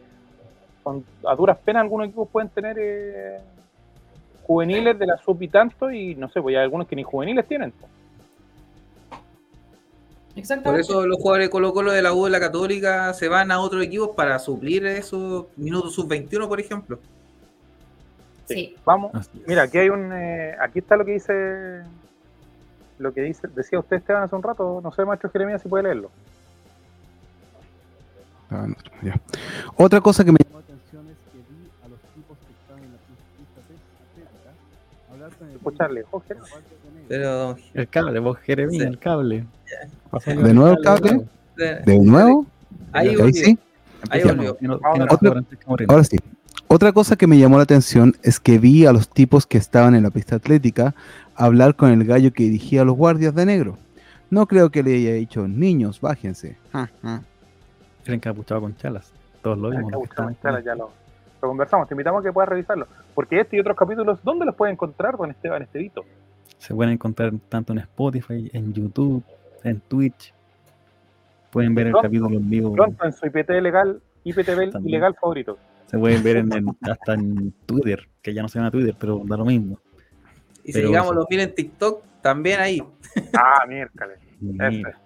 [1.26, 3.40] a duras penas algunos equipos pueden tener eh,
[4.46, 7.48] juveniles de la sub y tanto, y no sé, pues hay algunos que ni juveniles
[7.48, 7.72] tienen.
[7.72, 7.90] Por
[10.36, 10.82] Exactamente.
[10.82, 13.60] eso los jugadores de Colo Colo de la U de la Católica se van a
[13.60, 17.00] otros equipos para suplir esos minutos sub-21, por ejemplo.
[18.46, 18.76] Sí.
[18.86, 19.12] Vamos,
[19.48, 21.84] mira, aquí hay un, eh, aquí está lo que dice,
[23.00, 25.84] lo que dice, decía usted Esteban hace un rato, no sé, maestro Jeremías, si puede
[25.84, 26.12] leerlo.
[28.52, 29.20] Ah, no, ya.
[29.76, 30.38] Otra cosa que me
[35.56, 36.36] Escucharle, Jorge.
[37.08, 38.88] Pero El cable, vos Jeremías, Sí.
[38.90, 39.46] el cable.
[40.26, 41.26] ¿De nuevo el cable?
[41.56, 42.46] de- ¿De nuevo?
[42.92, 43.34] ahí Ahí volvió.
[43.46, 43.60] sí.
[44.10, 44.58] Ahí volvió.
[44.84, 45.08] Ahora-
[46.02, 46.18] que sí.
[46.68, 49.94] Otra cosa que me llamó la atención es que vi a los tipos que estaban
[49.96, 50.96] en la pista atlética
[51.36, 53.78] hablar con el gallo que dirigía a los guardias de negro.
[54.32, 56.58] No creo que le haya dicho, niños, bájense.
[56.72, 57.22] Ja, ja.
[58.06, 59.12] El encapuchado con chalas.
[59.44, 59.92] Todos lo vimos.
[59.92, 60.66] Que aquí.
[60.66, 60.92] ya lo,
[61.42, 64.56] lo conversamos, te invitamos a que puedas revisarlo, porque este y otros capítulos, ¿dónde los
[64.56, 66.04] puede encontrar, don Esteban Estevito?
[66.58, 69.24] Se pueden encontrar tanto en Spotify, en YouTube,
[69.64, 70.34] en Twitch.
[71.52, 72.74] Pueden ver el capítulo en vivo.
[72.74, 74.88] Pronto en su IPT legal, IPTV También.
[74.88, 75.58] ilegal favorito.
[75.86, 76.50] Se pueden ver en,
[76.82, 79.80] hasta en Twitter, que ya no se llama Twitter, pero da lo mismo.
[80.64, 81.16] Y si Pero llegamos sí.
[81.16, 82.82] los mil en TikTok, también ahí.
[83.34, 84.20] Ah, miércoles.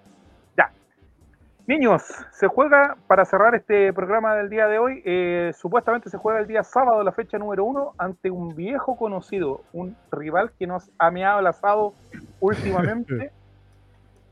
[1.69, 2.01] Niños,
[2.31, 6.47] se juega, para cerrar este programa del día de hoy, eh, supuestamente se juega el
[6.47, 11.11] día sábado, la fecha número uno, ante un viejo conocido, un rival que nos ha
[11.11, 11.93] meado el asado
[12.39, 13.31] últimamente,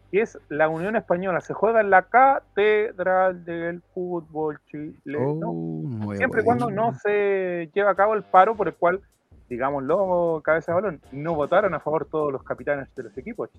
[0.10, 1.40] que es la Unión Española.
[1.42, 5.40] Se juega en la Catedral del Fútbol Chileno.
[5.46, 9.00] Oh, Siempre y cuando no se lleve a cabo el paro por el cual,
[9.48, 13.52] digámoslo, cabeza de balón, no votaron a favor todos los capitanes de los equipos.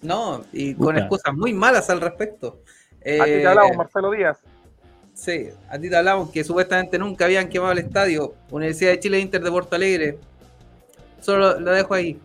[0.00, 1.00] No, y con Puta.
[1.00, 2.60] excusas muy malas al respecto.
[3.20, 4.38] A ti Eh, te hablamos, Marcelo Díaz.
[5.14, 8.34] Sí, a ti te hablamos que supuestamente nunca habían quemado el estadio.
[8.50, 10.18] Universidad de Chile Inter de Porto Alegre.
[11.20, 12.20] Solo lo, lo dejo ahí.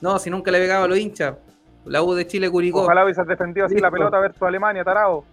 [0.00, 1.34] No, si nunca le pegaba a los hinchas.
[1.84, 2.82] La U de Chile Curicó.
[2.82, 5.24] Ojalá hubieses defendido así la pelota versus Alemania, tarado.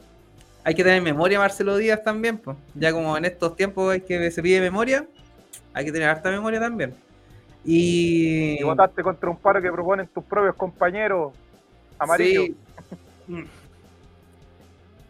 [0.64, 2.58] Hay que tener memoria Marcelo Díaz también, pues.
[2.74, 5.06] Ya como en estos tiempos hay que se pide memoria,
[5.74, 6.94] hay que tener harta memoria también.
[7.64, 11.34] Y, Y votaste contra un paro que proponen tus propios compañeros
[12.00, 12.46] amarillos.
[12.46, 12.56] Sí.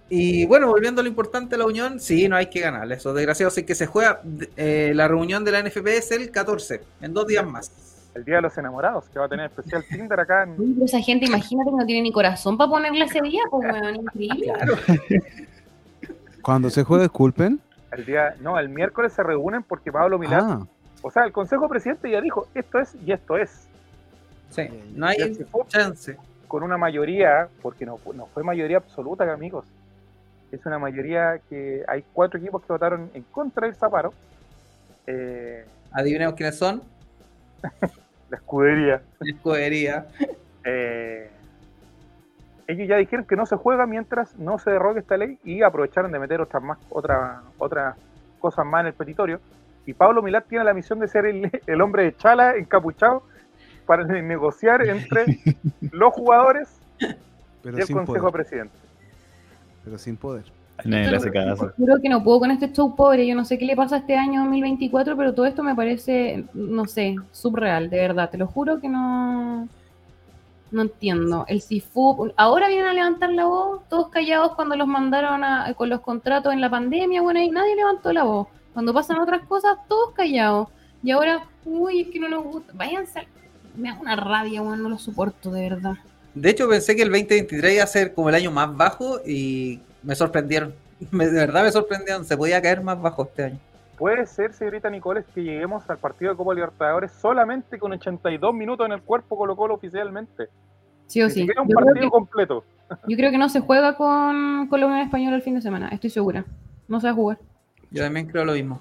[0.10, 2.96] Y bueno, volviendo a lo importante de la unión, sí, no hay que ganarle.
[2.96, 4.22] Eso desgraciado sí que se juega.
[4.56, 7.72] eh, la reunión de la NFP es el 14, en dos días más.
[8.16, 10.56] El Día de los Enamorados, que va a tener especial Tinder acá en...
[10.56, 13.96] Pero esa gente, imagínate que no tiene ni corazón para ponerle ese día, pues weón,
[13.96, 14.54] increíble.
[16.42, 17.60] Cuando se juegue, disculpen.
[17.92, 20.68] El día, no, el miércoles se reúnen porque Pablo Milán, Ah,
[21.02, 23.68] o sea, el Consejo Presidente ya dijo, esto es y esto es.
[24.50, 24.64] Sí,
[24.96, 26.18] no hay Cifut, chance.
[26.48, 29.66] con una mayoría, porque no fue mayoría absoluta, amigos.
[30.52, 34.14] Es una mayoría que hay cuatro equipos que votaron en contra del Zaparo.
[35.06, 36.82] Eh, Adivinemos quiénes son.
[38.30, 39.02] la escudería.
[39.20, 40.08] La escudería.
[40.70, 41.30] Eh,
[42.68, 46.12] ellos ya dijeron que no se juega mientras no se derrogue esta ley y aprovecharon
[46.12, 47.96] de meter otras más otras otras
[48.40, 49.40] cosas más en el petitorio.
[49.86, 53.24] Y Pablo Milán tiene la misión de ser el, el hombre de chala encapuchado
[53.86, 55.26] para negociar entre
[55.94, 56.78] los jugadores
[57.64, 58.34] pero y el Consejo poder.
[58.34, 58.87] Presidente.
[59.88, 60.44] Pero sin poder.
[60.86, 61.72] Nadie le hace caso.
[61.78, 63.26] Juro que no puedo con este show pobre.
[63.26, 66.86] Yo no sé qué le pasa este año 2024, pero todo esto me parece, no
[66.86, 68.30] sé, subreal, de verdad.
[68.30, 69.68] Te lo juro que no.
[70.70, 71.46] No entiendo.
[71.48, 75.88] El CIFU, ahora vienen a levantar la voz, todos callados cuando los mandaron a- con
[75.90, 78.48] los contratos en la pandemia, bueno, ahí nadie levantó la voz.
[78.74, 80.68] Cuando pasan otras cosas, todos callados.
[81.02, 82.74] Y ahora, uy, es que no nos gusta.
[82.76, 83.28] Váyanse.
[83.78, 85.96] Me da una rabia, bueno, no lo soporto, de verdad.
[86.42, 89.82] De hecho, pensé que el 2023 iba a ser como el año más bajo y
[90.04, 90.74] me sorprendieron.
[91.12, 92.26] Me- de verdad me sorprendieron.
[92.26, 93.60] Se podía caer más bajo este año.
[93.98, 98.86] Puede ser, señorita Nicoles, que lleguemos al partido de Copa Libertadores solamente con 82 minutos
[98.86, 100.50] en el cuerpo Colo Colo oficialmente.
[101.08, 101.42] Sí o Ni sí.
[101.42, 102.64] un Yo creo, partido que, completo.
[103.08, 106.46] yo creo que no se juega con, Unión Española el fin de semana, estoy segura.
[106.88, 107.40] No se va a jugar.
[107.90, 108.80] Yo también creo lo mismo.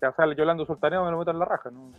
[0.00, 1.70] Ya, o sea, Yolando Sultaneo me lo meto en la raja.
[1.70, 1.90] ¿no?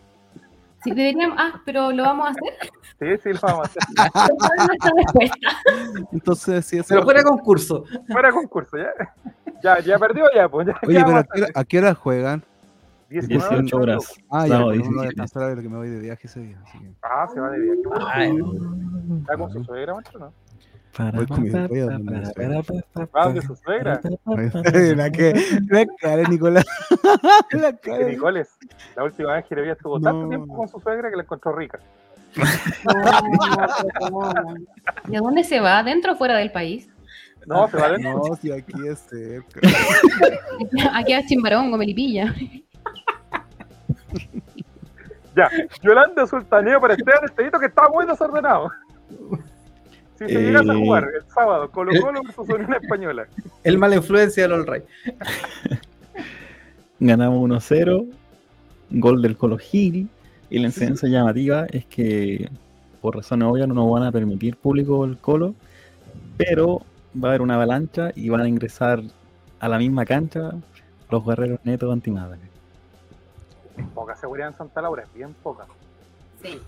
[0.83, 1.37] Sí, deberíamos.
[1.39, 2.53] Ah, pero lo vamos a hacer.
[2.99, 5.31] Sí, sí, lo vamos a hacer.
[6.11, 6.87] Entonces, sí, eso.
[6.89, 7.83] Pero fuera concurso.
[8.11, 8.89] Fuera concurso, ¿ya?
[9.63, 10.67] Ya, ya perdió ya, pues.
[10.67, 12.43] Ya, Oye, ¿qué pero ¿a qué, hora- a qué hora juegan?
[13.09, 14.13] 19 18 horas.
[14.29, 15.07] Ah, ya, no voy a 17.
[15.07, 16.59] alcanzar a ver que me voy de viaje ese día.
[16.65, 16.91] Así que...
[17.01, 17.81] Ah, se va de viaje.
[18.13, 18.37] Ay,
[19.21, 20.33] ¿Está con su suegra, macho, no?
[21.13, 22.61] Voy con mi- voy a donde mi suegra.
[23.15, 24.01] ¿Va donde su suegra?
[24.95, 25.33] la que,
[25.69, 26.65] la cara, Nicolás.
[27.51, 28.07] la cara.
[28.07, 28.49] Nicoles,
[28.95, 30.29] la última vez que le vi estuvo tanto No.
[30.29, 31.79] tiempo con su suegra que la encontró rica.
[35.09, 35.83] ¿Y a dónde se va?
[35.83, 36.89] ¿Dentro o fuera del país?
[37.45, 39.61] No, se va de No, si aquí es cerca.
[40.93, 42.33] Aquí a Chimbarongo, Melipilla.
[45.35, 45.49] Ya,
[45.81, 48.71] Yolanda Sultaneo para Esteban Estevito que está muy desordenado.
[50.17, 53.27] Si se llegase a jugar el sábado Colo Colo versus Unión Española.
[53.63, 54.83] El mala influencia del All Right.
[56.99, 58.07] Ganamos 1-0,
[58.91, 60.09] gol del Colo Gil,
[60.49, 62.49] y la enseñanza llamativa es que
[63.01, 65.53] por razones obvias no nos van a permitir público el Colo,
[66.37, 66.81] pero
[67.15, 69.03] va a haber una avalancha y van a ingresar
[69.59, 70.53] a la misma cancha
[71.09, 72.39] los guerreros netos antimadre.
[73.93, 75.65] Poca seguridad en Santa Laura, es bien poca.
[76.41, 76.59] Sí.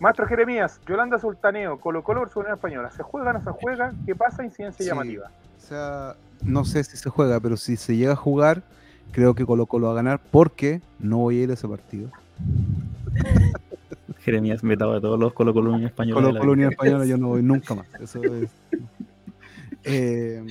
[0.00, 2.90] Maestro Jeremías, Yolanda Sultaneo, Colo Colo versus Unión Española.
[2.90, 3.92] ¿Se juega o no se juega?
[4.06, 4.42] ¿Qué pasa?
[4.42, 4.88] Incidencia Sí.
[4.88, 5.30] llamativa.
[5.58, 8.62] O sea, no sé si se juega, pero si se llega a jugar,
[9.12, 12.10] creo que Colo Colo va a ganar porque no voy a ir a ese partido.
[14.20, 16.20] Jeremías vetado de todos los Colo Colo Unión Española.
[16.28, 16.52] Colo Colo.
[16.52, 17.86] Unión Española yo no voy nunca más.
[18.00, 18.50] Eso es.
[19.82, 20.44] Eh,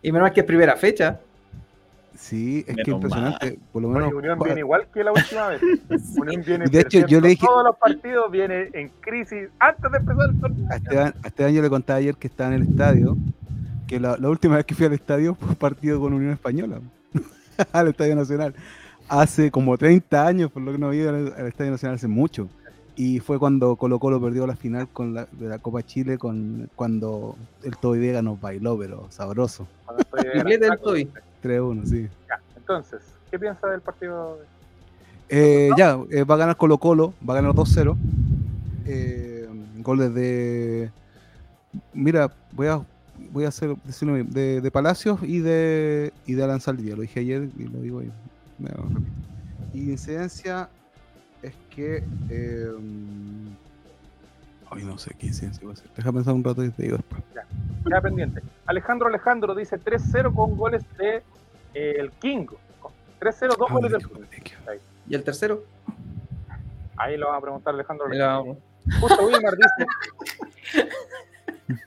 [0.00, 1.20] Y menos mal que es primera fecha.
[2.20, 3.58] Sí, es que impresionante.
[3.72, 4.12] Por lo menos.
[4.12, 5.60] Unión viene igual que la última vez.
[6.16, 9.98] Unión viene de hecho, yo le dije- todos los partidos, viene en crisis antes de
[9.98, 10.66] empezar el torneo.
[10.70, 13.16] A Esteban, a Esteban yo le contaba ayer que estaba en el estadio,
[13.86, 16.80] que la, la última vez que fui al estadio fue partido con Unión Española,
[17.72, 18.54] al Estadio Nacional.
[19.08, 22.48] Hace como 30 años, por lo que no había al, al Estadio Nacional hace mucho.
[22.96, 26.68] Y fue cuando Colo Colo perdió la final con la, de la Copa Chile, con,
[26.76, 27.34] cuando
[27.64, 29.66] el Toby Vega nos bailó, pero sabroso.
[29.86, 31.08] Cuando estoy de
[31.40, 31.80] Triplete del gran- Toby.
[31.80, 32.08] 3-1, sí.
[32.28, 33.00] Ya, Entonces,
[33.30, 34.38] ¿qué piensa del partido?
[35.28, 37.96] Eh, ya, eh, va a ganar Colo Colo, va a ganar 2-0.
[38.86, 39.48] Eh,
[39.78, 40.90] goles de.
[41.94, 42.80] Mira, voy a
[43.32, 46.96] voy a hacer decirlo bien, de, de Palacios y de y de Alan Saldivia.
[46.96, 48.10] Lo dije ayer y lo digo hoy.
[48.58, 49.00] Repito.
[49.74, 50.68] Y incidencia
[51.42, 52.02] es que.
[54.70, 55.90] Ay, no sé qué incidencia va a ser.
[55.96, 57.22] Deja pensar un rato y te digo después.
[57.90, 58.42] Ya pendiente.
[58.66, 61.22] Alejandro Alejandro dice 3-0 con goles de
[61.74, 62.46] eh, el King.
[63.20, 64.58] 3-0, dos Ah, goles del Lequio.
[65.08, 65.64] ¿Y el tercero?
[66.96, 68.38] Ahí lo va a preguntar Alejandro Alejandro.
[68.44, 68.58] vamos.
[69.00, 70.86] Justo Wilmar dice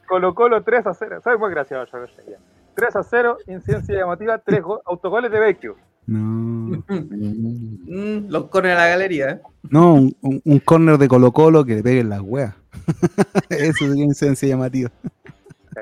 [0.08, 1.22] Colo Colo 3 a 0.
[1.24, 1.98] Soy muy gracioso.
[2.00, 2.38] yo sé, ya.
[2.76, 5.76] 3 a 0, incidencia llamativa, 3 autogoles de Vecchio.
[6.06, 6.84] No.
[6.88, 8.30] Mm.
[8.30, 9.42] Los corren a la galería, ¿eh?
[9.70, 12.54] No, un, un, un corner de Colo Colo que le peguen las weas.
[13.50, 14.92] Eso sería incidencia llamativa.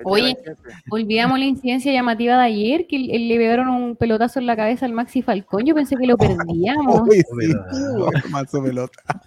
[0.04, 0.38] Oye.
[0.90, 4.94] Olvidamos la incidencia llamativa de ayer, que le pegaron un pelotazo en la cabeza al
[4.94, 5.66] Maxi Falcón.
[5.66, 7.02] Yo pensé que lo perdíamos.
[7.08, 9.22] Uy, sí, mazo pelota.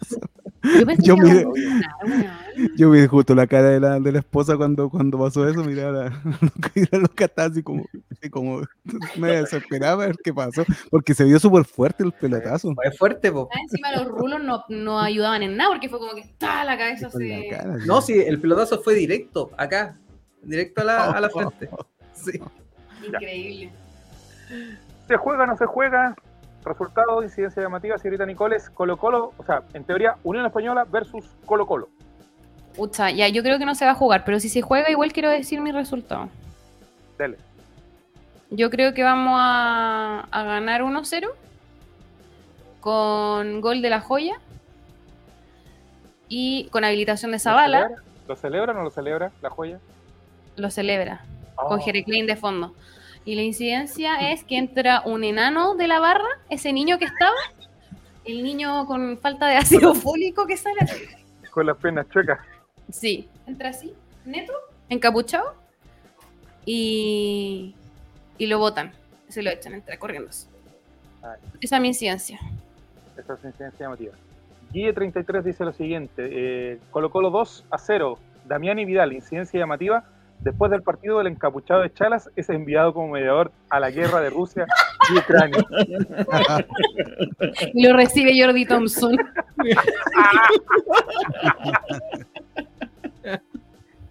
[0.78, 2.76] Yo pensé Yo que miré- a.
[2.76, 5.90] Yo vi justo la cara de la, de la esposa cuando, cuando pasó eso, mira,
[5.90, 6.04] la,
[6.92, 8.62] la loca estaba así como, así como
[9.18, 12.72] me desesperaba a ver qué pasó, porque se vio súper fuerte el pelotazo.
[12.82, 13.48] Es fuerte, po.
[13.52, 16.78] Ah, Encima los rulos no, no ayudaban en nada, porque fue como que está la
[16.78, 17.48] cabeza la se...
[17.50, 19.96] cara, No, sí, el pelotazo fue directo, acá.
[20.42, 21.68] Directo a la, a la frente.
[22.14, 22.40] Sí.
[23.06, 23.72] Increíble.
[25.08, 26.14] ¿Se juega o no se juega?
[26.64, 31.66] Resultado, incidencia llamativa, señorita Nicoles, Colo Colo, o sea, en teoría, Unión Española versus Colo
[31.66, 31.88] Colo.
[32.74, 35.12] Pucha, ya, yo creo que no se va a jugar, pero si se juega, igual
[35.12, 36.28] quiero decir mi resultado.
[37.18, 37.36] Dele.
[38.50, 41.28] Yo creo que vamos a, a ganar 1-0
[42.80, 44.34] con gol de la joya
[46.28, 47.82] y con habilitación de ¿Lo Zavala.
[47.82, 48.02] celebra?
[48.26, 49.78] ¿Lo celebra o no lo celebra la joya?
[50.56, 51.20] Lo celebra
[51.56, 52.74] Oh, con Jere Klein de fondo.
[53.24, 57.34] Y la incidencia es que entra un enano de la barra, ese niño que estaba,
[58.24, 60.78] el niño con falta de ácido fólico que sale.
[61.50, 62.40] Con las piernas chuecas.
[62.90, 63.94] Sí, entra así,
[64.24, 64.52] neto,
[64.88, 65.54] encapuchado,
[66.66, 67.74] y,
[68.38, 68.92] y lo botan.
[69.28, 70.30] Se lo echan, entra corriendo.
[71.22, 71.40] Ay.
[71.60, 72.38] Esa es mi incidencia.
[73.16, 74.12] Esa es incidencia llamativa.
[74.72, 78.18] Guille33 dice lo siguiente: eh, Colo Colo 2 a 0.
[78.46, 80.04] Damián y Vidal, incidencia llamativa.
[80.40, 84.28] Después del partido, el encapuchado de Chalas es enviado como mediador a la guerra de
[84.30, 84.66] Rusia
[85.14, 85.64] y Ucrania.
[87.74, 89.16] Lo recibe Jordi Thompson.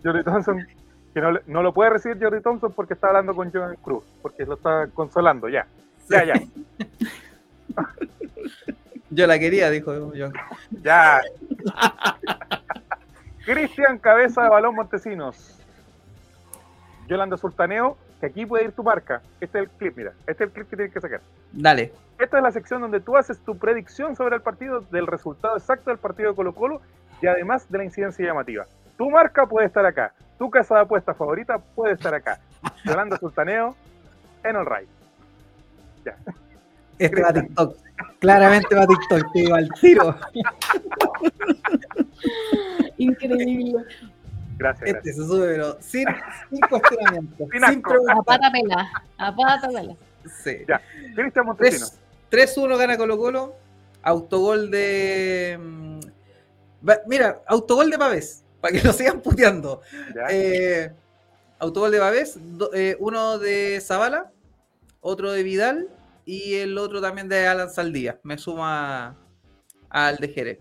[0.04, 0.68] Jordi Thompson,
[1.14, 4.04] que no, le- no lo puede recibir Jordi Thompson porque está hablando con Joan Cruz,
[4.22, 5.66] porque lo está consolando, ya.
[6.10, 6.34] Ya, ya,
[9.10, 10.30] Yo la quería, dijo yo.
[10.82, 11.22] ya.
[13.46, 15.60] Cristian Cabeza de Balón Montesinos.
[17.08, 19.22] Yolanda Sultaneo, que aquí puede ir tu marca.
[19.42, 20.14] Este es el clip, mira.
[20.28, 21.22] Este es el clip que tienes que sacar.
[21.52, 21.92] Dale.
[22.20, 25.90] Esta es la sección donde tú haces tu predicción sobre el partido, del resultado exacto
[25.90, 26.82] del partido de Colo Colo
[27.22, 28.66] y además de la incidencia llamativa.
[28.98, 30.14] Tu marca puede estar acá.
[30.38, 32.40] Tu casa de apuesta favorita puede estar acá.
[32.86, 33.76] Yolanda Sultaneo
[34.44, 34.86] en el Ray.
[36.06, 36.16] Ya.
[37.00, 37.78] Este va a TikTok.
[38.20, 40.16] Claramente va a TikTok, te digo al tiro.
[42.98, 43.84] Increíble.
[44.64, 45.16] Gracias, Este gracias.
[45.16, 46.06] se sube, pero sin,
[46.50, 47.36] sin cuestionamiento.
[47.38, 47.94] Sin Sin, asco.
[48.10, 48.92] A pata pela.
[49.18, 49.96] A pata pela.
[50.44, 50.58] Sí.
[50.68, 50.82] Ya.
[51.16, 51.94] Cristian Montesinos.
[52.30, 53.56] 3 3-1 gana Colo Colo.
[54.02, 55.58] Autogol de.
[55.62, 56.00] mm,
[57.08, 58.44] Mira, autogol de Pavés.
[58.60, 59.82] para que lo sigan puteando.
[60.30, 60.92] Eh,
[61.60, 62.38] autogol de Babés,
[62.74, 64.32] eh, uno de Zavala,
[65.02, 65.88] otro de Vidal
[66.26, 68.20] y el otro también de Alan Saldía.
[68.24, 69.16] Me suma
[69.90, 70.60] al de Jerez.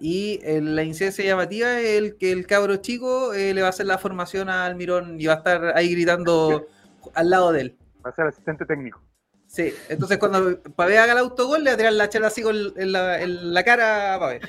[0.00, 3.86] Y la incidencia llamativa es el que el cabro chico eh, le va a hacer
[3.86, 6.68] la formación al Mirón y va a estar ahí gritando
[7.14, 7.78] al lado de él.
[8.06, 9.02] Va a ser asistente técnico.
[9.48, 12.92] Sí, entonces cuando Pavé haga el autogol, le va a tirar la charla así en,
[12.92, 14.40] la, cara a Pavé.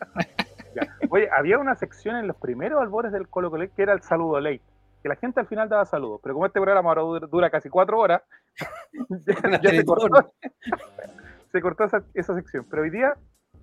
[1.10, 4.40] Oye, había una sección en los primeros albores del Colo Colo que era el saludo
[4.40, 4.62] ley,
[5.02, 7.98] que la gente al final daba saludos, pero como este programa ahora dura, casi cuatro
[7.98, 8.22] horas,
[9.62, 10.32] ya, se cortó,
[11.52, 12.66] se cortó esa, esa, sección.
[12.70, 13.14] Pero hoy día,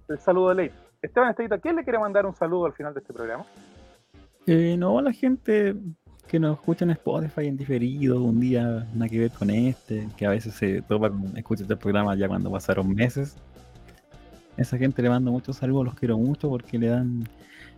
[0.09, 0.71] el saludo ley.
[1.01, 3.45] Esteban Estadita, ¿quién le quiere mandar un saludo al final de este programa?
[4.45, 5.75] Eh, no, a la gente
[6.27, 10.25] que nos escucha en Spotify en diferido, un día nada que ver con este, que
[10.25, 13.35] a veces se topan, escuchan este programa ya cuando pasaron meses.
[14.57, 17.27] Esa gente le mando muchos saludos, los quiero mucho porque le dan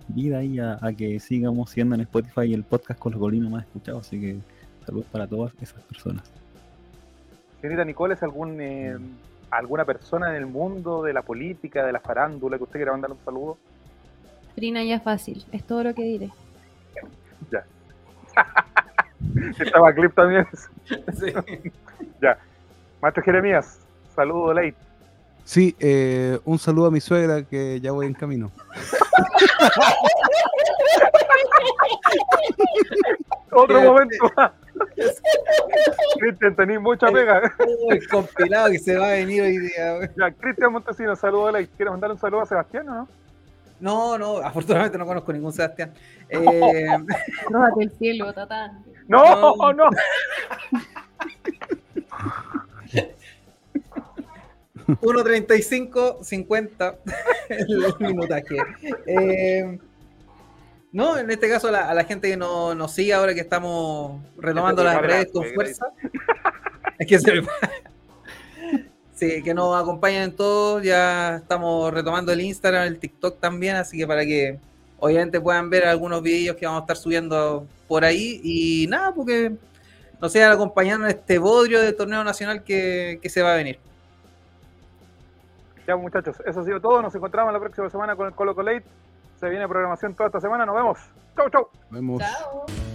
[0.09, 4.07] vida ahí a, que sigamos siendo en Spotify el podcast con los golinos más escuchados.
[4.07, 4.37] Así que
[4.85, 6.29] saludos para todas esas personas.
[7.61, 8.97] Señorita Nicole, ¿es algún, eh,
[9.57, 13.11] alguna persona en el mundo de la política, de la farándula que usted quiera mandar
[13.11, 13.57] un saludo?
[14.55, 16.29] Trina ya fácil, es todo lo que diré.
[17.51, 17.65] Ya.
[19.59, 20.47] Estaba clip también.
[21.17, 21.33] Sí.
[22.21, 22.37] ya.
[23.01, 23.79] Maestro Jeremías,
[24.15, 24.73] saludo, Ley.
[25.45, 28.49] Sí, eh, un saludo a mi suegra que ya voy en camino.
[33.51, 34.15] Otro momento.
[36.19, 37.53] Cristian, tenéis mucha pega.
[37.89, 40.11] El compilado que se va a venir hoy día.
[40.17, 41.67] Ya, Cristian Montesino, saludo a Ley.
[41.67, 43.07] ¿Quieres mandar un saludo a Sebastián o no?
[43.79, 45.93] No, no, afortunadamente no conozco ningún Sebastián.
[46.29, 46.87] Eh...
[47.79, 48.83] el cielo, tatán.
[49.07, 49.73] No, no.
[49.73, 49.89] no.
[54.87, 56.99] 1.35, 50
[57.49, 58.57] el minutaje.
[59.07, 59.79] Eh,
[60.93, 64.83] no, en este caso a la, gente que nos no sigue ahora que estamos retomando
[64.83, 65.87] las redes con fuerza.
[66.99, 67.41] Es que se
[69.15, 70.83] Sí, que nos acompañen todos.
[70.83, 74.59] Ya estamos retomando el Instagram, el TikTok también, así que para que
[74.99, 78.39] obviamente puedan ver algunos vídeos que vamos a estar subiendo por ahí.
[78.43, 79.53] Y nada, porque
[80.21, 83.79] nos sigan acompañando en este bodrio de torneo nacional que se va a venir.
[85.87, 87.01] Ya muchachos, eso ha sido todo.
[87.01, 88.85] Nos encontramos la próxima semana con el Colo Colate.
[89.43, 90.65] Se viene programación toda esta semana.
[90.65, 90.97] Nos vemos.
[91.35, 91.67] Chau, chau.
[91.89, 92.21] Nos vemos.
[92.21, 92.92] Chao.